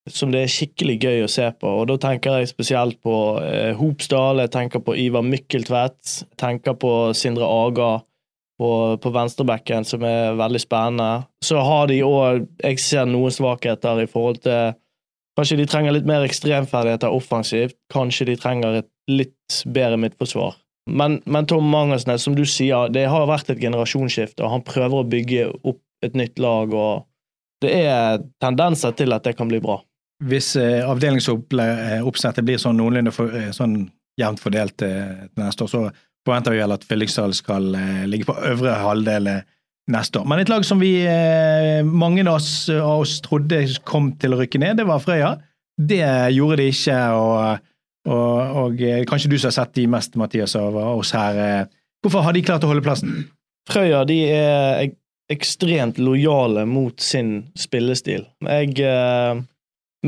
som 0.09 0.31
det 0.33 0.43
er 0.43 0.51
skikkelig 0.51 0.95
gøy 1.03 1.23
å 1.23 1.29
se 1.29 1.45
på. 1.59 1.71
Og 1.81 1.87
Da 1.89 1.97
tenker 2.01 2.39
jeg 2.39 2.51
spesielt 2.51 2.99
på 3.05 3.15
eh, 3.43 3.73
Hopsdal, 3.77 4.41
jeg 4.41 4.53
tenker 4.53 4.81
på 4.81 4.95
Ivar 4.97 5.25
Mykkeltvedt, 5.25 6.13
jeg 6.23 6.39
tenker 6.39 6.77
på 6.79 6.93
Sindre 7.17 7.45
Aga 7.45 7.91
på, 8.59 8.71
på 9.01 9.11
venstrebekken, 9.15 9.85
som 9.87 10.03
er 10.07 10.37
veldig 10.39 10.61
spennende. 10.63 11.27
Så 11.45 11.61
har 11.63 11.87
de 11.91 12.01
òg 12.03 12.47
Jeg 12.63 12.81
ser 12.83 13.05
noen 13.05 13.31
svakheter 13.31 14.01
i 14.03 14.09
forhold 14.09 14.41
til 14.43 14.73
Kanskje 15.39 15.55
de 15.61 15.65
trenger 15.71 15.93
litt 15.95 16.07
mer 16.07 16.25
ekstremferdigheter 16.27 17.13
offensivt. 17.15 17.77
Kanskje 17.93 18.25
de 18.27 18.33
trenger 18.35 18.81
et 18.81 18.89
litt 19.07 19.61
bedre 19.63 19.95
midtforsvar. 20.01 20.57
Men, 20.89 21.21
men 21.23 21.45
Tom 21.47 21.69
Mangersnes, 21.71 22.25
som 22.25 22.35
du 22.35 22.43
sier, 22.49 22.89
det 22.91 23.05
har 23.07 23.27
vært 23.29 23.53
et 23.53 23.61
generasjonsskifte, 23.61 24.43
og 24.43 24.51
han 24.57 24.65
prøver 24.67 24.99
å 24.99 25.07
bygge 25.07 25.45
opp 25.63 25.79
et 26.03 26.17
nytt 26.17 26.41
lag, 26.43 26.73
og 26.75 27.05
det 27.63 27.71
er 27.85 28.19
tendenser 28.43 28.91
til 28.99 29.15
at 29.15 29.23
det 29.23 29.37
kan 29.37 29.47
bli 29.51 29.61
bra. 29.63 29.77
Hvis 30.27 30.51
eh, 30.59 30.83
avdelingsoppsettet 30.83 32.43
blir 32.43 32.59
sånn 32.59 32.79
noenlunde 32.79 33.13
for, 33.15 33.31
eh, 33.31 33.53
sånn 33.55 33.85
jevnt 34.19 34.43
fordelt 34.43 34.83
eh, 34.83 35.29
neste 35.39 35.63
år, 35.63 35.71
så 35.71 35.83
forventer 36.27 36.55
vi 36.55 36.63
vel 36.65 36.75
at 36.75 36.83
Fyllingsdal 36.87 37.35
skal 37.37 37.71
eh, 37.79 38.03
ligge 38.11 38.27
på 38.27 38.35
øvre 38.51 38.75
halvdel 38.81 39.31
eh, 39.31 39.45
neste 39.91 40.21
år. 40.21 40.27
Men 40.29 40.41
et 40.41 40.51
lag 40.51 40.65
som 40.67 40.81
vi, 40.81 40.93
eh, 41.05 41.81
mange 41.83 42.25
av 42.27 42.37
oss, 42.37 42.69
av 42.73 43.03
oss, 43.03 43.19
trodde 43.25 43.61
kom 43.87 44.13
til 44.21 44.35
å 44.35 44.39
rykke 44.41 44.61
ned, 44.61 44.77
det 44.77 44.87
var 44.89 45.01
Frøya. 45.03 45.33
Det 45.79 46.03
gjorde 46.35 46.59
de 46.59 46.69
ikke, 46.73 46.99
og, 47.15 47.67
og, 48.09 48.55
og 48.63 48.81
eh, 48.83 49.03
kanskje 49.09 49.31
du 49.31 49.37
som 49.37 49.49
har 49.49 49.57
sett 49.61 49.75
de 49.79 49.87
mest, 49.87 50.17
Mathias, 50.19 50.55
av 50.59 50.75
oss 50.75 51.13
her. 51.15 51.43
Eh, 51.43 51.67
hvorfor 52.03 52.25
har 52.25 52.35
de 52.35 52.45
klart 52.45 52.65
å 52.67 52.71
holde 52.71 52.85
plassen? 52.85 53.21
Frøya 53.69 54.03
de 54.09 54.19
er 54.33 54.89
ekstremt 55.29 55.99
lojale 56.01 56.65
mot 56.65 56.99
sin 57.01 57.51
spillestil. 57.57 58.25
Jeg 58.45 58.75
eh, 58.81 59.41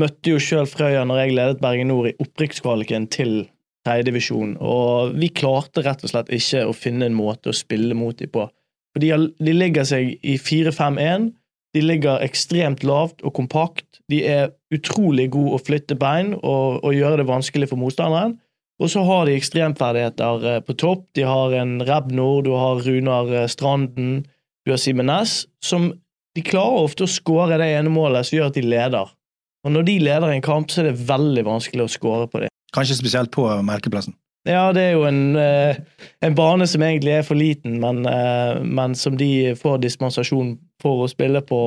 møtte 0.02 0.34
jo 0.34 0.42
sjøl 0.42 0.68
Frøya 0.70 1.04
når 1.06 1.22
jeg 1.22 1.36
ledet 1.38 1.62
Bergen 1.62 1.92
Nord 1.92 2.10
i 2.10 2.16
opprykkskvaliken 2.22 3.06
til 3.12 3.44
tredjedivisjon, 3.86 4.56
og 4.62 5.14
vi 5.18 5.30
klarte 5.34 5.82
rett 5.82 6.02
og 6.04 6.12
slett 6.12 6.30
ikke 6.34 6.66
å 6.68 6.74
finne 6.76 7.08
en 7.08 7.16
måte 7.18 7.50
å 7.50 7.56
spille 7.56 7.96
mot 7.98 8.16
dem 8.18 8.30
på. 8.30 8.46
For 8.92 9.02
de, 9.02 9.52
ligger 9.52 9.86
seg 9.88 10.16
i 10.20 10.36
4-5-1. 10.40 11.30
De 11.72 11.80
ligger 11.80 12.20
ekstremt 12.24 12.84
lavt 12.84 13.22
og 13.24 13.32
kompakt. 13.38 14.02
De 14.12 14.20
er 14.28 14.50
utrolig 14.74 15.30
gode 15.32 15.56
å 15.56 15.62
flytte 15.62 15.96
bein 15.96 16.34
og, 16.36 16.82
og 16.84 16.92
gjøre 16.92 17.22
det 17.22 17.28
vanskelig 17.30 17.70
for 17.70 17.80
motstanderen. 17.80 18.36
Og 18.82 18.90
så 18.92 19.04
har 19.06 19.26
de 19.28 19.36
ekstremferdigheter 19.38 20.46
eh, 20.50 20.60
på 20.66 20.76
topp. 20.80 21.06
De 21.16 21.24
har 21.28 21.54
en 21.56 21.76
Rebnor, 21.86 22.42
du 22.44 22.52
har 22.56 22.82
Runar 22.82 23.30
eh, 23.32 23.48
Stranden, 23.50 24.24
du 24.66 24.72
har 24.74 24.80
Simen 24.80 25.08
Næss, 25.08 25.44
som 25.64 25.92
de 26.36 26.44
klarer 26.44 26.86
ofte 26.88 27.06
å 27.06 27.10
skåre 27.10 27.60
det 27.60 27.68
ene 27.76 27.92
målet 27.92 28.26
som 28.26 28.38
gjør 28.38 28.50
at 28.50 28.58
de 28.58 28.64
leder. 28.66 29.12
Og 29.62 29.74
når 29.76 29.86
de 29.86 29.98
leder 30.02 30.32
en 30.32 30.44
kamp, 30.44 30.72
så 30.72 30.82
er 30.82 30.90
det 30.90 31.06
veldig 31.06 31.44
vanskelig 31.46 31.86
å 31.86 31.92
skåre 31.92 32.26
på 32.30 32.42
dem. 32.42 32.52
Kanskje 32.74 32.98
spesielt 32.98 33.30
på 33.34 33.46
merkeplassen? 33.62 34.16
Ja, 34.48 34.72
det 34.74 34.82
er 34.82 34.94
jo 34.96 35.04
en, 35.06 35.36
eh, 35.38 35.76
en, 36.20 36.34
bane 36.34 36.66
som 36.66 36.82
egentlig 36.82 37.12
er 37.14 37.26
for 37.26 37.38
liten, 37.38 37.78
men, 37.82 38.02
eh, 38.06 38.58
men, 38.62 38.96
som 38.98 39.16
de 39.16 39.54
får 39.54 39.82
dispensasjon 39.84 40.56
for 40.82 41.04
å 41.04 41.10
spille 41.10 41.44
på. 41.46 41.60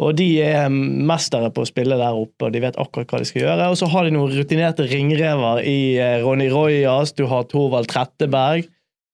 Og 0.00 0.14
de 0.16 0.28
er 0.42 0.70
mestere 0.72 1.52
på 1.54 1.62
å 1.62 1.68
spille 1.68 1.98
der 2.00 2.16
oppe, 2.16 2.46
og 2.46 2.54
de 2.54 2.62
vet 2.64 2.78
akkurat 2.80 3.12
hva 3.12 3.20
de 3.20 3.28
skal 3.28 3.42
gjøre. 3.44 3.68
Og 3.70 3.76
så 3.78 3.90
har 3.92 4.04
de 4.04 4.14
noen 4.16 4.32
rutinerte 4.32 4.88
ringrever 4.88 5.60
i 5.60 5.98
eh, 6.00 6.22
Ronny 6.24 6.48
Royas, 6.50 7.12
du 7.12 7.26
har 7.30 7.44
Torvald 7.52 7.92
Tretteberg. 7.92 8.64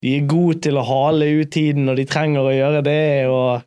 De 0.00 0.14
er 0.16 0.30
gode 0.30 0.62
til 0.64 0.78
å 0.78 0.86
hale 0.86 1.26
ut 1.42 1.50
tiden 1.52 1.90
når 1.90 2.00
de 2.00 2.06
trenger 2.08 2.46
å 2.46 2.54
gjøre 2.54 2.84
det. 2.86 3.26
og 3.28 3.66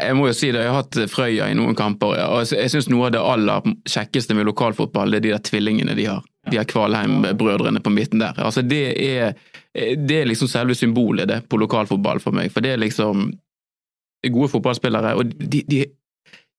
jeg 0.00 0.16
må 0.16 0.28
jo 0.30 0.36
si 0.36 0.48
det, 0.52 0.62
jeg 0.64 0.72
har 0.72 0.80
hatt 0.80 0.96
Frøya 1.12 1.48
i 1.52 1.56
noen 1.58 1.74
kamper, 1.76 2.14
og 2.32 2.46
jeg 2.48 2.70
syns 2.72 2.86
noe 2.88 3.10
av 3.10 3.16
det 3.16 3.20
aller 3.20 3.74
kjekkeste 3.84 4.36
med 4.36 4.48
lokalfotball, 4.48 5.12
det 5.12 5.18
er 5.18 5.26
de 5.26 5.34
der 5.34 5.42
tvillingene 5.44 5.96
de 5.98 6.06
har. 6.08 6.22
De 6.50 6.60
her 6.60 6.68
Kvalheim-brødrene 6.68 7.82
på 7.84 7.92
midten 7.94 8.22
der. 8.22 8.38
Altså 8.38 8.62
det 8.62 8.84
er, 9.00 9.34
det 9.74 10.20
er 10.20 10.30
liksom 10.30 10.50
selve 10.50 10.76
symbolet 10.78 11.28
det 11.30 11.42
på 11.48 11.60
lokalfotball 11.60 12.22
for 12.22 12.36
meg. 12.36 12.52
For 12.52 12.64
det 12.64 12.74
er 12.74 12.82
liksom 12.82 13.30
gode 14.32 14.50
fotballspillere, 14.54 15.14
og 15.20 15.32
de, 15.36 15.62
de, 15.68 15.84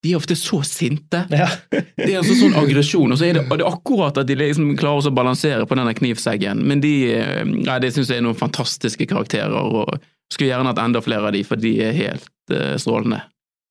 de 0.06 0.12
er 0.12 0.20
ofte 0.20 0.38
så 0.38 0.62
sinte. 0.68 1.24
Ja. 1.34 1.48
det 1.72 2.12
er 2.12 2.20
altså 2.20 2.36
sånn 2.38 2.58
aggresjon, 2.60 3.14
og 3.14 3.20
så 3.20 3.30
er 3.30 3.40
det, 3.40 3.46
det 3.50 3.64
er 3.64 3.72
akkurat 3.72 4.20
at 4.22 4.30
de 4.30 4.38
liksom 4.38 4.76
klarer 4.80 5.10
å 5.10 5.16
balansere 5.16 5.66
på 5.66 5.78
denne 5.80 5.96
knivseggen. 5.98 6.62
Men 6.68 6.84
de, 6.84 6.96
ja, 7.66 7.80
det 7.82 7.94
syns 7.96 8.12
jeg 8.14 8.22
er 8.22 8.28
noen 8.28 8.38
fantastiske 8.38 9.08
karakterer, 9.10 9.56
og 9.56 9.98
skulle 10.34 10.52
gjerne 10.52 10.72
hatt 10.72 10.82
enda 10.84 11.02
flere 11.06 11.30
av 11.30 11.34
de, 11.36 11.42
for 11.48 11.62
de 11.62 11.74
er 11.86 11.98
helt 11.98 12.30
uh, 12.54 12.76
strålende. 12.82 13.24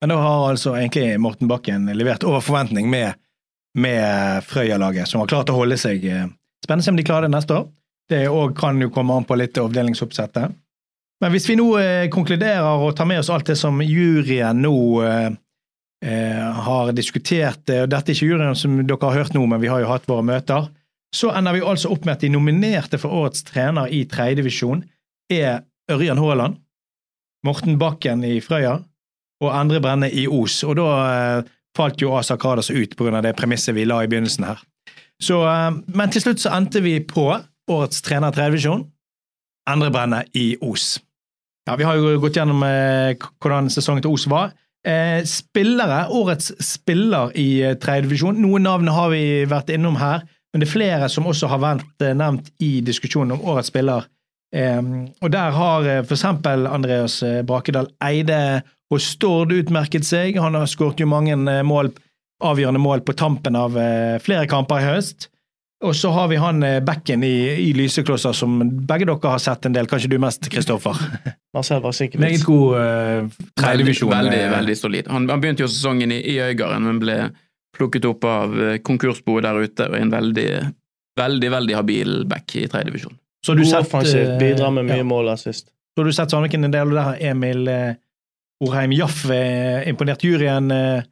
Men 0.03 0.11
da 0.11 0.19
har 0.21 0.49
altså 0.51 0.75
egentlig 0.75 1.15
Morten 1.23 1.49
Bakken 1.49 1.87
levert 1.95 2.25
over 2.27 2.43
forventning 2.43 2.89
med, 2.91 3.15
med 3.75 4.43
Frøya-laget, 4.47 5.09
som 5.09 5.21
har 5.21 5.31
klart 5.31 5.51
å 5.51 5.57
holde 5.57 5.77
seg. 5.79 6.05
eh, 6.05 6.27
Spennende 6.65 6.93
om 6.93 6.99
de 6.99 7.05
klarer 7.05 7.27
det 7.27 7.35
neste 7.35 7.57
år. 7.59 7.65
Det 8.09 8.21
kan 8.57 8.81
jo 8.81 8.91
komme 8.93 9.15
an 9.17 9.25
på 9.25 9.37
litt 9.37 9.57
avdelingsoppsettet. 9.57 10.53
Men 11.21 11.31
hvis 11.33 11.47
vi 11.49 11.57
nå 11.59 11.67
eh, 11.79 12.07
konkluderer 12.13 12.83
og 12.85 12.95
tar 12.97 13.07
med 13.09 13.21
oss 13.21 13.31
alt 13.33 13.47
det 13.49 13.57
som 13.59 13.81
juryen 13.81 14.61
nå 14.61 14.77
eh, 15.05 15.29
har 16.65 16.91
diskutert, 16.95 17.63
og 17.69 17.89
dette 17.91 18.11
er 18.11 18.17
ikke 18.17 18.31
juryen 18.31 18.57
som 18.57 18.77
dere 18.81 18.99
har 19.07 19.21
hørt 19.21 19.37
nå, 19.37 19.45
men 19.49 19.61
vi 19.63 19.71
har 19.71 19.81
jo 19.81 19.91
hatt 19.91 20.07
våre 20.09 20.25
møter, 20.25 20.67
så 21.15 21.31
ender 21.31 21.55
vi 21.55 21.63
altså 21.63 21.93
opp 21.93 22.05
med 22.05 22.17
at 22.17 22.25
de 22.25 22.29
nominerte 22.33 22.99
for 22.99 23.13
årets 23.23 23.45
trener 23.47 23.87
i 23.93 24.03
tredjedivisjon 24.11 24.83
er 25.31 25.63
Ørjan 25.91 26.19
Haaland, 26.19 26.59
Morten 27.45 27.79
Bakken 27.79 28.23
i 28.27 28.39
Frøya 28.43 28.79
og 29.43 29.51
Endre 29.53 29.79
Brenne 29.83 30.09
i 30.11 30.25
Os. 30.27 30.59
Og 30.67 30.75
da 30.79 30.89
falt 31.75 32.01
jo 32.01 32.15
Asa 32.15 32.37
Kadas 32.37 32.71
ut 32.71 32.95
pga. 32.97 33.21
det 33.21 33.35
premisset 33.35 33.75
vi 33.75 33.85
la 33.85 34.03
i 34.03 34.07
begynnelsen 34.07 34.47
her. 34.47 34.61
Så, 35.21 35.41
eh, 35.47 35.71
men 35.95 36.11
til 36.11 36.23
slutt 36.23 36.43
så 36.43 36.53
endte 36.55 36.83
vi 36.83 36.99
på 36.99 37.29
årets 37.71 38.01
trener 38.05 38.33
i 38.33 38.35
tredjedivisjon, 38.35 38.85
Endre 39.65 39.89
Brenne 39.89 40.21
i 40.37 40.57
Os. 40.61 40.99
Ja, 41.65 41.75
Vi 41.75 41.83
har 41.83 41.95
jo 41.97 42.19
gått 42.21 42.35
gjennom 42.37 42.61
eh, 42.61 43.15
hvordan 43.41 43.71
sesongen 43.73 44.03
til 44.05 44.13
Os 44.13 44.27
var. 44.29 44.51
Eh, 44.85 45.23
spillere, 45.25 46.05
Årets 46.13 46.51
spiller 46.61 47.31
i 47.33 47.73
tredjedivisjon. 47.81 48.37
Noen 48.37 48.67
navn 48.67 48.91
har 48.93 49.09
vi 49.09 49.45
vært 49.49 49.71
innom 49.73 49.97
her, 49.97 50.21
men 50.53 50.61
det 50.61 50.67
er 50.67 50.75
flere 50.75 51.09
som 51.09 51.25
også 51.25 51.49
har 51.49 51.63
vært 51.63 52.05
nevnt 52.13 52.51
i 52.61 52.81
diskusjonen 52.85 53.33
om 53.33 53.49
årets 53.55 53.73
spiller. 53.73 54.05
Og 54.55 55.31
der 55.33 55.51
har 55.51 55.87
for 56.05 56.13
eksempel 56.15 56.67
Andreas 56.69 57.17
Brakedal 57.43 57.89
Eide 57.99 58.61
hos 58.93 59.11
Stord 59.15 59.53
utmerket 59.55 60.05
seg. 60.05 60.39
Han 60.41 60.57
har 60.57 60.67
skåret 60.69 61.01
jo 61.01 61.07
mange 61.09 61.35
eh, 61.35 61.63
mål, 61.65 61.91
avgjørende 62.43 62.81
mål 62.81 63.05
på 63.07 63.15
tampen 63.17 63.57
av 63.59 63.77
eh, 63.79 64.17
flere 64.23 64.49
kamper 64.51 64.83
i 64.83 64.91
høst. 64.91 65.29
Og 65.85 65.95
så 65.97 66.09
har 66.15 66.29
vi 66.31 66.37
han 66.39 66.63
eh, 66.63 66.79
Bekken 66.85 67.23
i, 67.27 67.35
i 67.67 67.71
Lyseklosser, 67.77 68.35
som 68.37 68.57
begge 68.87 69.07
dere 69.09 69.33
har 69.33 69.41
sett 69.43 69.67
en 69.67 69.75
del. 69.75 69.89
Kanskje 69.91 70.13
du 70.13 70.19
mest, 70.21 70.47
Kristoffer? 70.51 71.01
Marcel 71.55 71.83
var 71.83 71.95
sikkert 71.95 72.23
Meget 72.23 72.45
god 72.47 72.77
uh. 72.79 73.43
Veldig, 73.61 73.97
eh, 74.07 74.49
veldig 74.53 74.77
solid. 74.77 75.11
Han, 75.11 75.29
han 75.31 75.43
begynte 75.43 75.65
jo 75.65 75.71
sesongen 75.71 76.13
i, 76.15 76.21
i 76.35 76.39
Øygarden, 76.45 76.87
men 76.87 77.03
ble 77.03 77.19
plukket 77.75 78.07
opp 78.07 78.23
av 78.23 78.53
konkursboet 78.87 79.43
der 79.43 79.57
ute, 79.67 79.89
og 79.91 79.97
en 79.99 80.13
veldig, 80.13 80.49
veldig, 81.19 81.49
veldig 81.51 81.75
habil 81.75 82.13
back 82.31 82.53
i 82.55 82.69
tredjedivisjon. 82.71 83.17
Så 83.45 83.51
har 83.51 83.57
du 83.57 83.65
sett, 83.65 84.15
eh, 84.15 84.37
bidrar 84.39 84.71
med 84.71 84.85
mye 84.85 84.97
ja. 84.97 85.03
mål 85.03 85.29
assist. 85.29 85.67
Så 85.67 86.01
har 86.01 86.05
du 86.05 86.13
sett 86.13 86.31
Sandviken 86.31 86.65
en 86.65 86.71
del, 86.73 86.89
og 86.89 86.97
der 86.97 87.09
har 87.11 87.19
Emil 87.21 87.67
eh, 87.69 87.93
Orheim 88.63 88.93
Jaff 88.95 89.25
imponert 89.87 90.23
juryen. 90.23 90.71
Eh, 90.71 91.03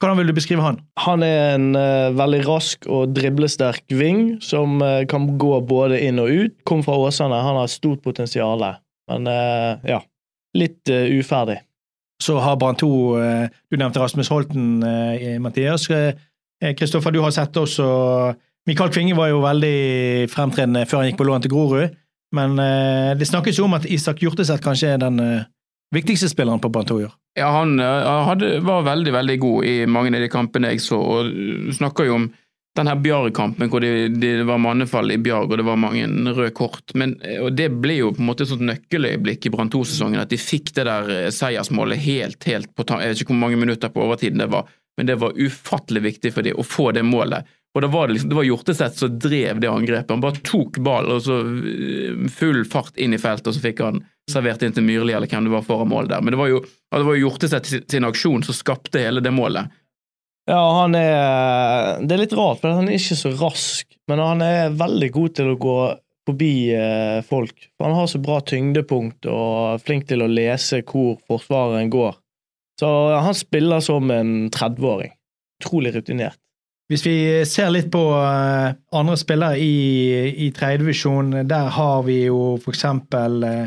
hvordan 0.00 0.16
vil 0.16 0.30
du 0.30 0.32
beskrive 0.32 0.64
han? 0.64 0.78
Han 1.04 1.22
er 1.22 1.58
en 1.58 1.74
uh, 1.76 2.08
veldig 2.16 2.38
rask 2.46 2.86
og 2.88 3.10
driblesterk 3.12 3.84
ving 3.92 4.38
som 4.40 4.78
uh, 4.80 5.02
kan 5.04 5.26
gå 5.36 5.58
både 5.68 5.98
inn 6.06 6.22
og 6.22 6.30
ut. 6.32 6.54
Kom 6.64 6.80
fra 6.86 6.96
Åsane, 6.96 7.36
han 7.44 7.58
har 7.60 7.68
stort 7.68 8.00
potensial, 8.06 8.64
men 9.12 9.28
uh, 9.28 9.76
ja, 9.84 10.00
litt 10.56 10.88
uferdig. 10.88 11.58
Så 12.20 12.38
har 12.40 12.56
Brann 12.60 12.76
2 12.76 12.88
eh, 13.16 13.44
Du 13.72 13.78
nevnte 13.80 14.00
Rasmus 14.00 14.28
Holten, 14.28 14.82
Mathias. 15.40 15.86
Kristoffer, 16.76 17.14
du 17.16 17.22
har 17.24 17.32
sett 17.32 17.56
også 17.56 17.86
Mikael 18.68 18.90
Kvinge 18.92 19.16
var 19.16 19.30
jo 19.30 19.38
veldig 19.40 20.28
fremtredende 20.28 20.82
før 20.84 21.00
han 21.00 21.08
gikk 21.08 21.16
på 21.16 21.24
lån 21.24 21.46
til 21.46 21.54
Grorud. 21.54 21.94
Men 22.36 22.60
det 23.16 23.24
snakkes 23.24 23.56
jo 23.56 23.64
om 23.64 23.78
at 23.78 23.88
Isak 23.88 24.20
Hjorteseth 24.20 24.60
kanskje 24.60 24.92
er 24.92 25.00
den 25.00 25.16
viktigste 25.94 26.28
spilleren 26.30 26.62
på 26.62 26.70
Brann 26.72 26.88
2 26.88 27.00
i 27.00 27.08
år. 27.08 27.16
Ja, 27.38 27.50
han 27.54 27.80
eh, 27.80 28.12
hadde, 28.26 28.58
var 28.66 28.86
veldig, 28.86 29.12
veldig 29.14 29.38
god 29.42 29.66
i 29.66 29.74
mange 29.86 30.14
av 30.14 30.24
de 30.24 30.30
kampene 30.32 30.72
jeg 30.74 30.84
så, 30.84 30.98
og 30.98 31.30
du 31.30 31.74
snakker 31.76 32.08
jo 32.08 32.16
om 32.18 32.30
den 32.78 32.86
her 32.86 32.98
Bjarg-kampen 33.02 33.70
hvor 33.70 33.82
det, 33.82 33.90
de 34.22 34.30
var 34.46 34.60
mannefall 34.62 35.10
i 35.10 35.18
Bjarg, 35.18 35.50
og 35.50 35.58
det 35.58 35.66
var 35.66 35.78
mange 35.80 36.06
røde 36.30 36.52
kort. 36.54 36.94
Men, 36.98 37.16
eh, 37.26 37.40
og 37.42 37.54
det 37.58 37.70
ble 37.82 37.98
jo 38.00 38.12
på 38.14 38.22
en 38.22 38.30
måte 38.30 38.46
et 38.46 38.52
sånt 38.52 38.66
nøkkeløyeblikk 38.66 39.48
i 39.48 39.54
Brann 39.54 39.72
2-sesongen, 39.72 40.22
at 40.22 40.30
de 40.30 40.38
fikk 40.40 40.74
det 40.78 40.86
der 40.88 41.14
eh, 41.16 41.30
seiersmålet 41.34 42.02
helt, 42.06 42.44
helt 42.46 42.74
på 42.74 42.86
Jeg 42.92 43.14
vet 43.14 43.24
ikke 43.24 43.34
hvor 43.34 43.44
mange 43.46 43.60
minutter 43.60 43.92
på 43.92 44.04
overtiden 44.06 44.42
det 44.42 44.50
var, 44.52 44.70
men 44.98 45.08
det 45.10 45.18
var 45.22 45.38
ufattelig 45.38 46.04
viktig 46.06 46.34
for 46.34 46.46
dem 46.46 46.58
å 46.60 46.66
få 46.66 46.90
det 46.94 47.06
målet. 47.06 47.48
Og 47.74 47.84
da 47.84 47.90
var 47.90 48.08
det 48.08 48.16
liksom, 48.16 48.30
det 48.32 48.38
var 48.38 48.46
Hjorteseth 48.48 48.98
som 48.98 49.18
drev 49.22 49.60
det 49.62 49.70
angrepet. 49.70 50.10
Han 50.10 50.22
bare 50.22 50.42
tok 50.46 50.80
ballen 50.82 51.18
og 51.18 51.22
så 51.26 51.40
eh, 51.46 52.30
full 52.34 52.64
fart 52.70 52.98
inn 52.98 53.14
i 53.14 53.20
feltet, 53.22 53.50
og 53.50 53.58
så 53.58 53.66
fikk 53.66 53.82
han 53.86 54.02
servert 54.32 54.62
inn 54.66 54.74
til 54.76 54.86
Myrli 54.86 55.14
eller 55.16 55.30
hvem 55.30 55.46
det 55.48 55.52
var 55.54 55.66
foran 55.66 55.90
mål 55.90 56.08
der. 56.10 56.22
Men 56.24 56.34
det 56.34 56.40
var 56.40 56.50
jo, 56.52 56.60
det 56.62 57.04
var 57.06 57.16
jo 57.18 57.24
Hjorteseth 57.28 57.70
sin- 57.70 57.86
sin 57.90 58.06
aksjon 58.08 58.44
som 58.46 58.56
skapte 58.56 59.02
hele 59.02 59.22
det 59.24 59.32
målet. 59.34 59.70
Ja, 60.48 60.60
han 60.80 60.94
er 60.98 62.00
Det 62.06 62.14
er 62.16 62.22
litt 62.24 62.32
rart, 62.38 62.60
for 62.62 62.72
han 62.74 62.88
er 62.88 62.96
ikke 62.98 63.18
så 63.18 63.30
rask, 63.38 63.86
men 64.08 64.18
han 64.18 64.42
er 64.42 64.72
veldig 64.74 65.10
god 65.14 65.34
til 65.38 65.52
å 65.52 65.58
gå 65.60 65.76
forbi 66.26 66.52
eh, 66.74 67.20
folk. 67.26 67.68
Han 67.82 67.94
har 67.96 68.06
så 68.10 68.18
bra 68.22 68.40
tyngdepunkt 68.44 69.26
og 69.30 69.74
er 69.74 69.84
flink 69.84 70.06
til 70.08 70.22
å 70.24 70.28
lese 70.30 70.82
hvor 70.86 71.18
forsvareren 71.28 71.90
går. 71.92 72.16
Så 72.80 72.88
han 73.20 73.34
spiller 73.36 73.80
som 73.84 74.10
en 74.10 74.50
30-åring. 74.50 75.12
Utrolig 75.60 75.94
rutinert. 75.94 76.38
Hvis 76.90 77.04
vi 77.06 77.14
ser 77.46 77.70
litt 77.70 77.90
på 77.92 78.00
eh, 78.18 78.72
andre 78.98 79.16
spillere 79.20 79.60
i, 79.62 80.46
i 80.46 80.50
tredjedivisjon, 80.56 81.44
der 81.46 81.68
har 81.76 82.02
vi 82.08 82.24
jo 82.24 82.56
for 82.62 82.72
eksempel 82.74 83.44
eh, 83.46 83.66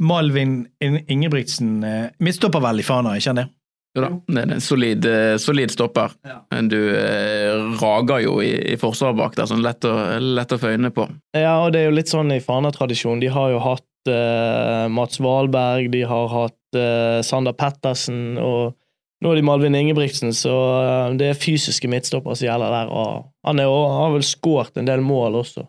Malvin 0.00 0.62
Ingebrigtsen. 1.08 1.82
eh, 1.84 2.10
Midtstopper 2.18 2.62
vel 2.64 2.80
i 2.80 2.86
Fana, 2.86 3.16
ikke 3.18 3.32
han 3.34 3.40
det? 3.42 3.48
Jo 3.96 4.02
da, 4.04 4.08
det 4.30 4.42
er 4.44 4.52
en 4.54 4.60
solid, 4.62 5.06
eh, 5.10 5.36
solid 5.42 5.72
stopper. 5.74 6.12
Men 6.54 6.68
du 6.70 6.76
eh, 6.94 7.56
rager 7.80 8.20
jo 8.22 8.36
i, 8.44 8.52
i 8.72 8.76
forsvaret 8.78 9.18
bak 9.18 9.34
der, 9.36 9.48
sånn 9.50 9.64
lett 9.64 9.84
å, 9.88 9.94
lett 10.22 10.52
å 10.54 10.58
få 10.62 10.70
øynene 10.76 10.92
på. 10.94 11.08
Ja, 11.34 11.56
og 11.64 11.72
det 11.74 11.80
er 11.82 11.88
jo 11.90 11.96
litt 11.96 12.12
sånn 12.12 12.30
i 12.32 12.38
Fana-tradisjon. 12.44 13.18
De 13.22 13.32
har 13.34 13.50
jo 13.50 13.58
hatt 13.64 14.12
eh, 14.12 14.86
Mats 14.94 15.18
Valberg, 15.20 15.90
de 15.90 16.04
har 16.06 16.30
hatt 16.36 16.78
eh, 16.78 17.18
Sander 17.26 17.56
Pettersen, 17.58 18.38
og 18.38 18.76
nå 19.20 19.32
er 19.34 19.40
de 19.40 19.44
Malvin 19.44 19.74
Ingebrigtsen, 19.76 20.30
så 20.38 20.54
eh, 20.84 21.16
det 21.18 21.32
er 21.32 21.42
fysiske 21.42 21.90
midtstoppere 21.90 22.38
som 22.38 22.46
gjelder 22.46 22.70
der. 22.78 22.94
Og 22.94 23.26
han 23.50 23.58
er, 23.58 23.66
jo- 23.68 23.90
har 23.98 24.14
vel 24.14 24.22
skåret 24.24 24.78
en 24.80 24.86
del 24.88 25.02
mål 25.04 25.42
også. 25.42 25.66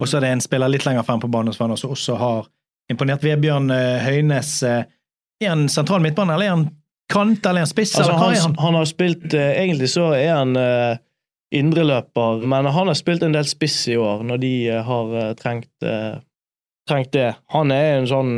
Og 0.00 0.08
så 0.08 0.16
er 0.18 0.24
det 0.24 0.32
en 0.38 0.40
spiller 0.48 0.72
litt 0.72 0.88
lenger 0.88 1.04
frem 1.04 1.20
på 1.20 1.28
banen 1.30 1.52
hos 1.52 1.60
Fana 1.60 1.76
som 1.76 1.92
også 1.92 2.16
har 2.16 2.48
imponert. 2.90 3.22
Vebjørn 3.24 3.68
Høines, 3.70 4.06
Høynes. 4.06 4.62
eh, 4.62 4.84
Er 5.44 5.52
han 5.54 5.68
sentral 5.70 6.00
midtbane, 6.02 6.34
eller 6.34 6.46
er 6.46 6.54
han 6.56 6.64
kant, 7.12 7.44
eller 7.46 7.62
er 7.62 7.66
han 7.66 7.70
spiss, 7.70 7.92
Altså, 7.98 8.12
han, 8.18 8.34
han? 8.36 8.56
han 8.58 8.74
har 8.74 8.88
spilt 8.90 9.34
eh, 9.34 9.52
Egentlig 9.62 9.88
så 9.92 10.08
er 10.16 10.32
han 10.34 10.56
eh, 10.58 10.96
indreløper, 11.54 12.42
men 12.46 12.66
han 12.68 12.90
har 12.90 12.96
spilt 12.98 13.22
en 13.24 13.32
del 13.36 13.46
spiss 13.48 13.78
i 13.88 13.96
år, 13.96 14.24
når 14.28 14.40
de 14.42 14.52
eh, 14.68 14.82
har 14.84 15.14
eh, 15.22 15.30
trengt, 15.38 15.70
eh, 15.86 16.18
trengt 16.88 17.12
det. 17.16 17.30
Han 17.54 17.72
er 17.72 17.98
en 17.98 18.08
sånn 18.10 18.32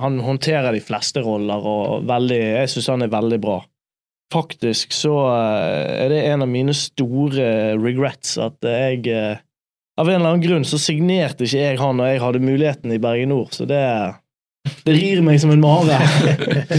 Han 0.00 0.20
håndterer 0.24 0.72
de 0.76 0.80
fleste 0.84 1.20
roller, 1.24 1.60
og 1.64 2.06
veldig 2.08 2.40
Jeg 2.40 2.72
syns 2.72 2.88
han 2.94 3.04
er 3.04 3.12
veldig 3.12 3.40
bra. 3.44 3.58
Faktisk 4.32 4.94
så 4.96 5.12
eh, 5.34 6.04
er 6.06 6.08
det 6.14 6.22
en 6.30 6.42
av 6.46 6.48
mine 6.50 6.72
store 6.74 7.74
regrets 7.76 8.38
at 8.42 8.56
jeg 8.64 9.04
eh, 9.12 9.43
Av 10.00 10.08
en 10.08 10.16
eller 10.18 10.32
annen 10.32 10.42
grunn 10.42 10.66
så 10.66 10.78
signerte 10.80 11.46
ikke 11.46 11.60
jeg 11.60 11.78
han 11.78 11.98
når 12.00 12.10
jeg 12.10 12.22
hadde 12.24 12.42
muligheten 12.42 12.94
i 12.94 13.00
Bergen 13.02 13.30
Nord, 13.30 13.52
så 13.54 13.66
det 13.68 13.82
det 14.84 14.94
rir 14.96 15.20
meg 15.20 15.36
som 15.42 15.50
en 15.52 15.60
mare. 15.60 15.98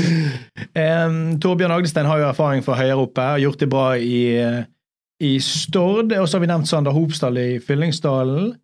um, 1.06 1.18
Torbjørn 1.42 1.74
Agdestein 1.76 2.08
har 2.10 2.22
jo 2.22 2.30
erfaring 2.32 2.64
fra 2.66 2.80
høyere 2.80 3.04
oppe, 3.04 3.22
har 3.22 3.42
gjort 3.44 3.62
det 3.62 3.68
bra 3.70 3.84
i, 4.02 4.22
i 5.22 5.34
Stord. 5.38 6.10
Og 6.18 6.26
så 6.26 6.38
har 6.38 6.42
vi 6.42 6.50
nevnt 6.50 6.70
Sander 6.70 6.96
Hopsdal 6.96 7.38
i 7.38 7.50
Fyllingsdalen. 7.62 8.56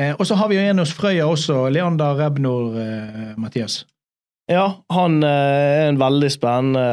Uh, 0.00 0.12
og 0.14 0.22
så 0.26 0.38
har 0.38 0.52
vi 0.52 0.60
jo 0.60 0.62
en 0.62 0.82
hos 0.84 0.94
Frøya 0.94 1.26
også, 1.26 1.64
Leander 1.74 2.14
Rebnor, 2.22 2.78
uh, 2.78 3.34
Mathias. 3.42 3.82
Ja, 4.50 4.68
han 4.94 5.18
uh, 5.22 5.30
er 5.30 5.90
en 5.90 5.98
veldig 6.00 6.30
spennende 6.30 6.86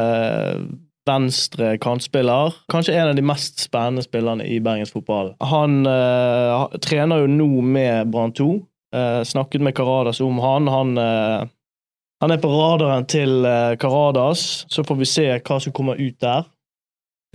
venstre 1.08 1.74
kantspiller. 1.82 2.54
Kanskje 2.72 2.94
en 2.98 3.12
av 3.12 3.18
de 3.18 3.24
mest 3.24 3.62
spennende 3.64 4.04
spillerne 4.04 4.46
i 4.46 4.60
Bergens 4.62 4.92
fotball. 4.94 5.32
Han 5.50 5.80
uh, 5.88 6.68
trener 6.84 7.24
jo 7.24 7.30
nå 7.32 7.48
med 7.64 8.12
Brann 8.12 8.34
2. 8.36 8.50
Uh, 8.94 9.22
snakket 9.28 9.64
med 9.64 9.76
Karadas 9.76 10.20
om 10.24 10.38
han. 10.44 10.68
Han, 10.72 10.94
uh, 11.00 11.48
han 12.20 12.34
er 12.34 12.40
på 12.42 12.50
radaren 12.50 13.04
til 13.06 13.44
eh, 13.46 13.76
Karadas, 13.78 14.64
så 14.66 14.82
får 14.82 14.96
vi 14.98 15.06
se 15.06 15.26
hva 15.38 15.58
som 15.62 15.74
kommer 15.74 16.00
ut 16.00 16.16
der. 16.18 16.48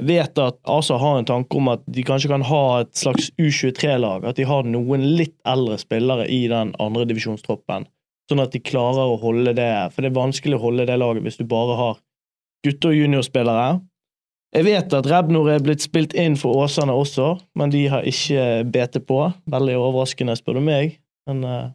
Jeg 0.02 0.08
vet 0.10 0.40
at 0.42 0.58
ASA 0.68 0.98
har 1.00 1.20
en 1.20 1.28
tanke 1.30 1.56
om 1.56 1.70
at 1.72 1.84
de 1.88 2.04
kanskje 2.04 2.32
kan 2.32 2.44
ha 2.50 2.64
et 2.82 2.92
slags 2.98 3.30
U23-lag. 3.38 4.26
At 4.28 4.42
de 4.42 4.48
har 4.50 4.68
noen 4.68 5.06
litt 5.16 5.38
eldre 5.48 5.78
spillere 5.80 6.26
i 6.28 6.42
den 6.52 6.74
andre 6.84 7.06
divisjonstroppen. 7.08 7.86
Sånn 8.28 8.44
at 8.44 8.56
de 8.56 8.60
klarer 8.64 9.12
å 9.14 9.20
holde 9.20 9.52
det 9.56 9.70
For 9.92 10.00
det 10.00 10.10
er 10.10 10.16
vanskelig 10.16 10.56
å 10.56 10.64
holde 10.64 10.86
det 10.88 10.96
laget 10.96 11.26
hvis 11.26 11.40
du 11.40 11.44
bare 11.48 11.76
har 11.76 11.98
gutte- 12.64 12.92
og 12.92 12.98
juniorspillere. 12.98 13.82
Jeg 14.54 14.68
vet 14.68 14.94
at 14.94 15.08
Rebnor 15.10 15.50
er 15.50 15.64
blitt 15.66 15.82
spilt 15.82 16.14
inn 16.14 16.36
for 16.38 16.62
Åsane 16.62 16.94
også, 16.94 17.34
men 17.58 17.72
de 17.74 17.88
har 17.90 18.06
ikke 18.06 18.64
BT 18.70 19.00
på. 19.08 19.24
Veldig 19.50 19.78
overraskende, 19.80 20.36
spør 20.38 20.60
du 20.60 20.66
meg. 20.68 21.00
Men 21.30 21.42
uh, 21.48 21.72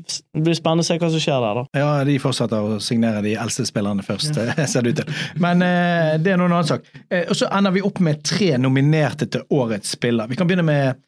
det 0.00 0.44
blir 0.46 0.56
spennende 0.56 0.82
å 0.82 0.88
se 0.88 0.96
hva 0.98 1.10
som 1.12 1.22
skjer 1.22 1.44
der, 1.44 1.58
da. 1.60 1.82
Ja, 1.82 1.88
de 2.08 2.16
fortsetter 2.22 2.70
å 2.72 2.78
signere 2.82 3.20
de 3.26 3.34
eldste 3.36 3.66
spillerne 3.68 4.04
først, 4.06 4.32
ja. 4.40 4.54
ser 4.70 4.86
det 4.86 4.94
ut 4.94 5.02
til. 5.02 5.18
Men 5.44 5.60
uh, 5.60 6.14
det 6.16 6.32
er 6.32 6.40
noen 6.40 6.54
annen 6.54 6.70
sak. 6.72 6.88
Uh, 7.12 7.26
og 7.26 7.36
så 7.36 7.50
ender 7.52 7.76
vi 7.76 7.84
opp 7.84 8.00
med 8.06 8.24
tre 8.24 8.54
nominerte 8.60 9.28
til 9.28 9.44
årets 9.52 9.92
spiller. 9.98 10.30
Vi 10.30 10.40
kan 10.40 10.48
begynne 10.48 10.64
med 10.64 11.04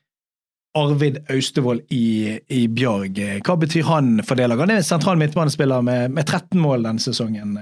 Arvid 0.77 1.22
Austevoll 1.33 1.81
i, 1.88 2.37
i 2.53 2.66
Bjørg. 2.68 3.16
Hva 3.49 3.57
betyr 3.57 3.88
han 3.88 4.18
for 4.29 4.37
det 4.37 4.51
laget? 4.51 4.66
Han 4.66 4.77
er 4.77 4.83
en 4.83 4.90
sentral 4.90 5.16
midtbanespiller 5.16 5.81
med, 5.81 6.12
med 6.12 6.29
13 6.29 6.61
mål 6.61 6.85
denne 6.85 7.01
sesongen. 7.01 7.57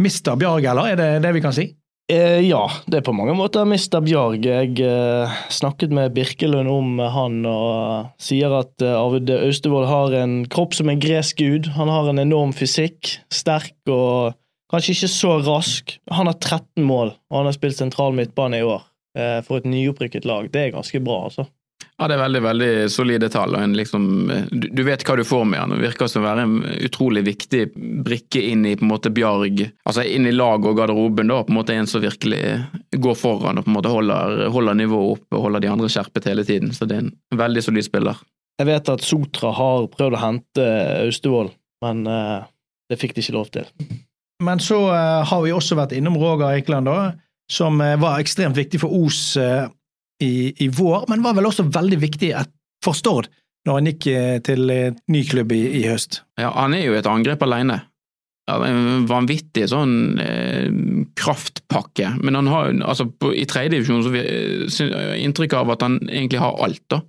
Mister 0.00 0.38
Bjarge, 0.40 0.70
eller 0.72 0.92
er 0.92 0.98
det 0.98 1.10
det 1.26 1.34
vi 1.36 1.44
kan 1.44 1.54
si? 1.54 1.68
Eh, 2.10 2.40
ja, 2.42 2.64
det 2.90 2.98
er 2.98 3.06
på 3.06 3.14
mange 3.14 3.36
måter 3.38 3.62
Mr. 3.68 4.00
Bjarg. 4.02 4.42
Jeg 4.42 4.80
eh, 4.82 5.34
snakket 5.52 5.92
med 5.94 6.16
Birkelund 6.16 6.70
om 6.72 6.98
han 6.98 7.44
og 7.46 8.08
sier 8.18 8.50
at 8.56 8.82
eh, 8.82 8.96
Arvid 8.96 9.30
Austevoll 9.36 9.86
har 9.86 10.16
en 10.18 10.40
kropp 10.50 10.74
som 10.74 10.90
en 10.90 11.02
gresk 11.02 11.38
gud. 11.38 11.70
Han 11.76 11.92
har 11.92 12.10
en 12.10 12.22
enorm 12.22 12.54
fysikk, 12.56 13.12
sterk 13.30 13.76
og 13.86 14.34
kanskje 14.72 14.96
ikke 14.96 15.12
så 15.12 15.36
rask. 15.46 15.94
Han 16.10 16.30
har 16.30 16.40
13 16.40 16.82
mål, 16.82 17.14
og 17.30 17.42
han 17.42 17.50
har 17.50 17.58
spilt 17.58 17.78
sentral 17.78 18.16
midtbane 18.16 18.58
i 18.58 18.66
år 18.66 18.82
eh, 19.14 19.38
for 19.46 19.60
et 19.60 19.70
nyopprykket 19.70 20.26
lag. 20.26 20.50
Det 20.50 20.64
er 20.64 20.74
ganske 20.74 21.02
bra, 21.04 21.22
altså. 21.30 21.46
Ja, 22.00 22.06
det 22.08 22.14
er 22.16 22.22
veldig 22.22 22.40
veldig 22.40 22.68
solide 22.88 23.28
tall. 23.28 23.52
og 23.58 23.74
liksom, 23.76 24.04
du, 24.48 24.70
du, 24.72 24.80
vet 24.86 25.02
hva 25.04 25.18
du 25.18 25.24
får 25.26 25.42
med 25.44 25.60
han. 25.60 25.72
Det 25.74 25.82
virker 25.82 26.08
som 26.08 26.22
å 26.22 26.28
være 26.30 26.44
en 26.46 26.54
utrolig 26.86 27.22
viktig 27.26 27.66
brikke 28.06 28.40
inn 28.40 28.62
i 28.64 28.72
på 28.78 28.86
en 28.86 28.92
måte 28.94 29.10
Bjarg, 29.12 29.66
altså 29.84 30.06
inn 30.08 30.24
i 30.24 30.32
laget 30.32 30.70
og 30.70 30.78
garderoben. 30.78 31.28
da, 31.28 31.42
på 31.44 31.52
en 31.52 31.58
måte 31.58 31.74
En 31.76 31.88
som 31.90 32.00
virkelig 32.00 32.40
går 32.96 33.18
foran 33.20 33.60
og 33.60 33.66
på 33.66 33.70
en 33.70 33.76
måte 33.76 33.92
holder, 33.92 34.46
holder 34.48 34.78
nivået 34.80 35.18
oppe 35.18 35.36
og 35.36 35.44
holder 35.44 35.60
de 35.60 35.68
andre 35.74 35.90
skjerpet 35.92 36.28
hele 36.30 36.44
tiden. 36.48 36.72
Så 36.72 36.88
det 36.88 36.96
er 36.96 37.04
en 37.04 37.12
veldig 37.36 37.62
solid 37.66 37.84
spiller. 37.84 38.22
Jeg 38.60 38.68
vet 38.70 38.88
at 38.92 39.04
Sotra 39.04 39.52
har 39.56 39.88
prøvd 39.92 40.16
å 40.16 40.22
hente 40.22 40.68
Austevoll, 41.02 41.50
men 41.84 42.00
uh, 42.08 42.48
det 42.88 42.96
fikk 43.00 43.12
de 43.16 43.26
ikke 43.26 43.36
lov 43.36 43.52
til. 43.52 43.68
Men 44.40 44.60
så 44.64 44.80
uh, 44.88 45.20
har 45.28 45.44
vi 45.44 45.52
også 45.52 45.76
vært 45.76 45.92
innom 45.96 46.16
Roger 46.20 46.48
Eikeland, 46.54 46.88
da, 46.88 47.12
som 47.52 47.76
uh, 47.84 47.98
var 48.00 48.24
ekstremt 48.24 48.56
viktig 48.56 48.80
for 48.80 48.96
Os 49.04 49.36
i, 50.20 50.52
i, 50.64 50.68
vår, 50.68 51.06
men 51.10 51.22
var 51.24 51.36
vel 51.38 51.48
også 51.50 51.68
veldig 51.72 52.00
viktig 52.02 52.32
for 52.84 52.96
Stord 52.96 53.30
når 53.68 53.76
han 53.76 53.88
gikk 53.90 54.06
eh, 54.08 54.36
til 54.44 54.72
ny 55.12 55.20
klubb 55.28 55.52
i, 55.52 55.62
i, 55.82 55.84
høst. 55.90 56.22
Ja, 56.40 56.48
han 56.56 56.72
er 56.76 56.86
jo 56.86 56.96
et 56.96 57.08
angrep 57.08 57.42
alene. 57.44 57.82
En 58.50 59.04
vanvittig 59.06 59.66
sånn 59.70 60.16
eh, 60.22 60.70
kraftpakke. 61.20 62.14
Men 62.24 62.38
han 62.40 62.48
har 62.50 62.72
altså 62.80 63.10
på, 63.12 63.34
i 63.36 63.44
tredjedivisjon 63.48 64.04
så 64.06 64.14
har 64.14 65.10
jeg 65.12 65.26
inntrykk 65.26 65.58
av 65.60 65.74
at 65.76 65.84
han 65.84 66.00
egentlig 66.08 66.40
har 66.42 66.56
alt, 66.64 66.84
da. 66.92 67.02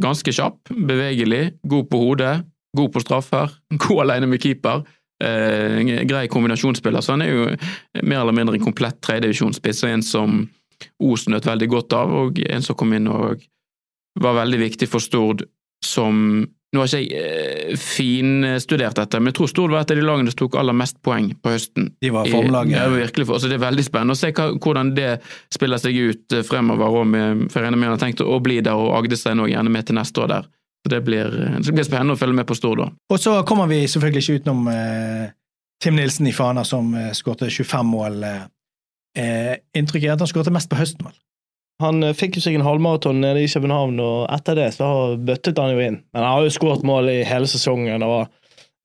Ganske 0.00 0.32
kjapp, 0.32 0.70
bevegelig, 0.70 1.58
god 1.66 1.88
på 1.90 2.00
hodet, 2.00 2.34
god 2.76 2.92
på 2.94 3.02
straffer, 3.02 3.52
god 3.86 4.04
alene 4.06 4.30
med 4.30 4.42
keeper. 4.42 4.84
Eh, 5.22 5.80
grei 6.04 6.26
kombinasjonsspiller, 6.28 7.00
så 7.00 7.14
han 7.14 7.24
er 7.24 7.32
jo 7.32 7.44
mer 8.02 8.20
eller 8.20 8.36
mindre 8.36 8.58
en 8.58 8.66
komplett 8.66 8.98
tredjedivisjonsspiss 9.04 9.84
og 9.86 9.94
en 9.94 10.04
som 10.04 10.42
Os 11.02 11.26
nøt 11.32 11.46
veldig 11.48 11.68
godt 11.72 11.96
av, 11.96 12.12
og 12.24 12.40
en 12.42 12.64
som 12.64 12.78
kom 12.78 12.94
inn 12.96 13.08
og 13.10 13.42
var 14.20 14.38
veldig 14.42 14.60
viktig 14.64 14.88
for 14.90 15.04
Stord 15.04 15.46
som 15.84 16.46
Nå 16.74 16.82
har 16.82 16.90
ikke 16.90 16.98
jeg 16.98 17.20
eh, 17.70 17.76
finstudert 17.78 18.98
dette, 18.98 19.20
men 19.22 19.30
jeg 19.30 19.36
tror 19.38 19.48
Stord 19.48 19.72
var 19.72 19.84
et 19.84 19.92
av 19.94 19.96
de 20.00 20.02
lagene 20.04 20.32
som 20.32 20.40
tok 20.42 20.56
aller 20.60 20.74
mest 20.76 20.98
poeng 21.06 21.30
på 21.40 21.52
høsten. 21.54 21.86
De 22.02 22.10
var 22.12 22.28
formlaget. 22.28 22.74
Ja, 22.74 22.88
virkelig, 22.90 23.28
Altså, 23.30 23.48
det 23.48 23.56
er 23.56 23.62
veldig 23.62 23.84
spennende 23.86 24.16
å 24.16 24.18
se 24.18 24.32
hvordan 24.34 24.90
det 24.96 25.12
spiller 25.54 25.80
seg 25.80 25.96
ut 25.96 26.36
eh, 26.36 26.42
fremover. 26.44 26.98
Og 27.00 27.06
med, 27.08 27.46
for 27.52 27.62
jeg 27.62 27.68
regner 27.68 27.80
med 27.80 27.88
han 27.88 27.94
har 27.94 28.02
tenkt 28.02 28.20
å 28.20 28.40
bli 28.42 28.58
der, 28.66 28.76
og 28.76 28.92
Agdestein 28.98 29.40
òg 29.40 29.52
gjerne 29.54 29.72
med 29.72 29.88
til 29.88 29.96
neste 29.96 30.24
år 30.24 30.32
der. 30.34 30.50
Så 30.82 30.92
det 30.92 31.00
blir, 31.06 31.38
det 31.62 31.72
blir 31.72 31.86
spennende 31.86 32.18
å 32.18 32.20
følge 32.20 32.36
med 32.42 32.50
på 32.50 32.58
Stord 32.58 32.82
da. 32.82 32.90
Og 33.14 33.22
så 33.22 33.38
kommer 33.48 33.70
vi 33.70 33.80
selvfølgelig 33.88 34.26
ikke 34.26 34.42
utenom 34.42 34.68
eh, 34.74 35.30
Tim 35.82 35.96
Nilsen 35.96 36.26
i 36.26 36.34
Fana, 36.34 36.66
som 36.66 36.92
eh, 36.98 37.12
skåret 37.16 37.46
25 37.52 37.94
mål. 37.94 38.20
Eh, 38.26 38.44
eh, 39.16 39.56
inntrykket 39.76 40.10
er 40.10 40.16
at 40.16 40.24
han 40.24 40.30
skåret 40.30 40.52
mest 40.54 40.70
på 40.70 40.78
høsten. 40.78 41.08
vel? 41.08 41.16
Han 41.82 42.02
eh, 42.02 42.14
fikk 42.16 42.38
jo 42.38 42.44
seg 42.46 42.56
en 42.56 42.66
halvmaraton 42.66 43.20
nede 43.20 43.44
i 43.44 43.50
København, 43.50 43.98
og 44.00 44.28
etter 44.32 44.58
det 44.58 44.70
så 44.76 44.88
bøttet 45.16 45.60
han 45.60 45.74
jo 45.74 45.82
inn. 45.82 46.00
Men 46.14 46.22
han 46.22 46.32
har 46.32 46.46
jo 46.46 46.54
skåret 46.54 46.86
mål 46.86 47.10
i 47.12 47.18
hele 47.28 47.48
sesongen. 47.50 48.04
og 48.06 48.26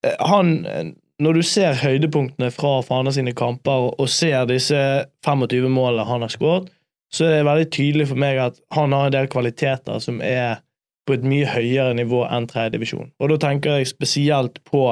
eh, 0.06 0.18
han, 0.20 0.66
eh, 0.66 0.92
Når 1.22 1.34
du 1.34 1.42
ser 1.46 1.78
høydepunktene 1.78 2.52
fra 2.52 2.82
Fana 2.82 3.12
sine 3.14 3.34
kamper, 3.38 3.92
og 3.94 4.10
ser 4.10 4.48
disse 4.50 5.06
25 5.26 5.70
målene 5.70 6.08
han 6.10 6.26
har 6.26 6.34
skåret, 6.34 6.72
så 7.14 7.26
er 7.28 7.32
det 7.36 7.46
veldig 7.46 7.72
tydelig 7.72 8.08
for 8.08 8.20
meg 8.24 8.38
at 8.40 8.60
han 8.72 8.94
har 8.96 9.10
en 9.10 9.16
del 9.16 9.28
kvaliteter 9.28 10.00
som 10.00 10.22
er 10.24 10.62
på 11.08 11.18
et 11.18 11.26
mye 11.28 11.48
høyere 11.50 11.94
nivå 11.98 12.24
enn 12.30 12.48
tredjedivisjon. 12.48 13.12
Og 13.20 13.34
da 13.34 13.38
tenker 13.42 13.78
jeg 13.78 13.90
spesielt 13.92 14.62
på 14.64 14.86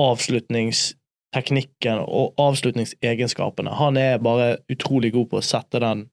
avslutnings 0.00 0.94
teknikken 1.34 2.02
og 2.04 2.34
avslutningsegenskapene. 2.40 3.72
Han 3.78 3.96
er 3.96 4.20
bare 4.22 4.58
utrolig 4.72 5.12
god 5.14 5.30
på 5.30 5.40
å 5.40 5.44
sette 5.46 5.80
den 5.82 6.06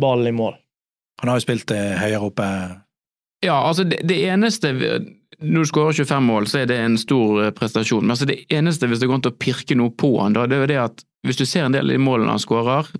ballen 0.00 0.32
i 0.32 0.36
mål. 0.36 0.56
Han 1.20 1.30
har 1.30 1.38
jo 1.38 1.44
spilt 1.44 1.68
det 1.70 1.80
høyere 2.00 2.30
oppe. 2.30 2.46
Ja, 3.44 3.58
altså 3.66 3.84
det, 3.84 4.00
det 4.06 4.16
eneste 4.30 4.72
Når 5.42 5.64
du 5.64 5.68
skårer 5.68 5.96
25 5.98 6.26
mål, 6.26 6.46
så 6.46 6.60
er 6.62 6.68
det 6.70 6.78
en 6.78 6.98
stor 6.98 7.44
eh, 7.44 7.54
prestasjon. 7.54 8.04
Men 8.04 8.14
altså 8.14 8.28
det 8.30 8.44
eneste, 8.54 8.86
hvis 8.86 9.02
det 9.02 9.08
går 9.10 9.18
an 9.18 9.30
å 9.32 9.34
pirke 9.34 9.76
noe 9.78 9.90
på 9.90 10.14
han, 10.20 10.36
da, 10.36 10.46
det 10.46 10.56
er 10.56 10.62
jo 10.62 10.70
det 10.70 10.82
at 10.84 11.02
hvis 11.26 11.38
du 11.40 11.46
ser 11.46 11.66
en 11.66 11.74
del 11.74 11.90
av 11.90 11.96
de 11.96 12.02
målene 12.02 12.30
han 12.30 12.42
skårer 12.42 12.92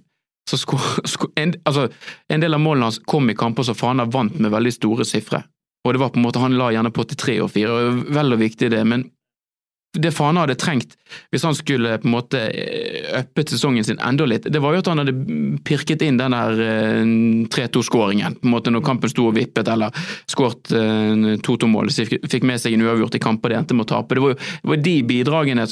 så 0.50 0.58
skår, 0.58 0.86
skår, 1.14 1.30
en, 1.38 1.54
altså, 1.64 1.88
en 2.28 2.42
del 2.42 2.54
av 2.54 2.62
målene 2.62 2.90
hans 2.90 3.00
kom 3.06 3.30
i 3.30 3.38
kamper 3.38 3.66
som 3.66 3.78
Fana 3.78 4.06
vant 4.10 4.38
med 4.38 4.52
veldig 4.52 4.74
store 4.74 5.06
sifre. 5.08 5.44
Og 5.86 5.94
det 5.94 6.02
var 6.02 6.12
på 6.14 6.20
en 6.20 6.26
måte, 6.26 6.42
Han 6.42 6.58
la 6.58 6.70
gjerne 6.74 6.92
på 6.94 7.04
83 7.10 7.40
og 7.42 7.50
4, 7.50 7.72
og 7.72 8.02
vel 8.14 8.36
og 8.36 8.42
viktig 8.42 8.70
det, 8.70 8.82
men 8.86 9.06
det 9.98 10.12
Fana 10.16 10.46
hadde 10.46 10.56
trengt 10.56 10.94
hvis 11.32 11.42
han 11.44 11.56
skulle 11.56 11.98
på 12.00 12.08
en 12.08 12.14
måte 12.14 12.40
uppet 13.18 13.42
eh, 13.44 13.50
sesongen 13.52 13.84
sin 13.84 14.00
enda 14.00 14.24
litt, 14.28 14.46
det 14.48 14.62
var 14.64 14.72
jo 14.72 14.80
at 14.80 14.88
han 14.88 15.02
hadde 15.02 15.14
pirket 15.68 16.04
inn 16.06 16.20
den 16.20 16.32
der 16.32 16.62
3-2-skåringen. 17.52 18.38
på 18.40 18.48
en 18.48 18.54
måte 18.54 18.72
Når 18.72 18.84
kampen 18.86 19.12
sto 19.12 19.26
og 19.28 19.36
vippet, 19.36 19.68
eller 19.68 19.92
skåret 20.30 20.72
2-2-mål, 20.72 21.92
så 21.92 22.06
fikk 22.08 22.46
med 22.48 22.62
seg 22.62 22.76
en 22.76 22.86
uavgjort 22.86 23.18
i 23.18 23.22
kamper 23.22 23.52
det 23.52 23.58
endte 23.60 23.76
med 23.76 23.84
å 23.84 23.92
tape. 23.92 24.16
Det 24.16 24.24
var 24.24 24.32
jo 24.32 24.38
det 24.40 24.70
var 24.72 24.84
de 24.88 24.96
bidragene 25.08 25.66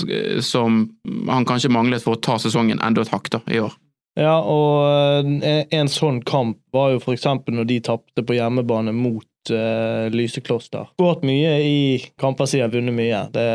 som 0.44 0.82
han 1.28 1.48
kanskje 1.48 1.72
manglet 1.72 2.04
for 2.04 2.18
å 2.18 2.20
ta 2.20 2.36
sesongen 2.42 2.82
enda 2.84 3.06
et 3.06 3.14
hakk 3.14 3.32
da, 3.32 3.40
i 3.48 3.62
år. 3.64 3.72
Ja, 4.18 4.36
og 4.42 5.44
eh, 5.46 5.64
en 5.70 5.88
sånn 5.88 6.20
kamp 6.26 6.58
var 6.74 6.94
jo 6.94 7.02
eksempel 7.14 7.54
når 7.56 7.68
de 7.70 7.78
tapte 7.86 8.24
på 8.26 8.36
hjemmebane 8.36 8.92
mot 8.96 9.26
uh, 9.48 10.06
Lysekloster. 10.12 10.90
Gått 11.00 11.24
mye 11.26 11.56
i 11.64 11.78
kamper 12.20 12.48
siden, 12.50 12.72
vunnet 12.74 12.96
mye. 12.96 13.22
Det, 13.32 13.46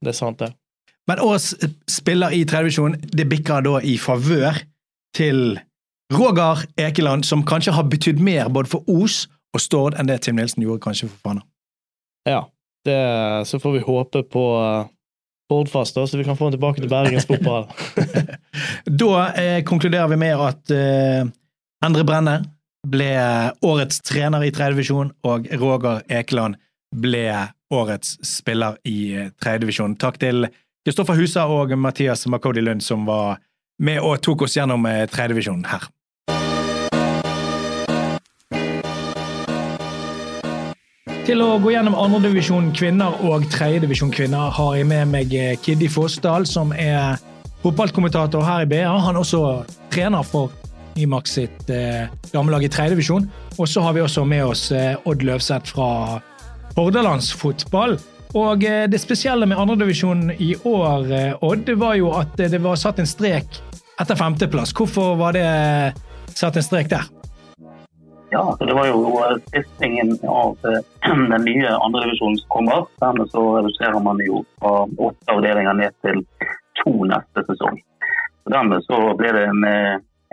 det, 0.00 0.14
er 0.14 0.16
sant, 0.16 0.40
det. 0.40 0.54
Men 1.10 1.20
årets 1.20 1.52
spiller 1.90 2.32
i 2.32 2.44
tredjevisjon, 2.48 2.96
det 3.12 3.28
bikker 3.28 3.64
da 3.66 3.78
i 3.84 3.98
favør 4.00 4.62
til 5.14 5.58
Roger 6.14 6.64
Ekeland, 6.80 7.26
som 7.28 7.44
kanskje 7.46 7.74
har 7.76 7.86
betydd 7.92 8.22
mer 8.24 8.48
både 8.52 8.72
for 8.72 8.88
Os 8.90 9.24
og 9.54 9.62
Stord 9.62 9.98
enn 9.98 10.08
det 10.08 10.22
Tim 10.24 10.38
Nilsen 10.38 10.64
gjorde 10.64 10.82
kanskje 10.84 11.10
for 11.10 11.28
Fana. 11.28 11.44
Ja, 12.28 12.46
det, 12.88 12.98
så 13.48 13.60
får 13.60 13.76
vi 13.76 13.84
håpe 13.84 14.24
på 14.32 14.44
uh, 14.56 14.88
Hordfast, 15.52 15.94
så 15.94 16.16
vi 16.16 16.24
kan 16.24 16.36
få 16.36 16.48
han 16.48 16.56
tilbake 16.56 16.80
til 16.80 16.88
Bergens 16.88 17.26
fotball. 17.28 17.68
da 19.02 19.12
eh, 19.36 19.60
konkluderer 19.64 20.08
vi 20.08 20.20
med 20.20 20.40
at 20.40 20.72
eh, 20.72 21.26
Endre 21.84 22.04
Brenne 22.08 22.38
ble 22.84 23.10
årets 23.64 24.00
trener 24.04 24.44
i 24.44 24.52
tredjedivisjon, 24.54 25.12
og 25.24 25.48
Roger 25.60 26.04
Ekeland 26.12 26.58
ble 26.94 27.26
årets 27.74 28.18
spiller 28.26 28.78
i 28.86 29.30
tredjedivisjon. 29.40 29.96
Takk 29.98 30.20
til 30.22 30.46
Kristoffer 30.84 31.16
Husa 31.18 31.46
og 31.48 31.72
Mathias 31.78 32.26
Makodi 32.28 32.60
Lund 32.60 32.84
som 32.84 33.06
var 33.08 33.40
med 33.82 34.00
og 34.04 34.20
tok 34.22 34.44
oss 34.46 34.56
gjennom 34.58 34.84
eh, 34.86 35.06
tredjedivisjonen 35.10 35.66
her. 35.66 35.88
Til 41.24 41.40
å 41.40 41.54
gå 41.56 41.72
gjennom 41.72 41.96
andredivisjon 41.96 42.68
kvinner 42.76 43.16
og 43.24 43.46
tredjedivisjon 43.48 44.12
kvinner 44.12 44.52
har 44.52 44.74
jeg 44.76 44.88
med 44.90 45.08
meg 45.08 45.32
eh, 45.32 45.54
Kiddi 45.56 45.88
Fossdal, 45.88 46.44
som 46.46 46.74
er 46.76 47.16
fotballkommentator 47.64 48.44
her 48.44 48.66
i 48.66 48.68
BA. 48.68 48.84
Han 48.84 49.16
er 49.16 49.24
også 49.24 49.40
trener 49.94 50.26
for 50.28 50.52
Nymark 50.94 51.28
sitt 51.30 51.70
eh, 51.70 52.06
damelag 52.32 52.64
i 52.66 52.70
tredjedivisjon. 52.72 53.28
Og 53.58 53.68
så 53.68 53.82
har 53.84 53.96
vi 53.96 54.02
også 54.04 54.24
med 54.28 54.44
oss 54.46 54.68
eh, 54.74 54.94
Odd 55.08 55.22
Løvseth 55.26 55.74
fra 55.74 56.20
Hordalandsfotball. 56.76 57.98
Og 58.34 58.64
eh, 58.66 58.86
det 58.90 59.00
spesielle 59.02 59.46
med 59.46 59.58
andredivisjon 59.58 60.30
i 60.38 60.54
år, 60.66 61.10
eh, 61.10 61.44
Odd, 61.46 61.70
var 61.78 61.98
jo 62.00 62.14
at 62.18 62.34
det 62.38 62.62
var 62.62 62.78
satt 62.80 63.02
en 63.02 63.10
strek 63.10 63.60
etter 64.02 64.18
femteplass. 64.18 64.74
Hvorfor 64.74 65.14
var 65.20 65.36
det 65.36 65.46
satt 66.34 66.56
en 66.56 66.66
strek 66.66 66.90
der. 66.90 67.06
Ja, 68.30 68.56
det 68.58 68.74
var 68.74 68.88
jo 68.88 69.22
stiftingen 69.48 70.18
av 70.26 70.56
den 71.32 71.44
nye 71.46 71.70
andredivisjonen 71.70 72.40
som 72.40 72.48
kommer. 72.56 72.86
Dermed 73.02 73.30
så 73.30 73.44
reduserer 73.58 74.00
man 74.02 74.22
jo 74.26 74.42
fra 74.58 74.82
åtte 74.82 75.36
avdelinger 75.36 75.78
ned 75.78 75.94
til 76.02 76.24
to 76.82 76.96
neste 77.06 77.44
sesong. 77.46 77.78
Så 78.42 78.52
Dermed 78.52 78.82
så 78.88 78.98
ble 79.18 79.30
det 79.36 79.44
en, 79.52 79.62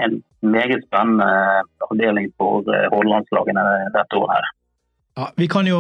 en 0.06 0.18
meget 0.42 0.84
spennende 0.88 1.28
avdeling 1.88 2.32
for 2.40 2.66
Hordalandslagene 2.66 3.66
dette 3.96 4.20
året 4.20 4.38
her. 4.38 4.50
Ja, 5.20 5.28
Vi 5.38 5.48
kan 5.52 5.68
jo 5.68 5.80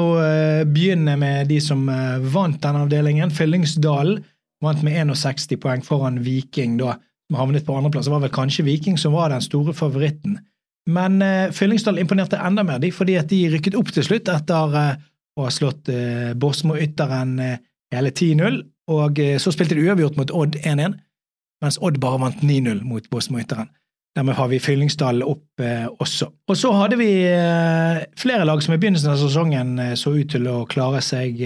begynne 0.67 1.15
med 1.17 1.47
de 1.49 1.61
som 1.63 1.85
vant 2.33 2.59
denne 2.63 2.83
avdelingen. 2.85 3.31
Fyllingsdalen 3.31 4.19
vant 4.61 4.83
med 4.83 5.15
61 5.15 5.57
poeng 5.61 5.83
foran 5.85 6.19
Viking, 6.25 6.77
da, 6.77 6.97
som 7.29 7.39
havnet 7.39 7.65
på 7.65 7.75
andreplass. 7.77 8.09
Det 8.09 8.13
var 8.13 8.25
vel 8.25 8.33
kanskje 8.35 8.67
Viking 8.67 8.99
som 8.99 9.15
var 9.15 9.31
den 9.31 9.41
store 9.41 9.73
favoritten. 9.73 10.37
Men 10.89 11.21
uh, 11.21 11.51
Fyllingsdal 11.55 12.01
imponerte 12.01 12.39
enda 12.41 12.65
mer, 12.67 12.81
de, 12.81 12.91
fordi 12.91 13.15
at 13.19 13.29
de 13.31 13.45
rykket 13.53 13.77
opp 13.79 13.93
til 13.95 14.05
slutt 14.05 14.29
etter 14.29 14.75
å 14.75 15.45
ha 15.45 15.49
slått 15.53 15.89
Bosmo-ytteren 16.35 17.37
hele 17.95 18.11
10-0. 18.11 18.59
Og 18.91 19.21
så 19.39 19.53
spilte 19.53 19.77
de 19.77 19.85
uavgjort 19.87 20.17
mot 20.19 20.33
Odd 20.35 20.57
1-1, 20.59 20.97
mens 21.63 21.77
Odd 21.79 22.01
bare 22.03 22.19
vant 22.19 22.41
9-0 22.43 22.81
mot 22.83 23.05
Bosmo-ytteren. 23.13 23.69
Dermed 24.17 24.35
har 24.35 24.49
vi 24.51 24.59
Fyllingsdal 24.59 25.21
opp 25.23 25.61
også. 26.03 26.27
Og 26.51 26.57
så 26.59 26.71
hadde 26.75 26.97
vi 26.99 27.11
flere 28.19 28.43
lag 28.43 28.59
som 28.63 28.73
i 28.75 28.79
begynnelsen 28.81 29.13
av 29.13 29.21
sesongen 29.21 29.77
så 29.95 30.11
ut 30.17 30.33
til 30.33 30.49
å 30.51 30.65
klare 30.67 30.99
seg. 31.05 31.39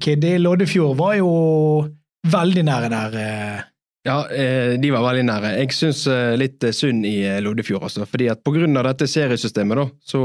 Kiddy 0.00 0.38
Loddefjord 0.40 0.96
var 0.96 1.18
jo 1.18 1.32
veldig 2.32 2.62
nære 2.64 2.88
der. 2.94 3.16
Ja, 4.08 4.22
de 4.80 4.92
var 4.92 5.04
veldig 5.04 5.26
nære. 5.28 5.50
Jeg 5.60 5.76
syns 5.76 6.06
litt 6.40 6.64
synd 6.76 7.04
i 7.04 7.18
Loddefjord. 7.44 7.84
Altså, 7.90 8.08
fordi 8.08 8.30
at 8.32 8.40
Pga. 8.40 8.64
dette 8.88 9.08
seriesystemet 9.12 9.82
da, 9.82 9.84
så 10.00 10.22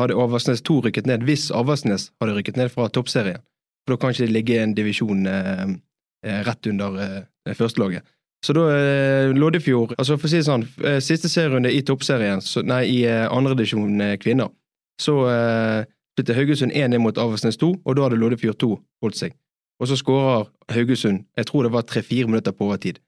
hadde 0.00 0.18
Aversnes 0.18 0.62
2 0.66 0.80
rykket 0.88 1.06
ned 1.06 1.22
hvis 1.28 1.52
Aversnes 1.54 2.10
hadde 2.18 2.34
rykket 2.40 2.58
ned 2.58 2.74
fra 2.74 2.88
toppserien. 2.90 3.38
For 3.86 3.94
Da 3.94 4.00
kan 4.02 4.10
ikke 4.10 4.26
det 4.26 4.34
ligge 4.34 4.58
en 4.62 4.74
divisjon 4.74 5.22
rett 6.22 6.66
under 6.70 7.22
førstelaget. 7.58 8.02
Så 8.42 8.54
da 8.56 8.62
Loddefjord 9.36 9.92
altså 9.94 10.16
For 10.18 10.26
å 10.26 10.30
si 10.32 10.40
det 10.40 10.48
sånn, 10.48 10.64
siste 11.04 11.28
serierunde 11.30 11.70
i 11.70 11.82
toppserien, 11.86 12.42
nei, 12.66 12.80
i 12.90 12.98
andredivisjon 13.06 14.00
kvinner, 14.18 14.50
så 14.98 15.14
spilte 16.12 16.34
Haugesund 16.36 16.74
1-1 16.74 16.98
mot 16.98 17.18
Avaldsnes 17.18 17.56
2, 17.60 17.70
og 17.86 17.96
da 17.96 18.08
hadde 18.08 18.18
Loddefjord 18.18 18.58
2 18.60 18.72
holdt 19.04 19.20
seg. 19.20 19.36
Og 19.80 19.88
så 19.88 19.96
skårer 19.98 20.46
Haugesund 20.70 21.24
jeg 21.38 21.48
tror 21.48 21.66
det 21.66 21.72
var 21.74 21.86
tre-fire 21.88 22.28
minutter 22.28 22.54
på 22.54 22.68
overtid. 22.68 23.00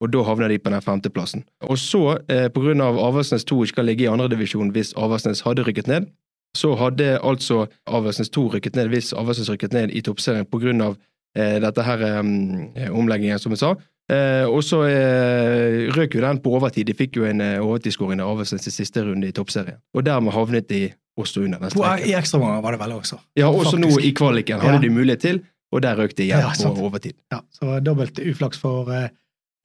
Og 0.00 0.12
da 0.12 0.22
havner 0.24 0.48
de 0.48 0.58
på 0.58 0.70
den 0.72 0.80
femteplassen. 0.80 1.44
Og 1.68 1.78
så, 1.78 2.18
eh, 2.28 2.48
på 2.48 2.62
grunn 2.62 2.80
av 2.80 2.96
Avaldsnes 2.96 3.44
2 3.44 3.64
ikke 3.64 3.80
kan 3.80 3.86
ligge 3.86 4.06
i 4.06 4.12
andredivisjon 4.12 4.72
hvis 4.72 4.94
Avaldsnes 4.96 5.42
hadde 5.44 5.64
rykket 5.66 5.88
ned, 5.88 6.08
så 6.56 6.74
hadde 6.76 7.18
altså 7.22 7.66
Avaldsnes 7.86 8.30
2 8.30 8.48
rykket 8.54 8.76
ned 8.76 8.88
hvis 8.88 9.12
Avaldsnes 9.12 9.50
rykket 9.50 9.72
ned 9.72 9.90
i 9.90 10.00
toppserien 10.00 10.48
på 10.48 10.60
grunn 10.62 10.80
av 10.80 10.96
eh, 11.36 11.60
dette 11.60 11.82
her 11.82 12.00
eh, 12.00 12.90
omleggingen, 12.90 13.38
som 13.38 13.52
jeg 13.52 13.58
sa. 13.58 13.74
Eh, 14.10 14.46
og 14.48 14.64
så 14.66 14.80
eh, 14.88 15.86
røk 15.94 16.16
jo 16.16 16.24
den 16.24 16.40
på 16.42 16.54
overtid. 16.58 16.88
De 16.88 16.96
fikk 16.98 17.20
jo 17.20 17.28
en 17.28 17.42
eh, 17.44 17.60
overtidsskåring 17.62 18.22
av 18.22 18.32
Avaldsnes 18.32 18.66
i 18.66 18.72
siste 18.74 19.04
runde 19.06 19.28
i 19.28 19.36
toppserien. 19.36 19.78
Og 19.94 20.06
dermed 20.06 20.34
havnet 20.34 20.66
de 20.70 20.88
også 21.20 21.44
under 21.44 21.62
den 21.62 21.70
streken. 21.70 22.08
I 22.08 22.16
ekstraomganger 22.18 22.64
var 22.64 22.76
det 22.76 22.82
vel 22.82 22.96
også. 22.96 23.20
Ja, 23.38 23.48
også 23.52 23.76
Faktisk. 23.76 23.96
nå 24.00 24.08
i 24.08 24.12
kvaliken 24.16 24.62
hadde 24.62 24.80
ja. 24.80 24.82
de 24.82 24.92
mulighet 24.94 25.24
til, 25.26 25.40
og 25.70 25.84
der 25.84 25.98
røk 26.00 26.16
de 26.18 26.26
igjen 26.26 26.42
ja, 26.42 26.50
på 26.50 26.86
overtid. 26.88 27.14
Ja, 27.30 27.42
så 27.54 27.78
dobbelt 27.84 28.18
uflaks 28.18 28.58
for 28.58 28.90
eh, 28.94 29.10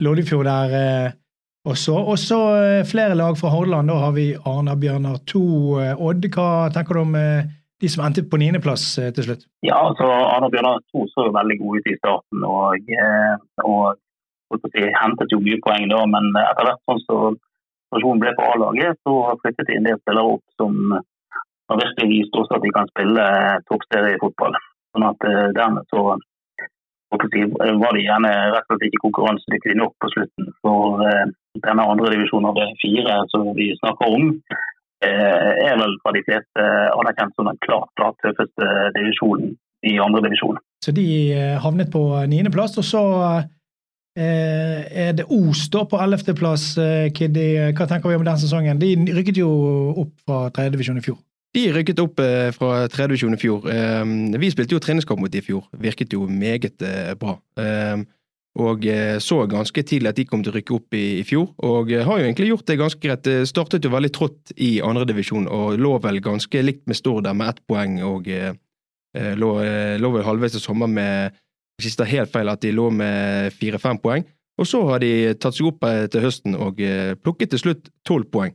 Loddefjord 0.06 0.46
der 0.46 0.78
eh, 0.82 1.12
også. 1.66 1.98
Og 1.98 2.22
så 2.22 2.38
uh, 2.54 2.86
flere 2.86 3.16
lag 3.18 3.38
fra 3.40 3.50
Hordaland. 3.50 3.90
Da 3.90 3.96
har 3.98 4.12
vi 4.14 4.28
Arna-Bjørnar 4.38 5.24
2. 5.26 5.40
Uh, 5.42 6.04
Odd, 6.06 6.28
hva 6.36 6.50
tenker 6.76 6.94
du 6.94 7.02
om 7.02 7.16
de 7.82 7.90
som 7.90 8.04
endte 8.06 8.22
på 8.30 8.38
niendeplass 8.38 8.84
til 9.18 9.26
slutt? 9.26 9.48
Ja, 9.66 9.80
altså 9.88 10.06
Arna-Bjørnar 10.06 10.84
2 10.94 11.08
så 11.10 11.26
jo 11.26 11.34
veldig 11.34 11.58
gode 11.64 11.82
ut 11.82 11.90
i 11.90 11.98
starten. 11.98 12.46
og, 12.46 12.94
og 13.66 13.98
si, 14.72 14.86
hentet 15.02 15.34
jo 15.34 15.42
mye 15.44 15.60
poeng 15.64 15.90
da, 15.92 16.04
men 16.10 16.32
etter 16.42 16.68
hvert 16.68 16.84
sånn 16.86 17.04
så 17.08 17.18
situasjonen 17.34 18.22
ble 18.24 18.32
på 18.38 18.46
A-laget, 18.52 19.00
så 19.08 19.14
flyttet 19.42 19.68
de 19.70 19.80
en 19.80 19.90
del 19.90 20.00
spillere 20.02 20.36
opp 20.36 20.46
som 20.60 20.96
har 21.70 21.82
virkelig 21.82 22.08
vist 22.12 22.38
også 22.38 22.58
at 22.58 22.64
de 22.66 22.72
kan 22.76 22.90
spille 22.92 23.26
toppseriefotball. 23.70 24.58
Sånn 24.96 25.08
at 25.08 25.28
dermed 25.58 25.88
så 25.94 26.16
var 27.16 27.96
de 27.96 28.04
gjerne 28.04 28.32
rett 28.52 28.66
og 28.68 28.76
slett 28.76 28.88
ikke 28.90 29.04
konkurransedyktige 29.06 29.78
nok 29.80 29.94
på 30.04 30.10
slutten. 30.12 30.50
For 30.66 31.04
denne 31.64 31.86
andre 31.86 32.12
divisjonen 32.12 32.50
av 32.50 32.60
fire 32.82 33.18
som 33.32 33.50
vi 33.56 33.70
snakker 33.80 34.16
om, 34.18 34.32
er 35.06 35.78
vel 35.80 35.94
fra 36.04 36.14
de 36.16 36.24
fleste 36.26 36.66
anerkjent 36.96 37.36
som 37.38 37.50
den 37.50 37.62
klart, 37.66 37.90
klart 38.00 38.18
tøffeste 38.26 38.70
divisjonen 38.98 39.54
i 39.86 39.96
andre 40.02 40.24
divisjon. 40.26 40.58
Så 40.84 40.94
de 40.96 41.08
havnet 41.62 41.92
på 41.94 42.02
niendeplass, 42.30 42.78
og 42.82 42.86
så 42.88 43.04
er 44.16 45.12
det 45.18 45.26
Os 45.28 45.66
da 45.74 45.84
på 45.90 46.00
ellevteplass, 46.00 46.70
Kiddi? 47.16 47.48
Hva 47.76 47.88
tenker 47.90 48.10
vi 48.10 48.20
om 48.20 48.24
den 48.28 48.40
sesongen? 48.40 48.80
De 48.80 48.96
rykket 49.18 49.42
jo 49.42 49.50
opp 50.06 50.14
fra 50.24 50.46
tredjedivisjon 50.56 51.02
i 51.02 51.06
fjor. 51.06 51.20
De 51.56 51.64
rykket 51.72 52.02
opp 52.04 52.20
eh, 52.20 52.50
fra 52.56 52.84
tredjedivisjon 52.92 53.38
i 53.38 53.40
fjor. 53.40 53.70
Eh, 53.72 54.04
vi 54.42 54.52
spilte 54.52 54.76
jo 54.76 54.82
treningskamp 54.84 55.22
mot 55.24 55.32
de 55.32 55.40
i 55.40 55.46
fjor. 55.46 55.64
Virket 55.80 56.16
jo 56.16 56.28
meget 56.28 56.84
eh, 56.84 57.16
bra. 57.20 57.38
Og 58.56 58.86
så 59.20 59.36
ganske 59.52 59.82
tidlig 59.84 60.14
at 60.14 60.16
de 60.16 60.24
kom 60.30 60.40
til 60.40 60.54
å 60.54 60.56
rykke 60.56 60.76
opp 60.78 60.96
i, 60.96 61.20
i 61.20 61.24
fjor, 61.28 61.50
og 61.68 61.90
har 61.92 62.22
jo 62.22 62.24
egentlig 62.24 62.54
gjort 62.54 62.70
det 62.70 62.78
ganske 62.80 63.02
greit. 63.04 63.28
Startet 63.50 63.84
jo 63.84 63.92
veldig 63.92 64.12
trått 64.16 64.54
i 64.56 64.78
andredivisjon 64.80 65.50
og 65.52 65.76
lå 65.76 65.92
vel 66.06 66.22
ganske 66.24 66.62
likt 66.64 66.86
med 66.88 66.96
Stord 66.96 67.26
der 67.28 67.36
med 67.36 67.52
ett 67.52 67.60
poeng, 67.68 67.98
og 68.08 68.30
lå, 68.32 69.50
lå 70.00 70.14
vel 70.14 70.24
halvveis 70.24 70.56
til 70.56 70.64
sommer 70.64 70.88
med 70.88 71.36
Hvis 71.82 71.98
det 71.98 72.06
er 72.06 72.14
helt 72.14 72.32
feil, 72.32 72.50
at 72.50 72.62
de 72.64 72.72
lå 72.72 72.90
med 72.94 73.52
fire-fem 73.60 74.00
poeng. 74.00 74.24
Og 74.56 74.68
så 74.70 74.80
har 74.88 75.02
de 75.04 75.34
tatt 75.36 75.58
seg 75.58 75.68
opp 75.68 75.84
til 76.12 76.24
høsten 76.24 76.56
og 76.56 76.80
plukket 77.20 77.52
til 77.52 77.60
slutt 77.60 77.90
tolv 78.08 78.30
poeng. 78.32 78.54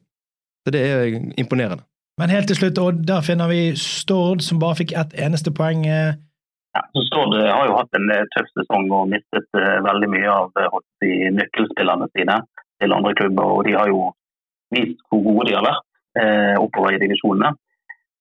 Så 0.64 0.72
det 0.72 0.80
er 0.80 1.18
imponerende. 1.37 1.85
Men 2.20 2.33
helt 2.33 2.48
til 2.48 2.56
slutt, 2.56 2.80
Odd, 2.80 3.02
der 3.09 3.20
finner 3.24 3.48
vi 3.52 3.74
Stord, 3.76 4.40
som 4.44 4.61
bare 4.61 4.78
fikk 4.80 4.94
ett 4.96 5.12
eneste 5.20 5.52
poeng. 5.52 5.85
Ja, 5.85 6.14
Ja, 6.74 6.83
Stord 7.09 7.35
eh, 7.35 7.48
har 7.50 7.66
jo 7.66 7.78
hatt 7.80 7.96
en 7.98 8.11
eh, 8.14 8.26
tøff 8.35 8.50
sesong 8.54 8.90
og 8.94 9.09
mistet 9.11 9.48
veldig 9.87 10.09
mye 10.12 10.30
av 10.30 10.52
de 11.02 11.30
nøkkelspillerne 11.35 12.06
sine 12.14 12.37
til 12.80 12.94
andre 12.94 13.14
klubber. 13.18 13.56
og 13.56 13.64
De 13.66 13.74
har 13.74 13.90
jo 13.90 14.04
vist 14.74 15.00
hvor 15.11 15.24
gode 15.24 15.48
de 15.48 15.56
har 15.56 15.66
vært 15.66 15.87
eh, 16.22 16.54
oppover 16.62 16.94
i 16.94 17.00
divisjonene. 17.02 17.50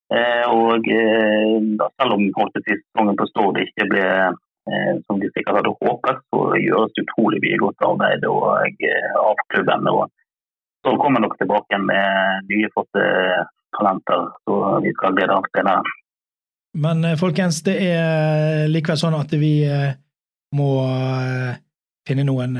Eh, 0.09 0.45
og 0.49 0.89
eh, 0.89 1.59
Selv 2.01 2.15
om 2.15 2.25
sesongen 2.57 3.19
på 3.19 3.29
Stord 3.29 3.61
ikke 3.61 3.89
ble 3.91 4.07
som 5.07 5.19
de 5.21 5.29
sikkert 5.33 5.59
hadde 5.59 5.75
håpet, 5.81 6.23
så 6.31 6.39
gjøres 6.59 6.93
det 6.95 7.05
utrolig 7.05 7.41
mye 7.43 7.59
godt 7.61 7.85
arbeid 7.87 8.25
og, 8.29 8.43
av 9.23 9.43
klubben. 9.53 9.87
og 9.91 10.07
så 10.83 10.95
kommer 10.97 11.19
nok 11.19 11.37
tilbake 11.37 11.77
med 11.83 12.49
nye 12.49 12.69
flotte 12.73 13.05
talenter. 13.77 14.27
Så 14.47 14.59
vi 14.83 14.93
skal 14.97 15.15
glede 15.17 15.39
oss 15.39 15.49
til 15.55 15.67
det. 15.67 15.79
Men 16.79 17.03
eh, 17.05 17.17
folkens, 17.19 17.63
det 17.65 17.77
er 17.83 18.69
likevel 18.71 18.99
sånn 19.01 19.17
at 19.17 19.33
vi 19.41 19.53
eh, 19.67 19.97
må 20.55 20.69
eh, 20.85 21.57
finne 22.07 22.25
noen 22.25 22.55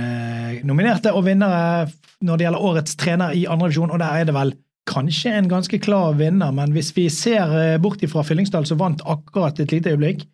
nominerte 0.67 1.13
og 1.15 1.23
vinnere 1.25 1.87
når 2.25 2.37
det 2.37 2.45
gjelder 2.45 2.65
årets 2.69 2.97
trener 2.99 3.37
i 3.37 3.45
andre 3.47 3.69
divisjon, 3.69 3.93
og 3.95 4.01
der 4.01 4.19
er 4.19 4.27
det 4.27 4.35
vel 4.35 4.51
kanskje 4.89 5.31
en 5.37 5.47
ganske 5.49 5.79
klar 5.81 6.17
vinner, 6.19 6.51
men 6.53 6.73
hvis 6.75 6.91
vi 6.97 7.05
ser 7.13 7.79
bort 7.81 8.03
ifra 8.03 8.21
Fyllingsdal, 8.25 8.67
som 8.67 8.81
vant 8.81 9.01
akkurat 9.07 9.57
et 9.61 9.71
lite 9.71 9.93
øyeblikk, 9.93 10.25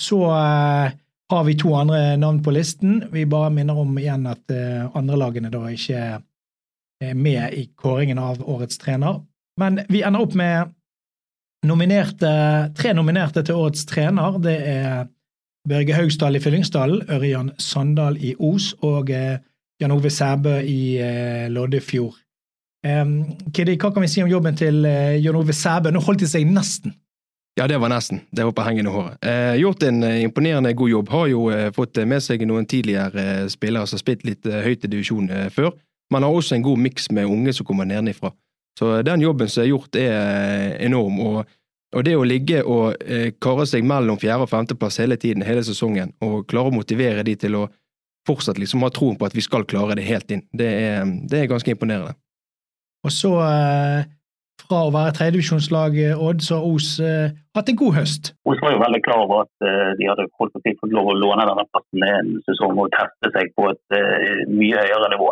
så 0.00 0.22
har 1.28 1.44
vi 1.44 1.56
to 1.60 1.74
andre 1.76 2.16
navn 2.16 2.42
på 2.44 2.54
listen. 2.56 3.02
Vi 3.12 3.26
bare 3.28 3.50
minner 3.52 3.76
om 3.78 3.98
igjen 4.00 4.24
at 4.30 4.48
andre 4.96 5.18
lagene 5.20 5.50
da 5.52 5.60
ikke 5.68 5.98
er 7.04 7.14
med 7.14 7.54
i 7.54 7.66
kåringen 7.76 8.18
av 8.18 8.40
årets 8.40 8.80
trener. 8.80 9.20
Men 9.60 9.82
vi 9.92 10.00
ender 10.06 10.24
opp 10.24 10.34
med 10.38 10.72
nominerte, 11.66 12.32
tre 12.78 12.94
nominerte 12.94 13.42
til 13.44 13.58
årets 13.58 13.84
trener. 13.90 14.38
Det 14.42 14.56
er 14.56 15.06
Børge 15.68 15.96
Haugsdal 15.96 16.38
i 16.38 16.40
Fyllingsdalen, 16.40 17.02
Ørjan 17.10 17.52
Sandal 17.60 18.16
i 18.24 18.34
Os 18.38 18.72
og 18.86 19.10
eh, 19.10 19.40
Jan 19.80 19.92
Ove 19.94 20.10
Sæbø 20.10 20.58
i 20.62 20.96
eh, 21.02 21.46
Loddefjord. 21.52 22.16
Um, 22.86 23.24
hva 23.50 23.90
kan 23.90 24.04
vi 24.04 24.08
si 24.08 24.22
om 24.22 24.30
jobben 24.30 24.54
til 24.56 24.84
uh, 24.86 25.16
Jan 25.18 25.36
Ove 25.36 25.52
Sæbø? 25.52 25.90
Nå 25.90 26.00
holdt 26.06 26.22
de 26.22 26.28
seg 26.30 26.46
nesten. 26.46 26.94
Ja, 27.58 27.66
det 27.66 27.80
var 27.82 27.90
nesten. 27.90 28.20
Det 28.30 28.44
var 28.46 28.54
på 28.54 28.62
hengende 28.62 28.92
håret. 28.94 29.18
Eh, 29.26 29.56
gjort 29.58 29.82
en 29.82 30.02
eh, 30.06 30.22
imponerende 30.22 30.72
god 30.78 30.92
jobb. 30.92 31.08
Har 31.10 31.26
jo 31.26 31.48
eh, 31.50 31.68
fått 31.74 31.98
med 32.06 32.22
seg 32.22 32.44
noen 32.46 32.68
tidligere 32.70 33.48
spillere 33.50 33.88
som 33.90 33.98
har 33.98 34.04
spilt 34.04 34.26
litt 34.28 34.46
høyt 34.46 34.86
i 34.86 34.90
divisjon 34.92 35.26
før. 35.50 35.72
Man 36.14 36.24
har 36.24 36.32
også 36.32 36.54
en 36.54 36.64
god 36.64 36.78
miks 36.86 37.10
med 37.10 37.26
unge 37.26 37.52
som 37.56 37.66
kommer 37.66 37.88
nedenifra. 37.88 38.30
Så 38.78 39.00
den 39.02 39.24
jobben 39.26 39.50
som 39.50 39.64
er 39.64 39.72
gjort, 39.72 39.98
er 39.98 40.76
enorm. 40.86 41.18
og 41.20 41.40
og 41.96 42.04
det 42.04 42.18
å 42.18 42.24
ligge 42.26 42.60
og 42.68 43.00
eh, 43.00 43.30
kare 43.40 43.64
seg 43.68 43.86
mellom 43.88 44.18
fjerde- 44.20 44.44
og 44.44 44.50
femteplass 44.50 45.00
hele 45.00 45.16
tiden, 45.20 45.44
hele 45.46 45.62
sesongen, 45.64 46.12
og 46.24 46.44
klare 46.50 46.68
å 46.68 46.76
motivere 46.76 47.24
de 47.24 47.34
til 47.40 47.56
å 47.56 47.64
fortsatt 48.28 48.60
liksom 48.60 48.84
ha 48.84 48.90
troen 48.92 49.16
på 49.16 49.24
at 49.24 49.36
vi 49.36 49.44
skal 49.44 49.64
klare 49.68 49.96
det 49.96 50.04
helt 50.04 50.34
inn, 50.34 50.44
det 50.52 50.68
er, 50.68 51.06
det 51.30 51.40
er 51.40 51.48
ganske 51.48 51.72
imponerende. 51.72 52.12
Og 53.06 53.14
så, 53.14 53.32
eh, 53.40 54.10
fra 54.68 54.84
å 54.86 54.92
være 54.94 55.14
tredjedivisjonslag, 55.16 55.98
Odd, 56.20 56.44
så 56.44 56.58
har 56.58 56.68
Os 56.68 56.88
eh, 57.00 57.34
hatt 57.56 57.70
en 57.72 57.78
god 57.80 57.96
høst. 57.98 58.32
Os 58.48 58.60
var 58.62 58.74
jo 58.74 58.82
veldig 58.84 59.02
klar 59.06 59.24
over 59.24 59.46
at 59.46 59.66
eh, 59.66 59.92
de 59.98 60.08
hadde 60.10 60.28
fått, 60.38 60.56
fått 60.62 60.94
lov 60.94 61.12
å 61.12 61.18
låne 61.18 61.46
denne 61.48 61.66
plassen 61.72 62.04
en 62.08 62.34
sesong 62.48 62.76
og 62.76 62.90
teste 62.94 63.32
seg 63.34 63.54
på 63.56 63.70
et 63.72 63.98
eh, 63.98 64.44
mye 64.52 64.84
høyere 64.84 65.12
nivå. 65.14 65.30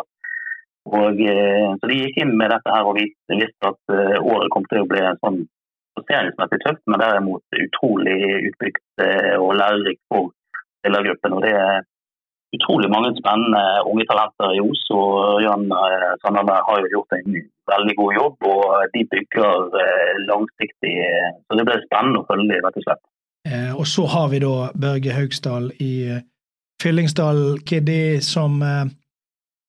Og, 0.87 1.19
eh, 1.19 1.67
så 1.79 1.89
De 1.89 1.99
gikk 1.99 2.17
inn 2.23 2.33
med 2.39 2.51
dette 2.53 2.73
her 2.73 2.87
og 2.87 2.97
visste, 2.97 3.35
visste 3.35 3.71
at 3.73 3.93
eh, 3.93 4.17
året 4.21 4.51
kom 4.53 4.65
til 4.71 4.83
å 4.83 4.89
bli 4.89 5.03
sånn 5.19 5.43
forseringsmessig 5.97 6.61
tøft, 6.63 6.83
men 6.87 7.01
derimot 7.01 7.61
utrolig 7.65 8.17
utbygd 8.51 9.03
eh, 9.03 9.35
og 9.35 9.55
lærerikt 9.59 10.03
for 10.13 10.31
spillergruppen. 10.79 11.35
Og 11.37 11.43
det 11.43 11.55
utrolig 12.55 12.89
mange 12.95 13.11
spennende 13.19 13.63
unge 13.89 14.05
talenter 14.09 14.55
i 14.55 14.61
Os. 14.63 14.83
og 14.99 15.41
Jan 15.45 15.65
eh, 15.67 16.11
Sandane 16.21 16.55
har 16.67 16.81
jo 16.83 16.91
gjort 16.95 17.17
en 17.17 17.39
veldig 17.71 17.95
god 17.99 18.11
jobb, 18.19 18.47
og 18.53 18.65
de 18.93 19.03
bygger 19.13 19.79
eh, 19.83 20.13
langsiktig. 20.29 20.93
Så 21.45 21.59
det 21.59 21.67
blir 21.67 21.85
spennende 21.85 22.21
å 22.21 22.27
følge 22.29 22.47
dem, 22.51 22.63
rett 22.65 22.79
og 22.79 22.87
slett. 22.87 23.03
Eh, 23.47 23.73
og 23.75 23.85
så 23.93 24.07
har 24.13 24.31
vi 24.31 24.43
da 24.43 24.55
Børge 24.85 25.17
Haugsdal 25.17 25.71
i 25.83 25.93
Fyllingsdal 26.83 27.59
Kiddy, 27.65 28.19
som 28.21 28.61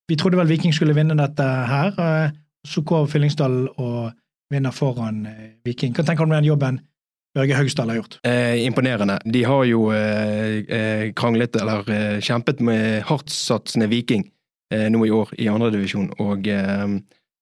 Vi 0.08 0.16
trodde 0.16 0.38
vel 0.38 0.48
Viking 0.48 0.72
skulle 0.72 0.94
vinne 0.96 1.16
dette 1.16 1.44
her. 1.44 1.92
Så 2.64 2.80
går 2.80 3.08
Fyllingsdal 3.12 3.56
og 3.76 4.12
vinner 4.52 4.72
foran 4.72 5.26
Viking. 5.64 5.92
Hva 5.92 6.04
tenker 6.04 6.24
du 6.24 6.30
om 6.30 6.36
den 6.36 6.48
jobben 6.48 6.80
Børge 7.36 7.54
Haugstad 7.54 7.90
har 7.90 8.00
gjort? 8.00 8.18
Eh, 8.26 8.64
imponerende. 8.66 9.18
De 9.24 9.44
har 9.44 9.64
jo 9.68 9.90
eh, 9.92 10.64
eh, 10.64 11.04
kranglet, 11.16 11.56
eller 11.60 11.90
eh, 11.92 12.20
kjempet 12.24 12.60
med 12.64 13.02
hardtsatsende 13.08 13.88
Viking 13.90 14.24
eh, 14.74 14.88
nå 14.90 15.04
i 15.06 15.12
år 15.14 15.34
i 15.38 15.48
andredivisjon. 15.52 16.10
Og 16.24 16.48
eh, 16.48 16.86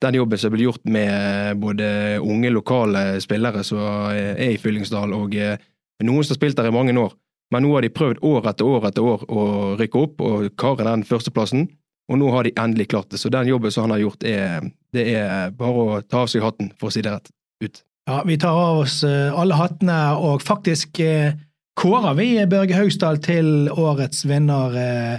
den 0.05 0.19
jobben 0.19 0.43
som 0.43 0.53
ble 0.53 0.67
gjort 0.67 0.85
med 0.85 1.57
både 1.63 2.19
unge, 2.21 2.51
lokale 2.53 3.07
spillere 3.25 3.63
som 3.65 3.81
er 4.13 4.43
i 4.51 4.59
Fyllingsdal, 4.61 5.15
og 5.17 5.33
noen 5.33 6.27
som 6.27 6.35
har 6.35 6.41
spilt 6.41 6.59
der 6.59 6.69
i 6.69 6.75
mange 6.75 6.93
år. 7.01 7.15
Men 7.55 7.63
nå 7.63 7.73
har 7.77 7.87
de 7.87 7.95
prøvd 7.95 8.21
år 8.27 8.51
etter 8.51 8.69
år 8.69 8.89
etter 8.89 9.07
år 9.07 9.25
å 9.31 9.43
rykke 9.79 10.03
opp 10.03 10.23
og 10.27 10.47
kare 10.59 10.87
den 10.89 11.07
førsteplassen. 11.07 11.69
Og 12.11 12.21
nå 12.21 12.29
har 12.35 12.47
de 12.47 12.55
endelig 12.61 12.91
klart 12.93 13.11
det. 13.11 13.19
Så 13.23 13.31
den 13.33 13.49
jobben 13.49 13.73
som 13.75 13.87
han 13.87 13.97
har 13.97 14.05
gjort, 14.05 14.27
er, 14.27 14.67
det 14.95 15.07
er 15.17 15.55
bare 15.59 15.83
å 15.83 16.01
ta 16.07 16.25
av 16.25 16.31
seg 16.31 16.45
hatten, 16.45 16.71
for 16.79 16.91
å 16.91 16.95
si 16.95 17.03
det 17.03 17.15
rett 17.15 17.31
ut. 17.65 17.81
Ja, 18.09 18.23
Vi 18.27 18.39
tar 18.39 18.71
av 18.71 18.79
oss 18.79 19.05
eh, 19.05 19.41
alle 19.41 19.55
hattene, 19.59 19.99
og 20.23 20.43
faktisk 20.47 21.01
eh, 21.03 21.33
kårer 21.81 22.15
vi 22.15 22.29
Børge 22.47 22.77
Haugstad 22.79 23.25
til 23.27 23.67
årets 23.67 24.23
vinner, 24.31 24.77
eh, 24.79 25.17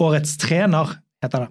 årets 0.00 0.38
trener, 0.40 0.94
heter 1.20 1.44
det. 1.44 1.50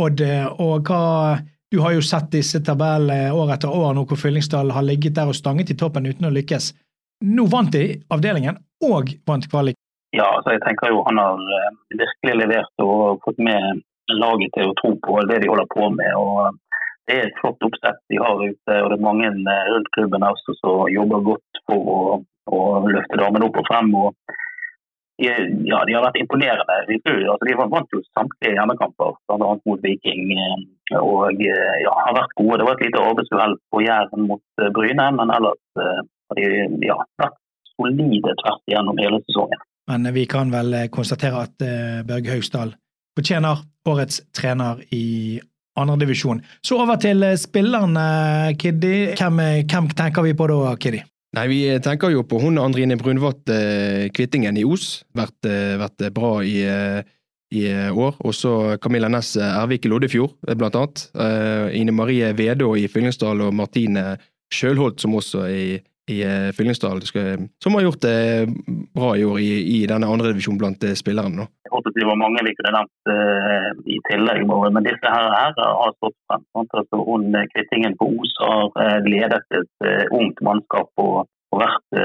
Odd, 0.00 0.22
og 0.64 0.88
hva 0.88 1.38
Du 1.70 1.82
har 1.84 1.92
jo 1.92 2.00
sett 2.00 2.30
disse 2.32 2.62
tabellene 2.64 3.28
år 3.36 3.50
etter 3.52 3.68
år 3.68 3.90
nå 3.92 4.06
hvor 4.08 4.16
Fyllingsdal 4.16 4.70
har 4.72 4.86
ligget 4.86 5.12
der 5.18 5.28
og 5.28 5.36
stanget 5.36 5.68
i 5.68 5.76
toppen 5.76 6.08
uten 6.08 6.24
å 6.24 6.30
lykkes. 6.32 6.70
Nå 7.28 7.44
vant 7.52 7.68
de 7.74 7.98
avdelingen, 8.08 8.56
og 8.88 9.12
vant 9.28 9.44
kvalik. 9.52 9.76
Ja, 10.16 10.24
altså 10.38 10.54
jeg 10.56 10.62
tenker 10.64 10.88
jo 10.94 11.02
han 11.04 11.20
har 11.20 11.42
virkelig 11.92 12.38
levert 12.40 12.80
og 12.80 13.20
fått 13.26 13.38
med 13.44 13.84
laget 14.08 14.56
til 14.56 14.72
å 14.72 14.78
tro 14.80 14.94
på 15.04 15.20
det 15.28 15.42
de 15.44 15.52
holder 15.52 15.68
på 15.76 15.90
med. 15.92 16.16
og 16.16 16.56
det 17.08 17.16
er 17.16 17.28
et 17.28 17.38
flott 17.40 17.64
oppsett 17.64 18.00
de 18.12 18.18
har 18.20 18.42
ute. 18.42 18.74
og 18.82 18.90
Det 18.90 18.98
er 18.98 19.06
mange 19.06 19.28
eh, 19.28 19.68
rundt 19.72 19.88
klubben 19.96 20.26
også 20.28 20.54
som 20.60 20.90
jobber 20.92 21.24
godt 21.30 21.62
for 21.68 21.92
å, 21.94 22.00
å 22.52 22.60
løfte 22.84 23.20
damene 23.20 23.48
opp 23.48 23.56
og 23.62 23.68
frem. 23.70 23.94
og 23.96 24.36
de, 25.18 25.30
ja, 25.66 25.80
de 25.88 25.96
har 25.96 26.04
vært 26.04 26.20
imponerende. 26.20 26.76
De, 26.90 26.98
altså, 27.32 27.48
de 27.48 27.56
vant 27.58 27.96
jo 27.96 28.02
samtlige 28.12 28.54
hjemmekamper, 28.58 29.16
bl.a. 29.24 29.56
mot 29.56 29.82
Viking. 29.86 30.34
Eh, 30.36 31.00
og 31.00 31.40
eh, 31.40 31.74
ja, 31.86 31.96
har 32.04 32.18
vært 32.20 32.36
gode. 32.36 32.60
Det 32.60 32.68
var 32.68 32.76
et 32.76 32.86
lite 32.86 33.04
arbeidsuhell 33.10 33.58
på 33.72 33.84
Jæren 33.86 34.28
mot 34.28 34.64
Bryne, 34.76 35.10
men 35.16 35.34
ellers 35.38 35.64
har 35.80 36.38
de 36.38 36.84
ja, 36.84 37.00
vært 37.20 37.40
solide 37.72 38.36
tvert 38.44 38.64
igjennom 38.68 39.00
hele 39.00 39.24
sesongen. 39.24 39.64
Men 39.88 40.04
vi 40.12 40.26
kan 40.28 40.50
vel 40.52 40.74
konstatere 40.92 41.46
at 41.46 41.62
Børge 42.04 42.34
Hausdal 42.34 42.74
fortjener 43.16 43.62
årets 43.88 44.20
trener 44.36 44.82
i 44.92 45.38
andredivisjon. 45.82 46.42
Så 46.64 46.78
over 46.82 46.98
til 47.02 47.22
eh, 47.26 47.36
spillerne, 47.40 48.54
Kiddi. 48.58 49.14
Hvem, 49.18 49.40
eh, 49.44 49.62
hvem, 49.68 49.90
tenker 49.96 50.26
vi 50.26 50.34
på 50.38 50.48
da, 50.50 50.74
Kiddi? 50.80 51.02
Nei, 51.36 51.44
Vi 51.50 51.60
tenker 51.84 52.10
jo 52.10 52.24
på 52.24 52.40
hun 52.40 52.58
Andrine 52.58 52.96
Brunvatt 52.96 53.50
eh, 53.52 54.08
Kvittingen 54.14 54.56
i 54.56 54.64
Os. 54.64 55.04
Vært, 55.16 55.48
vært 55.80 56.08
bra 56.16 56.32
i, 56.42 56.62
i 57.52 57.66
år. 57.92 58.16
Også 58.24 58.78
Camilla 58.82 59.10
Næss 59.12 59.36
Ervik 59.36 59.84
i 59.84 59.92
Loddefjord, 59.92 60.38
blant 60.56 60.78
annet. 60.78 61.04
Ine 61.76 61.92
Marie 61.92 62.32
Vedå 62.36 62.72
i 62.80 62.88
Fyllingsdal 62.88 63.44
og 63.44 63.54
Martine 63.54 64.16
Sjølholt, 64.54 65.02
som 65.02 65.16
også 65.20 65.44
er 65.50 65.84
i 66.10 66.18
Fyllingsdal, 66.56 67.00
som 67.62 67.74
har 67.74 67.82
gjort 67.84 68.02
det 68.02 68.48
bra 68.94 69.16
i 69.16 69.24
år 69.24 69.38
i, 69.44 69.52
i 69.76 69.78
denne 69.90 70.08
andredivisjonen 70.08 70.60
blant 70.60 70.84
spillerne. 70.98 71.46
det 71.94 72.06
var 72.08 72.20
mange 72.20 72.44
vi 72.46 72.54
kunne 72.58 72.74
nevnt 72.78 73.86
i 73.94 73.98
tillegg, 74.10 74.44
men 74.48 74.86
disse 74.86 75.14
her, 75.14 75.30
her 75.34 75.56
har 75.58 75.96
stått 75.96 76.16
frem. 76.28 76.44
Altså, 76.58 77.00
hun, 77.08 77.34
eh, 77.34 77.48
Kvittingen 77.54 77.96
på 78.00 78.08
Os 78.18 78.36
har 78.42 79.02
ledet 79.06 79.42
et 79.58 80.12
ungt 80.12 80.40
mannskap 80.44 80.88
og, 81.04 81.26
og 81.52 81.62
vært 81.62 82.00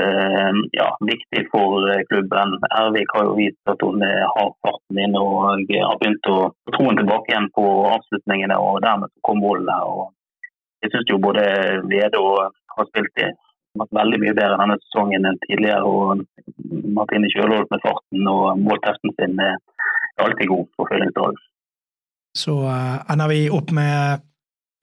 ja, 0.75 0.89
viktig 1.03 1.45
for 1.51 1.87
klubben. 2.09 2.57
Ervik 2.71 3.15
har 3.15 3.27
jo 3.27 3.37
vist 3.39 3.71
at 3.71 3.81
hun 3.83 4.03
har 4.03 4.51
farten 4.65 4.99
inn 5.05 5.15
og 5.19 5.63
har 5.69 5.97
begynt 6.01 6.31
å 6.31 6.37
troen 6.75 6.99
tilbake 6.99 7.33
igjen 7.33 7.49
på 7.55 7.65
avslutningene, 7.91 8.59
og 8.59 8.81
dermed 8.85 9.11
kom 9.27 9.41
målene. 9.43 10.11
Jeg 10.83 10.91
syns 10.91 11.11
jo 11.11 11.21
både 11.23 11.43
Vede 11.87 12.19
og 12.19 12.51
har 12.77 12.87
spilt 12.89 13.21
i 13.23 13.31
vært 13.79 13.95
veldig 13.97 14.19
mye 14.21 14.35
bedre 14.37 14.59
denne 14.59 14.77
sesongen 14.81 15.29
enn 15.29 15.39
tidligere. 15.47 15.83
og 15.83 16.23
Martine 16.97 17.31
Kjølholt 17.33 17.71
med 17.73 17.81
farten 17.83 18.29
og 18.29 18.61
måltesten 18.61 19.15
sin 19.17 19.39
er 19.41 19.57
alltid 20.21 20.51
god 20.51 20.69
på 20.77 20.87
Fyllingsdalen. 20.91 21.41
Så 22.37 22.55
uh, 22.65 23.01
ender 23.13 23.29
vi 23.29 23.41
opp 23.53 23.73
med 23.75 24.23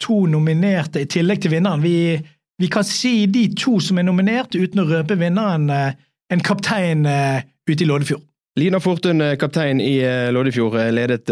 to 0.01 0.25
nominerte 0.31 1.03
i 1.03 1.11
tillegg 1.11 1.43
til 1.43 1.55
vinneren. 1.55 1.83
Vi, 1.83 2.15
vi, 2.63 2.69
kan 2.73 2.87
si 2.87 3.27
de 3.27 3.49
to 3.59 3.79
som 3.83 3.99
er 3.99 4.07
nominert, 4.07 4.55
uten 4.55 4.83
å 4.83 4.89
røpe 4.89 5.19
vinneren. 5.19 5.67
Uh, 5.71 5.91
en 6.31 6.43
kaptein 6.47 7.07
uh, 7.07 7.43
ute 7.67 7.83
i 7.85 7.89
Loddefjord. 7.89 8.30
Lina 8.59 8.81
Fortun, 8.81 9.21
eh, 9.21 9.37
kaptein 9.39 9.79
i 9.81 10.01
eh, 10.03 10.29
Loddefjord, 10.35 10.75
eh, 10.81 10.89
ledet 10.91 11.29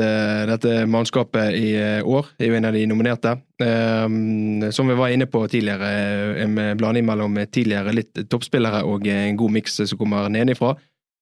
dette 0.46 0.74
mannskapet 0.86 1.56
i 1.58 1.72
år. 2.06 2.28
Er 2.38 2.54
en 2.54 2.68
av 2.68 2.76
de 2.76 2.84
nominerte. 2.86 3.34
Som 4.70 4.86
vi 4.86 4.94
var 4.94 5.10
inne 5.10 5.26
på 5.26 5.40
tidligere, 5.50 5.88
en 6.44 6.54
blanding 6.78 7.02
mellom 7.08 7.34
tidligere 7.50 7.90
litt 7.90 8.20
toppspillere 8.30 8.84
og 8.86 9.08
en 9.10 9.36
god 9.36 9.50
miks 9.56 9.80
som 9.80 9.98
kommer 9.98 10.28
nedenifra. 10.30 10.76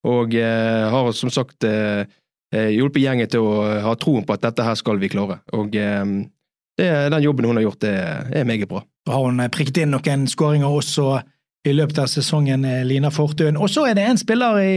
Og 0.04 0.36
har 0.36 1.08
som 1.16 1.32
sagt 1.32 1.64
hjulpet 1.64 3.00
gjengen 3.00 3.30
til 3.32 3.40
å 3.40 3.54
ha 3.86 3.94
troen 3.96 4.26
på 4.28 4.36
at 4.36 4.44
dette 4.44 4.66
her 4.68 4.76
skal 4.76 5.00
vi 5.00 5.08
klare. 5.08 5.38
Og 5.56 5.72
det, 5.72 6.92
den 7.16 7.24
jobben 7.24 7.48
hun 7.48 7.56
har 7.56 7.64
gjort, 7.70 7.80
det 7.86 7.96
er 7.96 8.44
meget 8.44 8.68
bra. 8.68 8.84
Da 9.08 9.16
har 9.16 9.30
hun 9.30 9.40
prikket 9.48 9.80
inn 9.86 9.96
noen 9.96 10.28
skåringer 10.28 10.68
også 10.68 11.22
i 11.64 11.72
løpet 11.72 12.04
av 12.04 12.12
sesongen, 12.12 12.68
Lina 12.84 13.08
Fortun. 13.08 13.56
Og 13.56 13.72
så 13.72 13.88
er 13.88 13.96
det 13.96 14.04
en 14.10 14.20
spiller 14.20 14.60
i 14.60 14.76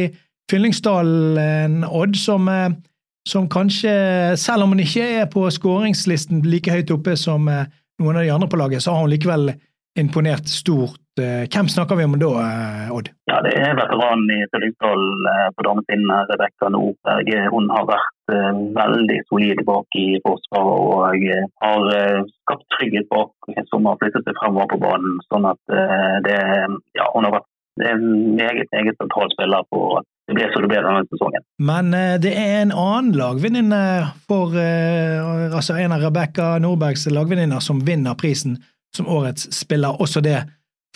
Fyllingsdalen, 0.50 1.84
Odd, 1.84 2.16
som, 2.16 2.48
eh, 2.48 2.70
som, 3.28 3.50
kanskje, 3.50 3.92
selv 4.38 4.66
om 4.66 4.74
hun 4.74 4.82
ikke 4.82 5.06
er 5.22 5.28
på 5.30 5.46
skåringslisten 5.54 6.42
like 6.42 6.74
høyt 6.74 6.94
oppe 6.96 7.14
som 7.18 7.46
eh, 7.54 7.68
noen 8.02 8.18
av 8.18 8.26
de 8.26 8.32
andre 8.34 8.50
på 8.50 8.58
laget, 8.58 8.82
så 8.82 8.96
har 8.96 9.06
hun 9.06 9.14
likevel 9.14 9.54
imponert 10.00 10.50
stort. 10.50 10.98
Eh, 11.22 11.46
hvem 11.54 11.70
snakker 11.70 12.00
vi 12.00 12.08
om 12.08 12.18
da, 12.18 12.32
Odd? 12.96 13.12
Ja, 13.30 13.44
Det 13.46 13.54
er 13.62 13.78
veteranen 13.78 14.26
i 14.34 14.40
Fyllingsdalen 14.50 15.30
på 15.54 15.68
damesiden, 15.68 16.10
Rebekka 16.32 16.72
Nordberg. 16.74 17.30
Hun 17.54 17.70
har 17.76 17.86
vært 17.92 18.34
veldig 18.80 19.20
solid 19.30 19.62
bak 19.70 20.00
i 20.02 20.08
forsvaret 20.26 20.82
og 20.90 21.62
har 21.62 22.26
skapt 22.26 22.66
trygghet 22.78 23.10
bak 23.14 23.54
som 23.70 23.86
har 23.90 24.02
flyttet 24.02 24.26
seg 24.26 24.38
fremover 24.42 24.74
på 24.74 24.82
banen. 24.82 25.18
sånn 25.30 25.50
at 25.50 25.62
det, 26.26 26.40
ja, 26.98 27.10
Hun 27.14 27.28
har 27.28 27.38
vært 27.38 27.50
en 27.94 28.36
meget, 28.36 28.68
meget 28.74 28.98
sentral 28.98 29.30
spiller 29.34 29.68
på 29.74 30.02
det 30.30 30.38
ble 30.38 30.48
som 30.54 30.64
det 30.64 30.70
ble 30.70 30.82
denne 30.86 31.08
sesongen. 31.10 31.46
Men 31.66 31.94
eh, 31.98 32.16
det 32.22 32.32
er 32.38 32.62
en 32.62 32.74
annen 32.76 33.12
lagvenninne 33.18 33.82
for 34.30 34.54
eh, 34.60 35.50
altså 35.50 35.80
en 35.82 35.96
av 35.96 36.04
Rebekka 36.06 36.52
Nordbergs 36.62 37.08
lagvenninner 37.10 37.64
som 37.64 37.82
vinner 37.86 38.18
prisen 38.20 38.60
som 38.96 39.10
årets 39.10 39.50
spiller, 39.54 40.00
også 40.02 40.22
det 40.26 40.40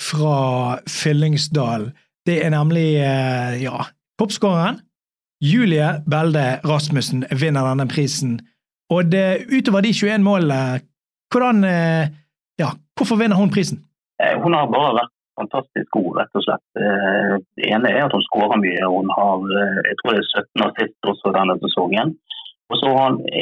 fra 0.01 0.79
Fyllingsdal. 0.89 1.91
Det 2.25 2.39
er 2.45 2.53
nemlig, 2.53 2.87
eh, 3.01 3.59
ja, 3.63 3.85
toppskåreren. 4.21 4.81
Julie 5.43 5.89
Belde 6.09 6.59
Rasmussen 6.63 7.25
vinner 7.33 7.67
denne 7.67 7.87
prisen. 7.91 8.37
Og 8.93 9.09
det, 9.11 9.43
utover 9.51 9.83
de 9.83 9.93
21 9.93 10.23
målene, 10.25 10.81
hvordan 11.33 11.65
Ja, 12.61 12.67
hvorfor 12.93 13.17
vinner 13.17 13.35
hun 13.35 13.49
prisen? 13.49 13.79
Hun 14.43 14.53
har 14.53 14.67
bare 14.69 14.93
vært 14.99 15.12
fantastisk 15.39 15.89
god, 15.97 16.11
rett 16.19 16.37
og 16.37 16.45
slett. 16.45 16.67
Eh, 16.79 17.33
det 17.57 17.71
ene 17.73 17.91
er 17.91 18.05
at 18.05 18.15
hun 18.15 18.25
skårer 18.27 18.59
mye. 18.61 18.91
Hun 18.95 19.09
har 19.17 19.37
eh, 19.61 19.79
jeg 19.89 19.97
tror 19.99 20.13
det 20.13 20.21
er 20.21 20.31
17 20.43 20.67
assist 20.67 21.09
også 21.11 21.33
denne 21.37 21.55
sesongen. 21.63 22.15
Og 22.71 22.79
så 22.79 22.91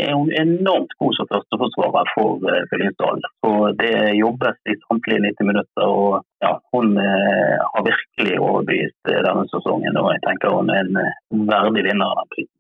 er 0.02 0.12
hun 0.18 0.32
enormt 0.44 0.94
god 1.00 1.14
som 1.16 1.28
førsteforsvarer 1.30 2.10
for 2.16 2.42
Fyllingsdalen. 2.42 2.68
Fyllingsdal. 2.72 3.18
Så 3.44 3.52
det 3.82 3.94
jobbes 4.18 4.58
i 4.72 4.76
samtlige 4.82 5.24
90 5.28 5.50
minutter. 5.52 5.86
og 5.88 6.14
ja, 6.44 6.54
Hun 6.74 6.88
har 6.98 7.84
virkelig 7.92 8.34
overbevist 8.48 9.04
denne 9.28 9.46
sesongen. 9.54 9.94
og 10.02 10.10
Jeg 10.14 10.24
tenker 10.26 10.58
hun 10.58 10.74
er 10.74 10.84
en 10.90 11.46
verdig 11.54 11.86
vinner 11.88 12.08
av 12.10 12.18
den 12.20 12.32
prisen. 12.34 12.58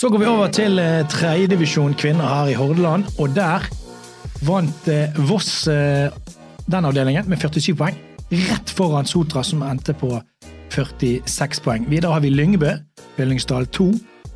Så 0.00 0.08
går 0.08 0.18
vi 0.18 0.32
over 0.34 0.48
til 0.60 0.72
tredjedivisjon 1.12 1.94
kvinner 2.02 2.26
her 2.34 2.46
i 2.50 2.58
Hordaland. 2.58 3.02
Og 3.20 3.28
der 3.36 3.68
vant 4.46 4.88
Voss 5.28 5.64
den 6.70 6.86
avdelingen 6.86 7.28
med 7.28 7.40
47 7.40 7.74
poeng. 7.76 7.96
Rett 8.30 8.70
foran 8.70 9.08
Sotra, 9.08 9.42
som 9.42 9.62
endte 9.66 9.94
på 9.98 10.14
46 10.70 11.60
poeng. 11.64 11.86
Videre 11.90 12.14
har 12.14 12.22
vi 12.22 12.30
Lyngbø, 12.30 12.76
Fyllingsdal 13.16 13.66
2, 13.74 13.90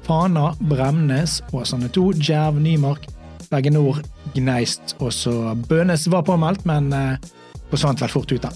Fana, 0.04 0.50
Bremnes, 0.60 1.38
Åsane 1.52 1.88
2, 1.88 2.12
Djerv, 2.18 2.58
Nymark, 2.60 3.06
Berge 3.50 3.70
Nord, 3.70 4.02
Gneist. 4.34 4.96
Også 4.98 5.54
Bønes 5.68 6.08
var 6.10 6.26
påmeldt, 6.26 6.66
men 6.66 6.92
eh, 6.92 7.30
forsvant 7.70 8.02
vel 8.02 8.12
fort 8.12 8.32
ut, 8.34 8.42
da. 8.42 8.50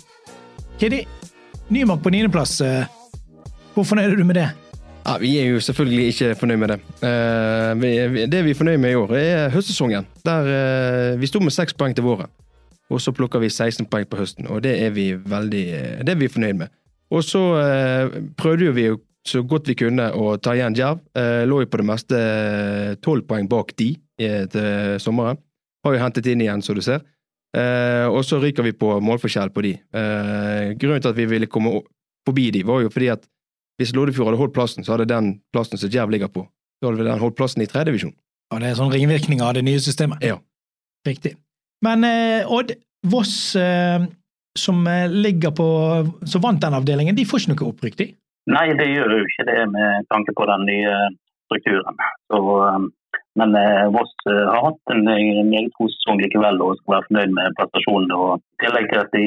Kiddi, 0.81 1.05
Nymark 1.71 2.03
på 2.03 2.13
niendeplass. 2.13 2.59
Eh, 2.65 2.89
hvor 3.75 3.87
fornøyd 3.87 4.11
er 4.11 4.19
du 4.19 4.27
med 4.27 4.41
det? 4.41 4.49
Ja, 5.09 5.15
Vi 5.21 5.31
er 5.41 5.47
jo 5.55 5.61
selvfølgelig 5.65 6.07
ikke 6.13 6.35
fornøyd 6.37 6.59
med 6.61 6.69
det. 6.69 6.79
Vi, 7.81 8.27
det 8.29 8.43
vi 8.45 8.53
er 8.53 8.59
fornøyd 8.59 8.77
med 8.83 8.93
i 8.93 8.99
år, 8.99 9.15
er 9.17 9.49
høstsesongen. 9.55 10.05
Der 10.27 10.51
uh, 10.53 11.21
vi 11.21 11.31
sto 11.31 11.41
med 11.41 11.55
seks 11.55 11.73
poeng 11.73 11.97
til 11.97 12.05
våren. 12.05 12.29
Og 12.93 13.01
så 13.01 13.13
plukker 13.13 13.41
vi 13.41 13.49
16 13.49 13.89
poeng 13.89 14.05
på 14.09 14.21
høsten, 14.21 14.49
og 14.49 14.63
det 14.65 14.75
er 14.85 14.93
vi 14.93 15.11
veldig 15.17 15.65
det 16.05 16.13
er 16.13 16.21
vi 16.21 16.29
fornøyd 16.29 16.61
med. 16.61 16.73
Og 17.13 17.25
så 17.25 17.41
eh, 17.61 18.17
prøvde 18.37 18.73
vi 18.77 18.87
jo 18.87 18.99
så 19.29 19.43
godt 19.45 19.69
vi 19.69 19.77
kunne 19.77 20.09
å 20.17 20.37
ta 20.41 20.55
igjen 20.57 20.77
Jerv. 20.77 21.01
Eh, 21.17 21.45
lå 21.49 21.63
jo 21.63 21.69
på 21.69 21.81
det 21.81 21.87
meste 21.89 22.17
eh, 22.21 22.95
tolv 23.05 23.27
poeng 23.29 23.49
bak 23.49 23.75
de 23.81 23.91
til 24.19 24.99
sommeren. 25.01 25.41
Har 25.85 25.95
jo 25.95 26.03
hentet 26.03 26.27
inn 26.33 26.43
igjen, 26.43 26.65
som 26.65 26.77
du 26.77 26.83
ser. 26.85 27.05
Eh, 27.57 28.07
og 28.09 28.25
så 28.27 28.41
ryker 28.43 28.67
vi 28.67 28.75
på 28.77 28.97
målforskjell 29.05 29.53
på 29.55 29.65
de. 29.65 29.75
Eh, 29.77 30.73
grunnen 30.81 31.05
til 31.05 31.13
at 31.13 31.19
vi 31.19 31.29
ville 31.29 31.49
komme 31.49 31.79
forbi 32.29 32.49
de, 32.57 32.65
var 32.67 32.83
jo 32.85 32.93
fordi 32.93 33.13
at 33.15 33.25
hvis 33.79 33.95
Loddefjord 33.95 34.33
hadde 34.33 34.41
holdt 34.41 34.57
plassen, 34.57 34.85
så 34.85 34.97
hadde 34.97 35.09
den 35.11 35.37
plassen 35.55 35.81
som 35.81 35.91
Djerv 35.93 36.11
ligger 36.15 36.31
på, 36.33 36.45
så 36.79 36.91
hadde 36.91 37.07
den 37.07 37.23
holdt 37.23 37.39
plassen 37.39 37.63
i 37.63 37.69
tredje 37.71 37.93
divisjon. 37.93 38.15
Ja, 38.53 38.61
det 38.63 38.71
er 38.71 38.79
sånn 38.79 38.93
ringvirkning 38.93 39.43
av 39.45 39.55
det 39.59 39.65
nye 39.67 39.81
systemet. 39.83 40.25
Ja. 40.25 40.39
Riktig. 41.07 41.37
Men 41.85 42.03
eh, 42.07 42.49
Odd, 42.51 42.73
Voss 43.07 43.55
eh, 43.57 44.07
som 44.59 44.87
eh, 44.87 45.11
ligger 45.11 45.55
på 45.55 45.69
som 46.27 46.43
vant 46.43 46.63
den 46.63 46.77
avdelingen, 46.79 47.17
de 47.17 47.27
får 47.29 47.45
ikke 47.45 47.55
noe 47.55 47.73
opprykk, 47.73 47.99
de? 48.01 48.09
Nei, 48.49 48.67
det 48.79 48.89
gjør 48.89 49.13
jo 49.19 49.25
ikke 49.27 49.47
det 49.51 49.59
med 49.75 50.09
tanke 50.13 50.35
på 50.35 50.47
den 50.49 50.65
nye 50.67 50.95
strukturen. 51.49 52.01
Så, 52.33 52.41
eh, 52.67 53.21
men 53.39 53.55
eh, 53.61 53.85
Voss 53.95 54.15
har 54.27 54.65
hatt 54.65 54.95
en 54.95 55.05
meget 55.07 55.71
god 55.79 55.95
sesong 55.95 56.23
likevel 56.25 56.59
og 56.65 56.75
skal 56.81 56.97
være 56.97 57.09
fornøyd 57.11 57.37
med 57.39 57.59
prestasjonene. 57.61 58.19
I 58.59 58.65
tillegg 58.65 58.91
til 58.91 59.05
at 59.05 59.15
de 59.15 59.27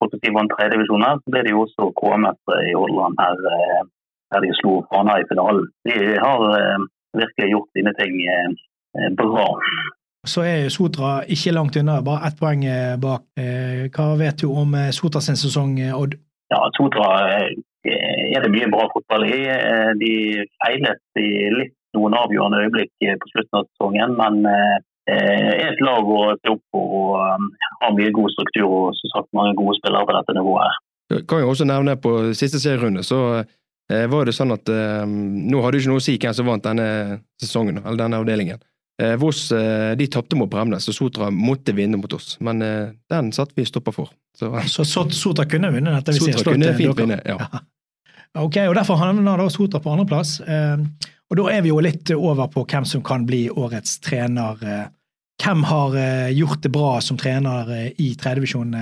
vant 0.00 0.52
tredjedivisjon 0.54 1.06
her, 1.06 1.20
så 1.20 1.34
ble 1.34 1.44
de 1.46 1.54
jo 1.54 1.64
også 1.66 1.90
K-mestere 2.00 2.66
i 2.70 2.74
Hordaland 2.76 3.20
her, 3.20 3.36
der 4.32 4.44
de 4.44 4.50
slo 4.60 4.80
Fana 4.90 5.18
i 5.20 5.28
finalen. 5.30 5.66
De 5.88 5.96
har 6.24 6.44
virkelig 7.18 7.50
gjort 7.52 7.72
sine 7.76 7.94
ting 7.98 8.20
bra 9.18 9.48
så 10.28 10.44
er 10.44 10.68
Sotra 10.68 11.22
ikke 11.32 11.54
langt 11.56 11.76
unna, 11.80 12.00
bare 12.04 12.28
ett 12.28 12.38
poeng 12.40 12.64
eh, 12.68 12.96
bak. 13.00 13.24
Eh, 13.40 13.88
hva 13.94 14.06
vet 14.20 14.42
du 14.42 14.50
om 14.52 14.74
Sotras 14.76 14.98
Sotra 14.98 15.20
sin 15.24 15.40
sesong, 15.40 15.78
Odd? 15.96 16.16
Ja, 16.52 16.60
Sotra 16.76 17.08
er 17.88 18.42
det 18.44 18.52
mye 18.52 18.68
bra 18.68 18.88
fotball 18.92 19.24
i. 19.30 19.40
De 20.02 20.12
feilet 20.60 21.22
i 21.22 21.30
litt 21.54 21.76
noen 21.96 22.14
avgjørende 22.14 22.66
øyeblikk 22.66 22.92
på 23.22 23.30
slutten 23.32 23.60
av 23.60 23.68
sesongen, 23.70 24.12
men 24.18 24.44
er 25.08 25.70
et 25.70 25.80
lag 25.84 26.04
å 26.04 26.20
se 26.36 26.52
opp 26.52 26.62
på 26.74 26.80
og 26.80 27.14
har 27.80 27.94
mye 27.96 28.12
god 28.14 28.34
struktur 28.34 28.66
og 28.66 28.98
som 28.98 29.14
sagt 29.14 29.30
mange 29.36 29.56
gode 29.58 29.78
spillere 29.78 30.06
på 30.06 30.16
dette 30.18 30.36
nivået. 30.36 30.80
Jeg 31.10 31.24
kan 31.26 31.40
jo 31.42 31.48
også 31.50 31.66
nevne 31.66 31.96
På 31.98 32.12
siste 32.38 32.60
serierunde 32.62 33.02
så 33.02 33.40
var 33.88 34.28
det 34.28 34.36
sånn 34.36 34.52
at 34.54 34.68
nå 34.70 35.62
hadde 35.64 35.72
du 35.74 35.80
ikke 35.80 35.90
noe 35.90 35.98
å 35.98 36.04
si 36.04 36.14
hvem 36.14 36.34
som 36.36 36.46
vant 36.46 36.62
denne 36.62 36.84
sesongen, 37.42 37.80
eller 37.80 37.98
denne 37.98 38.20
avdelingen. 38.22 38.60
Eh, 39.00 39.16
Voss 39.16 39.52
eh, 39.52 39.96
de 39.96 40.06
tapte 40.12 40.36
mot 40.36 40.50
Bremnes, 40.50 40.84
og 40.90 40.94
Sotra 40.94 41.30
måtte 41.32 41.72
vinne 41.76 41.96
mot 42.00 42.12
oss. 42.12 42.34
Men 42.44 42.60
eh, 42.64 42.90
den 43.12 43.30
satte 43.32 43.56
vi 43.56 43.64
stopper 43.64 43.94
for. 43.96 44.10
Så, 44.36 44.52
så 44.68 44.84
Sotra 44.84 45.46
kunne 45.48 45.70
vinne 45.72 45.94
dette? 45.96 46.14
Sotra 46.18 46.52
kunne 46.52 46.74
fint 46.76 46.98
vinne, 46.98 47.20
ja. 47.24 47.38
ja. 47.40 47.62
Ok, 48.38 48.60
og 48.68 48.76
Derfor 48.78 49.00
havner 49.00 49.40
da 49.40 49.48
Sotra 49.50 49.80
på 49.82 49.90
andreplass. 49.90 50.36
Og 51.30 51.38
Da 51.38 51.50
er 51.52 51.62
vi 51.62 51.70
jo 51.70 51.78
litt 51.78 52.10
over 52.10 52.48
på 52.50 52.64
hvem 52.66 52.86
som 52.88 53.04
kan 53.06 53.26
bli 53.26 53.44
årets 53.50 54.00
trener. 54.02 54.58
Hvem 55.40 55.62
har 55.64 55.94
gjort 56.34 56.64
det 56.64 56.72
bra 56.74 56.96
som 57.00 57.16
trener 57.16 57.70
i 58.02 58.08
tredjedivisjon 58.18 58.74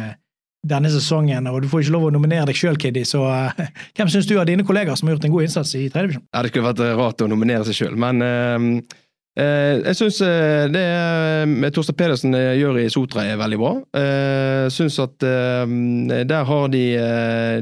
denne 0.65 0.91
sesongen? 0.91 1.47
Og 1.53 1.61
Du 1.63 1.69
får 1.69 1.85
ikke 1.85 1.93
lov 1.93 2.07
å 2.09 2.15
nominere 2.15 2.49
deg 2.49 2.57
sjøl, 2.57 2.81
Kiddy, 2.81 3.05
så 3.05 3.21
hvem 3.99 4.09
syns 4.09 4.31
du 4.31 4.39
av 4.39 4.49
dine 4.49 4.65
kollegaer 4.65 4.97
som 4.97 5.11
har 5.11 5.19
gjort 5.19 5.29
en 5.29 5.35
god 5.37 5.45
innsats 5.45 5.75
i 5.77 5.91
tredjedivisjon? 5.93 6.25
Ja, 6.33 6.41
det 6.41 6.55
skulle 6.55 6.71
vært 6.71 6.83
rart 6.97 7.27
å 7.27 7.29
nominere 7.29 7.69
seg 7.69 7.83
sjøl, 7.83 8.01
men 8.01 8.25
uh, 8.25 8.97
Eh, 9.39 9.79
jeg 9.85 9.95
syns 10.01 10.19
eh, 10.27 10.67
det 10.73 11.71
Torstein 11.75 11.97
Pedersen 11.99 12.35
eh, 12.35 12.57
gjør 12.59 12.81
i 12.83 12.89
Sotra 12.91 13.23
er 13.29 13.39
veldig 13.39 13.59
bra. 13.61 13.73
Jeg 13.95 14.73
syns 14.75 14.99
at 15.03 15.15
der 15.23 16.49
har 16.49 16.73
de 16.73 16.83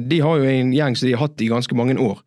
De 0.00 0.20
har 0.24 0.40
jo 0.40 0.48
en 0.48 0.72
gjeng 0.74 0.96
som 0.96 1.08
de 1.08 1.14
har 1.14 1.26
hatt 1.26 1.44
i 1.44 1.50
ganske 1.52 1.76
mange 1.76 1.98
år. 2.00 2.22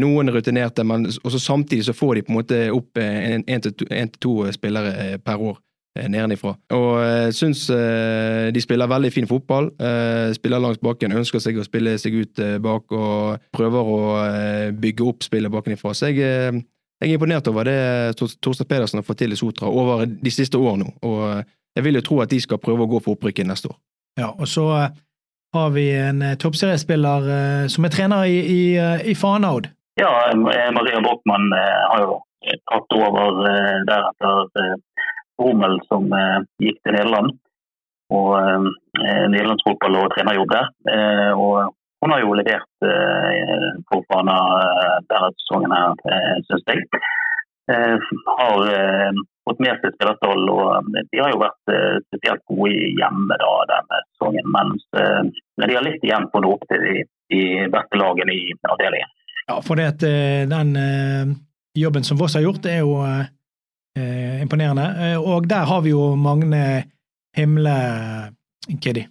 Noen 0.00 0.30
er 0.30 0.36
rutinerte, 0.36 0.84
men 0.86 1.06
også 1.06 1.40
samtidig 1.42 1.86
så 1.86 1.94
får 1.96 2.14
de 2.14 2.24
på 2.26 2.32
en 2.32 2.38
måte 2.40 2.58
opp 2.74 3.00
én 3.00 3.62
til 3.64 4.10
to 4.20 4.34
spillere 4.54 5.16
per 5.24 5.40
år 5.40 5.58
nedenifra. 5.96 6.52
Og 6.76 6.88
jeg 7.00 7.34
syns 7.38 7.62
de 8.52 8.60
spiller 8.60 8.90
veldig 8.90 9.10
fin 9.14 9.28
fotball. 9.30 9.70
Spiller 10.36 10.60
langs 10.60 10.82
bakken, 10.84 11.16
ønsker 11.16 11.40
seg 11.40 11.56
å 11.56 11.64
spille 11.64 11.96
seg 12.02 12.18
ut 12.20 12.42
bak 12.64 12.92
og 12.92 13.46
prøver 13.56 13.92
å 13.96 14.00
bygge 14.76 15.08
opp 15.08 15.24
spillet 15.24 15.52
bakenifra. 15.52 15.94
Så 15.96 16.12
jeg 16.12 16.60
jeg 17.00 17.10
er 17.10 17.18
imponert 17.18 17.48
over 17.50 17.68
det 17.68 18.16
Torstein 18.16 18.68
Pedersen 18.68 19.02
har 19.02 19.04
fått 19.04 19.20
til 19.20 19.34
i 19.34 19.36
Sotra 19.36 19.68
over 19.68 20.06
de 20.06 20.32
siste 20.32 20.56
årene 20.56 20.86
nå. 20.86 20.94
Og 21.04 21.24
eh, 21.28 21.42
jeg 21.76 21.84
vil 21.84 21.98
jo 21.98 22.06
tro 22.06 22.20
at 22.24 22.32
de 22.32 22.38
skal 22.40 22.60
prøve 22.62 22.86
å 22.86 22.90
gå 22.90 23.02
for 23.04 23.18
opprykket 23.18 23.48
neste 23.48 23.68
år. 23.68 23.76
Ja, 24.16 24.30
og 24.32 24.48
så 24.48 24.64
eh, 24.78 24.94
har 25.56 25.72
vi 25.74 25.86
en 25.98 26.22
eh, 26.22 26.36
toppseriespiller 26.42 27.68
som 27.72 27.88
er 27.88 27.94
trener 27.94 28.28
i, 28.30 28.38
i, 28.52 28.62
i 29.12 29.14
Fanaud. 29.18 29.70
Ja, 29.96 30.10
Maria 30.36 31.00
Brochmann 31.00 31.48
har 31.56 32.02
jo 32.02 32.18
tatt 32.68 32.96
over 32.98 33.38
deretter 33.88 34.74
Rommel, 35.40 35.78
som 35.88 36.12
gikk 36.60 36.76
til 36.84 36.98
Nederland. 36.98 37.32
Og 38.12 38.36
nederlandsfotball 39.00 39.96
og 40.02 40.12
trenerjobb 40.12 40.52
der. 40.52 40.68
Og 41.32 41.72
hun 42.06 42.12
har 42.12 42.20
jo 42.20 42.34
levert 42.38 42.84
eh, 42.84 43.68
for 43.88 44.04
Fana 44.10 44.36
eh, 44.62 44.96
denne 45.10 45.30
sesongen, 45.40 45.72
her, 45.72 45.94
eh, 46.12 46.34
syns 46.46 46.66
jeg. 46.68 46.84
Eh, 47.72 48.10
har 48.38 48.66
eh, 48.70 49.22
fått 49.48 49.62
med 49.64 49.80
seg 49.80 49.94
spillerstall, 49.96 50.44
og 50.52 50.90
de 50.92 51.22
har 51.22 51.32
jo 51.32 51.40
vært 51.40 51.72
eh, 51.72 51.96
spesielt 52.10 52.44
gode 52.52 52.74
hjemme 53.00 53.38
da, 53.40 53.52
denne 53.72 54.02
sesongen. 54.10 54.25
Mens 54.56 54.84
de 54.92 55.74
har 55.74 55.84
litt 55.84 56.04
igjen 56.04 56.28
på 56.32 56.42
nå 56.42 56.52
opp 56.56 56.64
til 56.70 56.82
de, 56.84 57.04
de 57.32 57.42
beste 57.72 58.00
lagene 58.00 58.34
i 58.34 58.52
avdelingen. 58.70 59.12
Ja, 59.46 59.60
for 59.62 59.78
det 59.78 59.86
at 59.94 60.04
den 60.50 60.72
jobben 61.78 62.06
som 62.06 62.18
Voss 62.18 62.34
har 62.34 62.42
gjort, 62.42 62.66
er 62.66 62.80
jo 62.82 62.96
imponerende. 64.42 65.14
Og 65.22 65.46
der 65.48 65.68
har 65.70 65.84
vi 65.84 65.92
jo 65.92 66.08
Magne 66.18 66.64
Himle 67.36 67.76
Kiddy. 68.82 69.06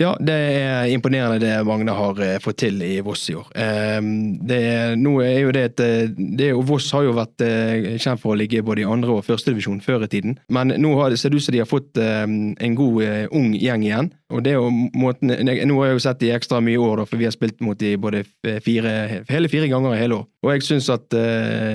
Ja, 0.00 0.14
det 0.16 0.32
er 0.32 0.86
imponerende 0.88 1.36
det 1.42 1.52
Magne 1.68 1.92
har 1.92 2.20
eh, 2.24 2.38
fått 2.40 2.62
til 2.62 2.78
i 2.80 3.02
Voss 3.04 3.26
i 3.28 3.34
år. 3.36 3.50
Ehm, 3.60 4.38
er, 4.48 4.94
nå 4.96 5.18
er 5.20 5.42
jo 5.42 5.50
det 5.52 5.64
et 5.66 5.82
eh, 5.84 6.12
det 6.16 6.46
er, 6.48 6.60
Voss 6.64 6.86
har 6.96 7.04
jo 7.04 7.12
vært 7.18 7.44
eh, 7.44 7.98
kjent 8.00 8.22
for 8.22 8.32
å 8.32 8.38
ligge 8.40 8.62
både 8.64 8.80
i 8.80 8.86
andre 8.88 9.18
og 9.18 9.26
førstedivisjon 9.26 9.82
før 9.84 10.06
i 10.06 10.08
tiden. 10.14 10.38
Men 10.48 10.72
nå 10.80 10.94
har, 10.96 11.12
ser 11.20 11.34
det 11.34 11.42
ut 11.42 11.44
som 11.44 11.52
de 11.52 11.60
har 11.60 11.68
fått 11.68 12.00
ehm, 12.00 12.54
en 12.56 12.78
god 12.78 13.28
ung 13.36 13.50
gjeng 13.52 13.84
igjen. 13.84 14.08
Og 14.32 14.40
det 14.46 14.54
er 14.54 14.56
jo 14.56 14.70
måten, 14.96 15.34
Nå 15.68 15.76
har 15.82 15.90
jeg 15.90 15.98
jo 15.98 16.02
sett 16.06 16.22
de 16.22 16.30
ekstra 16.32 16.62
mye 16.64 16.80
år, 16.80 17.02
da, 17.02 17.04
for 17.10 17.20
vi 17.20 17.26
har 17.26 17.34
spilt 17.34 17.60
mot 17.66 17.76
de 17.76 17.90
både 18.00 18.22
fire, 18.64 18.92
hele 19.28 19.50
fire 19.52 19.68
ganger 19.68 19.96
i 19.96 19.98
hele 20.00 20.20
år. 20.22 20.24
Og 20.46 20.52
jeg 20.54 20.64
syns 20.68 20.88
at 20.94 21.10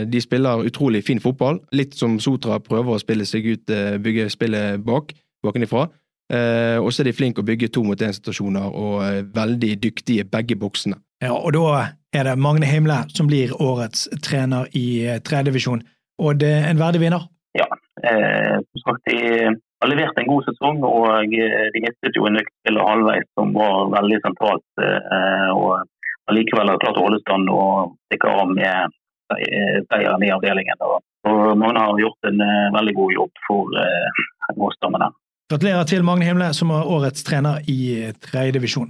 de 0.07 0.21
spiller 0.23 0.63
utrolig 0.65 1.03
fin 1.05 1.19
fotball. 1.21 1.59
Litt 1.75 1.93
som 1.99 2.15
Sotra 2.23 2.57
prøver 2.63 2.95
å 2.95 3.03
spille 3.03 3.27
seg 3.27 3.45
ut, 3.51 3.75
bygge 4.01 4.31
spillet 4.33 4.81
bak, 4.87 5.11
bakenifra. 5.45 5.89
Eh, 6.33 6.77
og 6.81 6.89
så 6.89 7.03
er 7.03 7.11
de 7.11 7.17
flinke 7.17 7.43
å 7.43 7.45
bygge 7.45 7.69
to 7.73 7.83
mot 7.85 8.01
én-situasjoner, 8.01 8.65
og 8.73 8.95
eh, 9.05 9.21
veldig 9.35 9.75
dyktige 9.83 10.25
begge 10.25 10.57
boksene. 10.57 10.97
Ja, 11.21 11.35
og 11.35 11.53
da 11.53 11.83
er 12.15 12.27
det 12.27 12.39
Magne 12.41 12.67
Himle 12.69 13.03
som 13.13 13.29
blir 13.29 13.53
årets 13.61 14.07
trener 14.25 14.69
i 14.73 15.05
eh, 15.05 15.21
tredjedivisjon. 15.21 15.83
Og 16.23 16.39
det 16.41 16.51
er 16.63 16.69
en 16.71 16.81
verdig 16.81 17.03
vinner? 17.03 17.27
Ja, 17.55 17.67
eh, 18.01 18.57
som 18.57 18.83
sagt, 18.87 19.11
de 19.11 19.19
har 19.53 19.91
levert 19.91 20.17
en 20.19 20.31
god 20.31 20.47
sesong, 20.49 20.81
og 20.87 21.29
de 21.29 21.83
mistet 21.83 22.17
jo 22.17 22.25
en 22.25 22.39
nøkkelspiller 22.39 22.89
halvveis 22.89 23.27
som 23.37 23.51
var 23.55 23.91
veldig 23.93 24.21
sentralt. 24.23 24.65
Eh, 24.81 25.49
og 25.53 26.31
allikevel 26.31 26.71
har 26.71 26.81
klart 26.81 26.97
å 26.97 27.05
holde 27.05 27.21
stand 27.21 27.51
og 27.53 27.93
stikke 28.09 28.31
av 28.31 28.49
med 28.49 28.95
eh, 29.37 29.77
seieren 29.91 30.25
i 30.25 30.33
avdelingen. 30.33 30.81
Og, 30.89 30.97
og 31.29 31.53
Magne 31.61 31.85
har 31.85 32.01
gjort 32.01 32.31
en 32.31 32.41
veldig 32.79 32.95
god 32.97 33.15
jobb 33.19 33.45
for 33.45 33.77
eh, 33.83 34.25
Moss-dommerne. 34.57 35.11
Gratulerer 35.51 35.85
til 35.85 36.01
Magne 36.01 36.25
Himle, 36.25 36.47
som 36.57 36.71
er 36.73 36.87
årets 36.89 37.21
trener 37.23 37.59
i 37.69 38.09
tredjedivisjon. 38.25 38.89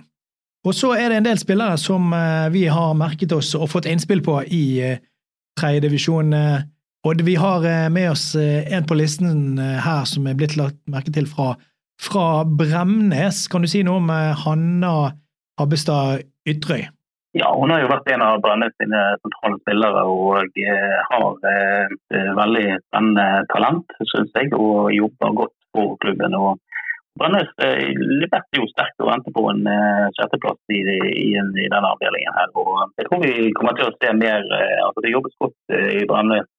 Og 0.65 0.73
så 0.73 0.93
er 0.95 1.11
det 1.11 1.17
en 1.19 1.27
del 1.27 1.39
spillere 1.41 1.75
som 1.77 2.13
uh, 2.15 2.47
vi 2.53 2.63
har 2.71 2.95
merket 2.95 3.35
oss 3.35 3.51
og 3.59 3.67
fått 3.73 3.89
innspill 3.91 4.23
på 4.23 4.37
i 4.47 4.63
uh, 4.79 5.01
tredjedivisjon. 5.59 6.31
Og 7.05 7.21
vi 7.27 7.35
har 7.37 7.67
med 7.93 8.09
oss 8.09 8.33
en 8.35 8.87
på 8.89 8.95
listen 8.97 9.59
her 9.59 10.07
som 10.09 10.25
er 10.25 10.33
blitt 10.39 10.55
lagt 10.57 10.79
merke 10.89 11.13
til 11.13 11.27
fra, 11.29 11.51
fra 12.01 12.41
Bremnes. 12.49 13.43
Kan 13.51 13.61
du 13.61 13.69
si 13.69 13.83
noe 13.85 14.01
om 14.01 14.09
Hanna 14.41 14.95
Abbestad 15.61 16.25
Ytrøy? 16.49 16.87
Ja, 17.37 17.51
Hun 17.53 17.69
har 17.69 17.83
jo 17.83 17.91
vært 17.91 18.09
en 18.09 18.23
av 18.25 18.41
Bremnes 18.41 18.73
sine 18.81 19.03
sentrale 19.19 19.59
spillere 19.59 20.01
og 20.07 20.59
eh, 20.65 20.97
har 21.11 21.47
et 21.51 22.17
veldig 22.39 22.65
spennende 22.87 23.25
talent, 23.51 23.95
syns 24.07 24.31
jeg, 24.39 24.53
og 24.55 24.89
jobber 24.95 25.35
godt 25.43 25.55
for 25.75 25.99
klubben. 26.03 26.37
og 26.39 26.57
Brønnøys 27.19 27.51
eh, 27.63 27.93
leverte 27.95 28.59
jo 28.59 28.65
sterkt 28.67 28.99
og 28.99 29.07
vente 29.07 29.31
på 29.35 29.45
en 29.47 29.61
eh, 29.71 30.07
sjetteplass 30.17 30.59
i, 30.75 30.81
i, 30.83 31.29
i, 31.31 31.67
denne 31.71 31.91
avdelingen. 31.93 32.35
her. 32.35 32.49
Og 32.59 32.73
jeg 32.99 33.07
tror 33.07 33.23
vi 33.23 33.53
kommer 33.55 33.77
til 33.77 33.87
å 33.87 33.93
se 33.95 34.11
mer 34.19 34.43
eh, 34.57 34.81
altså 34.83 35.03
Det 35.05 35.13
jobbes 35.13 35.39
godt 35.45 35.77
i 35.95 36.03
Brønnøys 36.09 36.51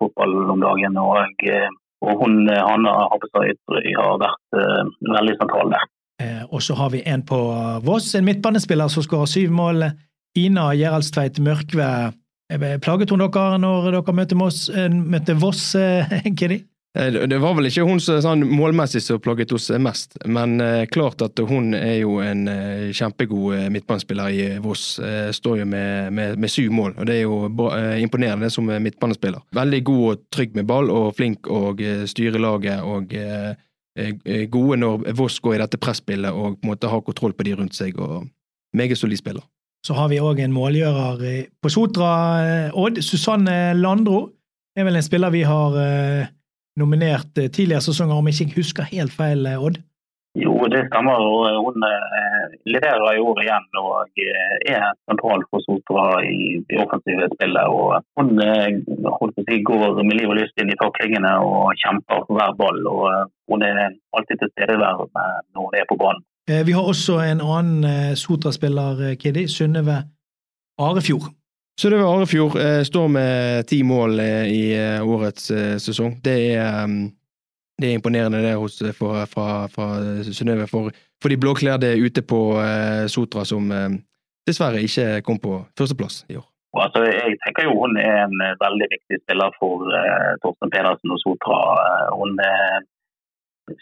fotball 0.00 0.38
om 0.54 0.64
dagen. 0.64 0.96
og, 0.96 1.44
og 2.08 2.22
hun, 2.22 2.40
Hanna 2.48 2.94
Happestad 3.12 3.52
har 3.98 4.20
vært 4.22 4.58
veldig 5.02 5.34
sentral 5.40 5.72
der. 5.74 5.86
og 6.54 6.62
så 6.62 6.76
har 6.78 6.92
vi 6.94 7.02
en 7.06 7.24
på 7.26 7.38
Voss, 7.84 8.14
en 8.14 8.24
midtbanespiller 8.24 8.88
som 8.88 9.02
skårer 9.02 9.28
syv 9.28 9.50
mål 9.50 9.90
Ina 10.38 10.70
Gjeraldstveit 10.78 11.40
Mørkve. 11.42 12.12
plaget 12.84 13.10
hun 13.10 13.20
dere 13.26 13.58
når 13.58 13.90
dere 13.90 14.14
møtte, 14.14 14.38
Moss, 14.38 14.70
møtte 14.70 15.34
Voss? 15.34 15.74
Eh, 15.74 16.06
det 16.98 17.38
var 17.38 17.54
vel 17.54 17.68
ikke 17.68 17.84
hun 17.86 18.00
som 18.02 18.18
sånn, 18.24 18.42
målmessig 18.50 19.00
som 19.04 19.20
plaget 19.22 19.52
oss 19.54 19.68
mest, 19.78 20.16
men 20.26 20.56
eh, 20.64 20.84
klart 20.90 21.22
at 21.22 21.38
hun 21.46 21.70
er 21.76 22.00
jo 22.00 22.16
en 22.24 22.48
eh, 22.50 22.88
kjempegod 22.96 23.68
midtbanespiller 23.74 24.34
i 24.34 24.46
Voss. 24.64 24.98
Eh, 24.98 25.28
står 25.34 25.60
jo 25.62 25.68
med, 25.70 26.12
med, 26.16 26.38
med, 26.42 26.50
syv 26.50 26.72
mål, 26.74 26.96
og 26.96 27.06
det 27.08 27.20
er 27.20 27.22
jo 27.26 27.40
bra, 27.54 27.76
imponerende 28.02 28.50
som 28.50 28.66
midtbanespiller. 28.66 29.44
Veldig 29.54 29.82
god 29.86 30.04
og 30.08 30.24
trygg 30.34 30.58
med 30.58 30.66
ball, 30.70 30.90
og 30.90 31.14
flink 31.18 31.46
å 31.46 31.76
styrer 32.08 32.42
laget. 32.42 32.82
og 32.82 33.14
gode 34.50 34.78
når 34.78 35.06
Voss 35.18 35.38
går 35.42 35.56
i 35.56 35.62
dette 35.62 35.78
presspillet 35.82 36.30
og 36.30 36.58
på 36.58 36.66
en 36.66 36.72
måte 36.72 36.90
har 36.90 37.02
kontroll 37.06 37.34
på 37.34 37.46
de 37.46 37.54
rundt 37.58 37.74
seg. 37.78 37.98
og 37.98 38.28
Meget 38.74 38.98
solid 38.98 39.18
spiller. 39.18 39.42
Så 39.86 39.94
har 39.94 40.10
vi 40.10 40.18
òg 40.20 40.40
en 40.42 40.52
målgjører 40.54 41.46
på 41.62 41.70
Sotra, 41.70 42.10
eh, 42.42 42.74
Odd. 42.74 43.00
Susanne 43.02 43.74
Landro 43.78 44.32
er 44.76 44.86
vel 44.86 44.98
en 44.98 45.06
spiller 45.06 45.32
vi 45.34 45.44
har 45.46 45.76
eh, 45.78 46.26
nominert 46.78 47.38
eh, 47.38 47.50
tidligere 47.50 47.84
sesonger, 47.88 48.16
om 48.16 48.30
jeg 48.30 48.48
ikke 48.48 48.62
husker 48.62 48.90
helt 48.92 49.14
feil, 49.14 49.46
Odd? 49.58 49.80
Jo, 50.38 50.54
det 50.70 50.84
stemmer. 50.86 51.18
og 51.18 51.64
Hun 51.64 51.82
leverer 52.68 53.16
i 53.16 53.22
år 53.28 53.40
igjen 53.42 53.64
og 53.80 54.20
er 54.70 54.84
sentral 55.08 55.42
for 55.50 55.64
Sotra 55.64 56.04
i 56.22 56.60
det 56.68 56.78
offensive 56.84 57.26
spillet. 57.32 57.66
og 57.66 58.04
Hun 58.20 58.38
si, 59.48 59.56
går 59.70 59.98
med 60.04 60.18
liv 60.20 60.30
og 60.30 60.38
lyst 60.38 60.62
inn 60.62 60.70
i 60.70 60.78
taklingene 60.78 61.32
og 61.42 61.74
kjemper 61.82 62.22
for 62.28 62.38
hver 62.38 62.54
ball. 62.60 62.80
og 62.86 63.32
Hun 63.50 63.66
er 63.66 63.88
alltid 64.14 64.44
tilstedeværende 64.44 65.26
når 65.56 65.64
hun 65.64 65.80
er 65.80 65.88
på 65.90 65.98
banen. 66.04 66.22
Eh, 66.48 66.66
vi 66.66 66.72
har 66.72 66.82
også 66.82 67.18
en 67.20 67.40
annen 67.44 67.84
eh, 67.84 68.14
Sotra-spiller, 68.16 69.02
eh, 69.08 69.16
Kiddi, 69.20 69.48
Synnøve 69.48 69.98
Arefjord. 70.78 71.28
Synnøve 71.78 72.08
Arefjord 72.10 72.56
står 72.88 73.06
med 73.14 73.66
ti 73.70 73.82
mål 73.86 74.18
i 74.50 74.62
årets 74.98 75.44
sesong. 75.78 76.16
Det 76.24 76.34
er, 76.56 76.90
det 77.78 77.90
er 77.90 77.94
imponerende 77.94 78.40
det 78.42 78.56
hos, 78.58 78.80
for, 78.98 79.22
fra, 79.30 79.68
fra 79.70 79.86
Synnøve 80.26 80.66
for, 80.66 80.90
for, 81.22 81.30
de 81.30 81.38
blåklærde 81.38 81.92
ute 82.02 82.24
på 82.26 82.40
Sotra, 83.06 83.46
som 83.46 83.70
dessverre 84.48 84.82
ikke 84.82 85.22
kom 85.22 85.38
på 85.38 85.60
førsteplass 85.78 86.24
i 86.28 86.40
år. 86.40 86.46
Altså, 86.82 87.04
jeg 87.06 87.38
tenker 87.46 87.64
jo 87.68 87.78
Hun 87.78 87.96
er 87.96 88.26
en 88.26 88.42
veldig 88.64 88.88
viktig 88.96 89.22
spiller 89.22 89.54
for 89.60 89.86
Torsten 90.42 90.74
Pedersen 90.74 91.14
og 91.14 91.22
Sotra. 91.22 91.62
Hun 92.18 92.34
er 92.42 92.82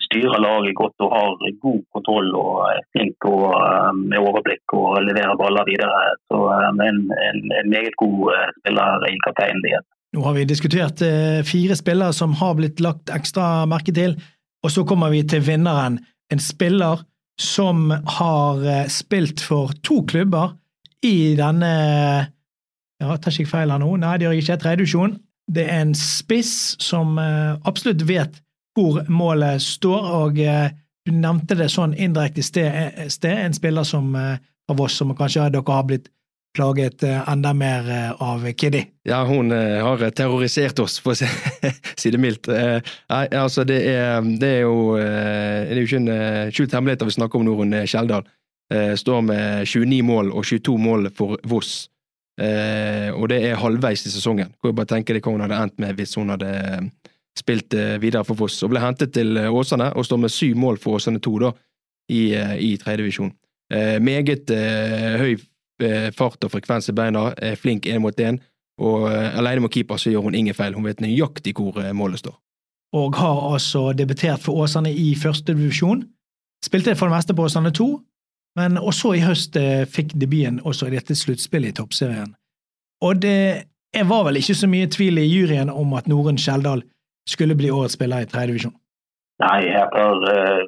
styrer 0.06 0.40
laget 0.42 0.76
godt 0.78 1.04
og 1.04 1.12
har 1.14 1.32
god 1.64 1.82
kontroll 1.94 2.30
og 2.38 2.52
er 2.70 2.84
flink 2.94 3.26
eh, 3.28 3.90
med 3.98 4.18
overblikk 4.20 4.76
og 4.78 5.02
leverer 5.06 5.36
baller 5.40 5.66
videre. 5.68 6.00
Så 6.30 6.40
eh, 6.54 6.70
en, 6.88 7.02
en, 7.28 7.42
en 7.60 7.70
meget 7.72 7.96
god 8.02 8.32
eh, 8.34 8.54
spiller 8.60 9.08
i 9.10 9.18
kapteinen 9.26 9.64
deres. 9.66 9.86
Nå 10.16 10.22
har 10.24 10.36
vi 10.36 10.46
diskutert 10.48 11.02
fire 11.44 11.76
spillere 11.76 12.14
som 12.14 12.32
har 12.38 12.54
blitt 12.56 12.78
lagt 12.80 13.10
ekstra 13.12 13.66
merke 13.68 13.92
til, 13.92 14.14
og 14.64 14.72
så 14.72 14.84
kommer 14.88 15.10
vi 15.12 15.20
til 15.28 15.42
vinneren. 15.44 15.98
En 16.32 16.40
spiller 16.40 17.02
som 17.36 17.90
har 17.90 18.62
spilt 18.88 19.42
for 19.44 19.74
to 19.84 19.98
klubber 20.08 20.54
i 21.04 21.34
denne 21.36 21.72
ja, 23.02 23.18
tar 23.18 23.34
ikke 23.34 23.50
feil 23.50 23.74
her 23.74 23.82
nå? 23.82 23.90
Nei, 24.00 24.14
det 24.16 24.24
gjør 24.24 24.38
jeg 24.38 24.46
ikke. 24.46 24.58
Tredjedivisjon. 24.62 25.18
Det 25.52 25.66
er 25.68 25.84
en 25.84 25.92
spiss 25.98 26.54
som 26.80 27.18
absolutt 27.20 28.06
vet 28.08 28.40
hvor 28.76 29.04
målet 29.08 29.62
står, 29.62 30.10
og 30.22 30.40
eh, 30.40 30.68
du 31.06 31.14
nevnte 31.14 31.56
det 31.56 31.70
sånn 31.72 31.94
indirekte 31.94 32.42
i 32.42 32.46
sted, 32.46 32.68
eh, 32.68 33.08
sted, 33.12 33.38
en 33.46 33.56
spiller 33.56 33.86
som 33.88 34.12
eh, 34.18 34.36
av 34.70 34.82
oss 34.82 34.98
som 35.00 35.14
kanskje 35.16 35.48
dere 35.54 35.72
har 35.72 35.88
blitt 35.88 36.10
plaget 36.56 37.02
enda 37.04 37.50
mer 37.52 37.88
av 38.24 38.46
Kiddy. 38.56 38.80
Ja, 39.04 39.18
hun 39.28 39.52
har 39.52 40.00
terrorisert 40.16 40.78
oss, 40.80 40.94
for 41.04 41.12
å 41.12 41.18
si 41.20 42.10
det 42.14 42.20
mildt. 42.20 42.48
Nei, 42.48 43.26
altså, 43.36 43.66
det 43.68 43.76
er, 43.90 44.24
det 44.40 44.48
er 44.54 44.62
jo 44.64 44.96
Det 44.96 45.74
er 45.74 45.82
jo 45.82 45.84
ikke 45.84 46.00
en 46.00 46.54
skjult 46.56 46.78
hemmelighet 46.78 47.04
vi 47.04 47.16
snakker 47.18 47.42
om 47.42 47.44
Norunn 47.44 47.76
Skjeldal. 47.84 48.24
Står 48.72 49.20
med 49.28 49.68
29 49.68 50.00
mål 50.08 50.32
og 50.32 50.48
22 50.48 50.78
mål 50.80 51.10
for 51.18 51.36
Voss. 51.44 51.74
Og 52.40 53.28
det 53.34 53.42
er 53.50 53.60
halvveis 53.60 54.08
i 54.08 54.14
sesongen. 54.16 54.56
Hvor 54.56 54.72
jeg 54.72 54.80
bare 54.80 54.94
tenker 54.96 55.12
det 55.12 55.26
hva 55.26 55.36
hun 55.36 55.44
hadde 55.44 55.60
endt 55.60 55.76
med 55.84 56.00
hvis 56.00 56.16
hun 56.16 56.32
hadde 56.32 56.54
spilt 57.38 57.74
eh, 57.74 57.96
videre 58.02 58.24
for 58.26 58.38
Foss, 58.38 58.62
og 58.64 58.72
ble 58.72 58.82
hentet 58.82 59.14
til 59.16 59.36
eh, 59.40 59.52
Åsane 59.52 59.92
og 59.94 60.06
står 60.06 60.22
med 60.22 60.32
syv 60.32 60.56
mål 60.60 60.80
for 60.82 60.98
Åsane 60.98 61.20
2 61.22 61.34
da, 61.42 61.52
i, 62.12 62.22
eh, 62.34 62.56
i 62.62 62.76
tredjedivisjon. 62.80 63.32
Eh, 63.72 63.98
meget 64.02 64.50
eh, 64.50 65.18
høy 65.20 65.36
fart 66.16 66.40
og 66.40 66.52
frekvens 66.54 66.88
i 66.88 66.94
beina, 66.96 67.34
er 67.36 67.58
flink 67.60 67.84
én 67.86 68.00
mot 68.00 68.20
én, 68.20 68.38
og 68.80 69.10
eh, 69.10 69.38
alene 69.38 69.66
med 69.66 69.72
keeper 69.74 70.00
så 70.00 70.10
gjør 70.10 70.28
hun 70.28 70.34
ingen 70.38 70.56
feil. 70.56 70.74
Hun 70.74 70.86
vet 70.86 71.02
nøyaktig 71.04 71.52
hvor 71.58 71.76
målet 71.92 72.22
står. 72.22 72.36
Og 72.96 73.16
har 73.18 73.52
altså 73.52 73.90
debutert 73.92 74.40
for 74.40 74.62
Åsane 74.62 74.92
i 74.94 75.14
første 75.20 75.52
divisjon. 75.52 76.06
Spilte 76.64 76.96
for 76.96 77.10
det 77.10 77.18
meste 77.18 77.36
på 77.36 77.44
Åsane 77.44 77.74
2, 77.74 77.88
men 78.56 78.78
også 78.78 79.12
i 79.12 79.20
høst 79.20 79.58
fikk 79.92 80.14
debuten 80.16 80.62
også 80.64 80.88
i 80.88 80.94
dette 80.94 81.14
sluttspillet 81.14 81.74
i 81.74 81.76
Toppserien. 81.76 82.32
Og 83.04 83.20
det 83.20 83.66
var 84.08 84.24
vel 84.24 84.40
ikke 84.40 84.56
så 84.56 84.68
mye 84.70 84.88
tvil 84.88 85.20
i 85.20 85.26
juryen 85.28 85.68
om 85.68 85.92
at 85.98 86.08
Norunn 86.08 86.40
Skjeldal 86.40 86.86
skulle 87.28 87.56
bli 87.58 87.70
årets 87.74 87.96
spiller 87.98 88.24
i 88.24 88.28
tredjedivisjon? 88.30 88.74
Nei, 89.42 89.66
jeg 89.68 89.88
har 89.92 90.22
uh, 90.24 90.62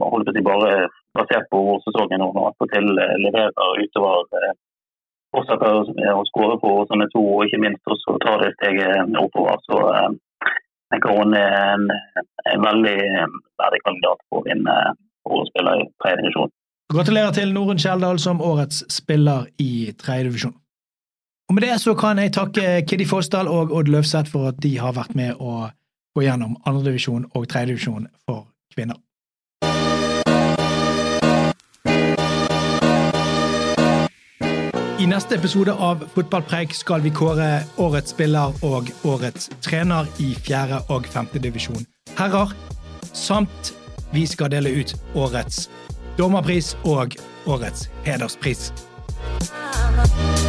holdt 0.00 0.28
på 0.28 0.32
å 0.32 0.36
si 0.36 0.44
bare 0.46 0.74
basert 1.14 1.48
på 1.52 1.60
vårsesongen 1.68 2.24
og 2.24 2.38
attpåtil 2.48 2.88
eh, 2.98 3.16
leverer 3.22 3.82
utover 3.84 4.24
uh, 4.32 4.54
fortsetter 5.34 6.14
å 6.14 6.24
skåre 6.30 6.58
på 6.62 6.72
sånne 6.90 7.08
to, 7.12 7.22
og 7.36 7.46
ikke 7.46 7.62
minst 7.62 7.90
også 7.90 8.18
tar 8.24 8.42
det 8.44 8.54
steget 8.56 9.16
oppover. 9.18 9.58
Så 9.66 9.80
jeg 9.90 10.94
tenker 10.94 11.16
hun 11.18 11.34
er 11.38 11.54
en, 11.74 11.88
en 12.52 12.66
veldig 12.68 12.98
verdig 13.60 13.80
kandidat 13.86 14.22
for 14.28 14.42
å 14.42 14.46
vinne 14.46 14.76
årets 15.24 15.50
spiller 15.50 15.82
i 15.82 15.88
tredjedivisjon. 16.04 16.52
Gratulerer 16.94 17.32
til 17.34 17.54
Norunn 17.54 17.80
Kjeldal 17.80 18.20
som 18.22 18.42
årets 18.44 18.84
spiller 18.92 19.48
i 19.58 19.90
tredjedivisjon. 19.98 20.54
Og 21.48 21.56
med 21.56 21.66
det 21.66 21.78
så 21.82 21.92
kan 21.98 22.20
jeg 22.20 22.32
takke 22.36 22.84
Kiddi 22.88 23.06
Fossdal 23.08 23.50
og 23.52 23.72
Odd 23.74 23.90
Løvseth 23.92 24.32
for 24.32 24.52
at 24.52 24.60
de 24.64 24.76
har 24.80 24.94
vært 24.96 25.16
med 25.18 25.40
og 25.40 25.72
gå 26.14 26.22
gjennom 26.22 26.56
andredivisjon 26.64 27.26
og 27.34 27.48
tredjedivisjon 27.48 28.08
for 28.26 28.46
kvinner. 28.74 29.00
I 35.04 35.06
neste 35.06 35.36
episode 35.36 35.72
av 35.72 36.00
Fotballpreik 36.14 36.72
skal 36.72 37.02
vi 37.04 37.10
kåre 37.12 37.48
årets 37.82 38.14
spiller 38.14 38.54
og 38.64 38.88
årets 39.04 39.50
trener 39.60 40.08
i 40.22 40.30
fjerde 40.46 40.80
og 40.88 41.10
femte 41.12 41.42
divisjon 41.42 41.84
herrer, 42.16 42.54
samt 43.12 43.74
vi 44.14 44.24
skal 44.26 44.52
dele 44.54 44.72
ut 44.80 44.94
årets 45.14 45.68
dommerpris 46.16 46.72
og 46.84 47.18
årets 47.46 47.90
hederspris. 48.06 48.70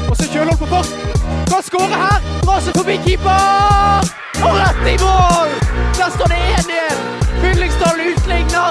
Og 0.09 0.15
så 0.15 0.29
Kjølholm 0.29 0.59
på 0.61 0.69
farten! 0.69 1.17
Kan 1.49 1.65
skåre 1.65 2.03
her! 2.05 2.29
Drar 2.45 2.61
seg 2.61 2.77
forbi 2.77 3.01
keeper! 3.07 4.24
Og 4.43 4.53
rett 4.59 4.87
i 4.91 4.95
mål! 4.99 5.49
Der 5.95 6.09
står 6.15 6.27
det 6.31 6.41
1-1. 6.59 6.99
Fyllingsdal 7.41 7.97
utligner. 8.09 8.69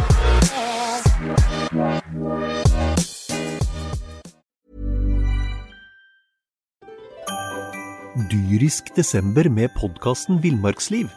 dyrisk 8.31 8.93
desember 8.97 9.49
med 9.51 9.73
podkasten 9.75 10.39
Villmarksliv. 10.43 11.09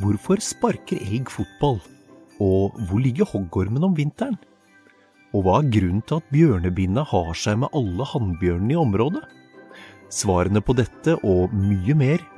Hvorfor 0.00 0.40
sparker 0.40 0.96
elg 0.96 1.28
fotball? 1.30 1.76
Og 2.42 2.74
hvor 2.88 3.02
ligger 3.02 3.28
hoggormen 3.28 3.84
om 3.84 3.94
vinteren? 3.96 4.38
Og 5.34 5.44
hva 5.44 5.58
er 5.60 5.70
grunnen 5.74 6.02
til 6.08 6.22
at 6.22 6.30
bjørnebinna 6.32 7.04
har 7.10 7.32
seg 7.38 7.60
med 7.62 7.74
alle 7.76 8.06
hannbjørnene 8.10 8.74
i 8.74 8.80
området? 8.80 9.22
Svarene 10.10 10.62
på 10.64 10.76
dette 10.78 11.18
og 11.22 11.52
mye 11.54 11.94
mer 11.98 12.24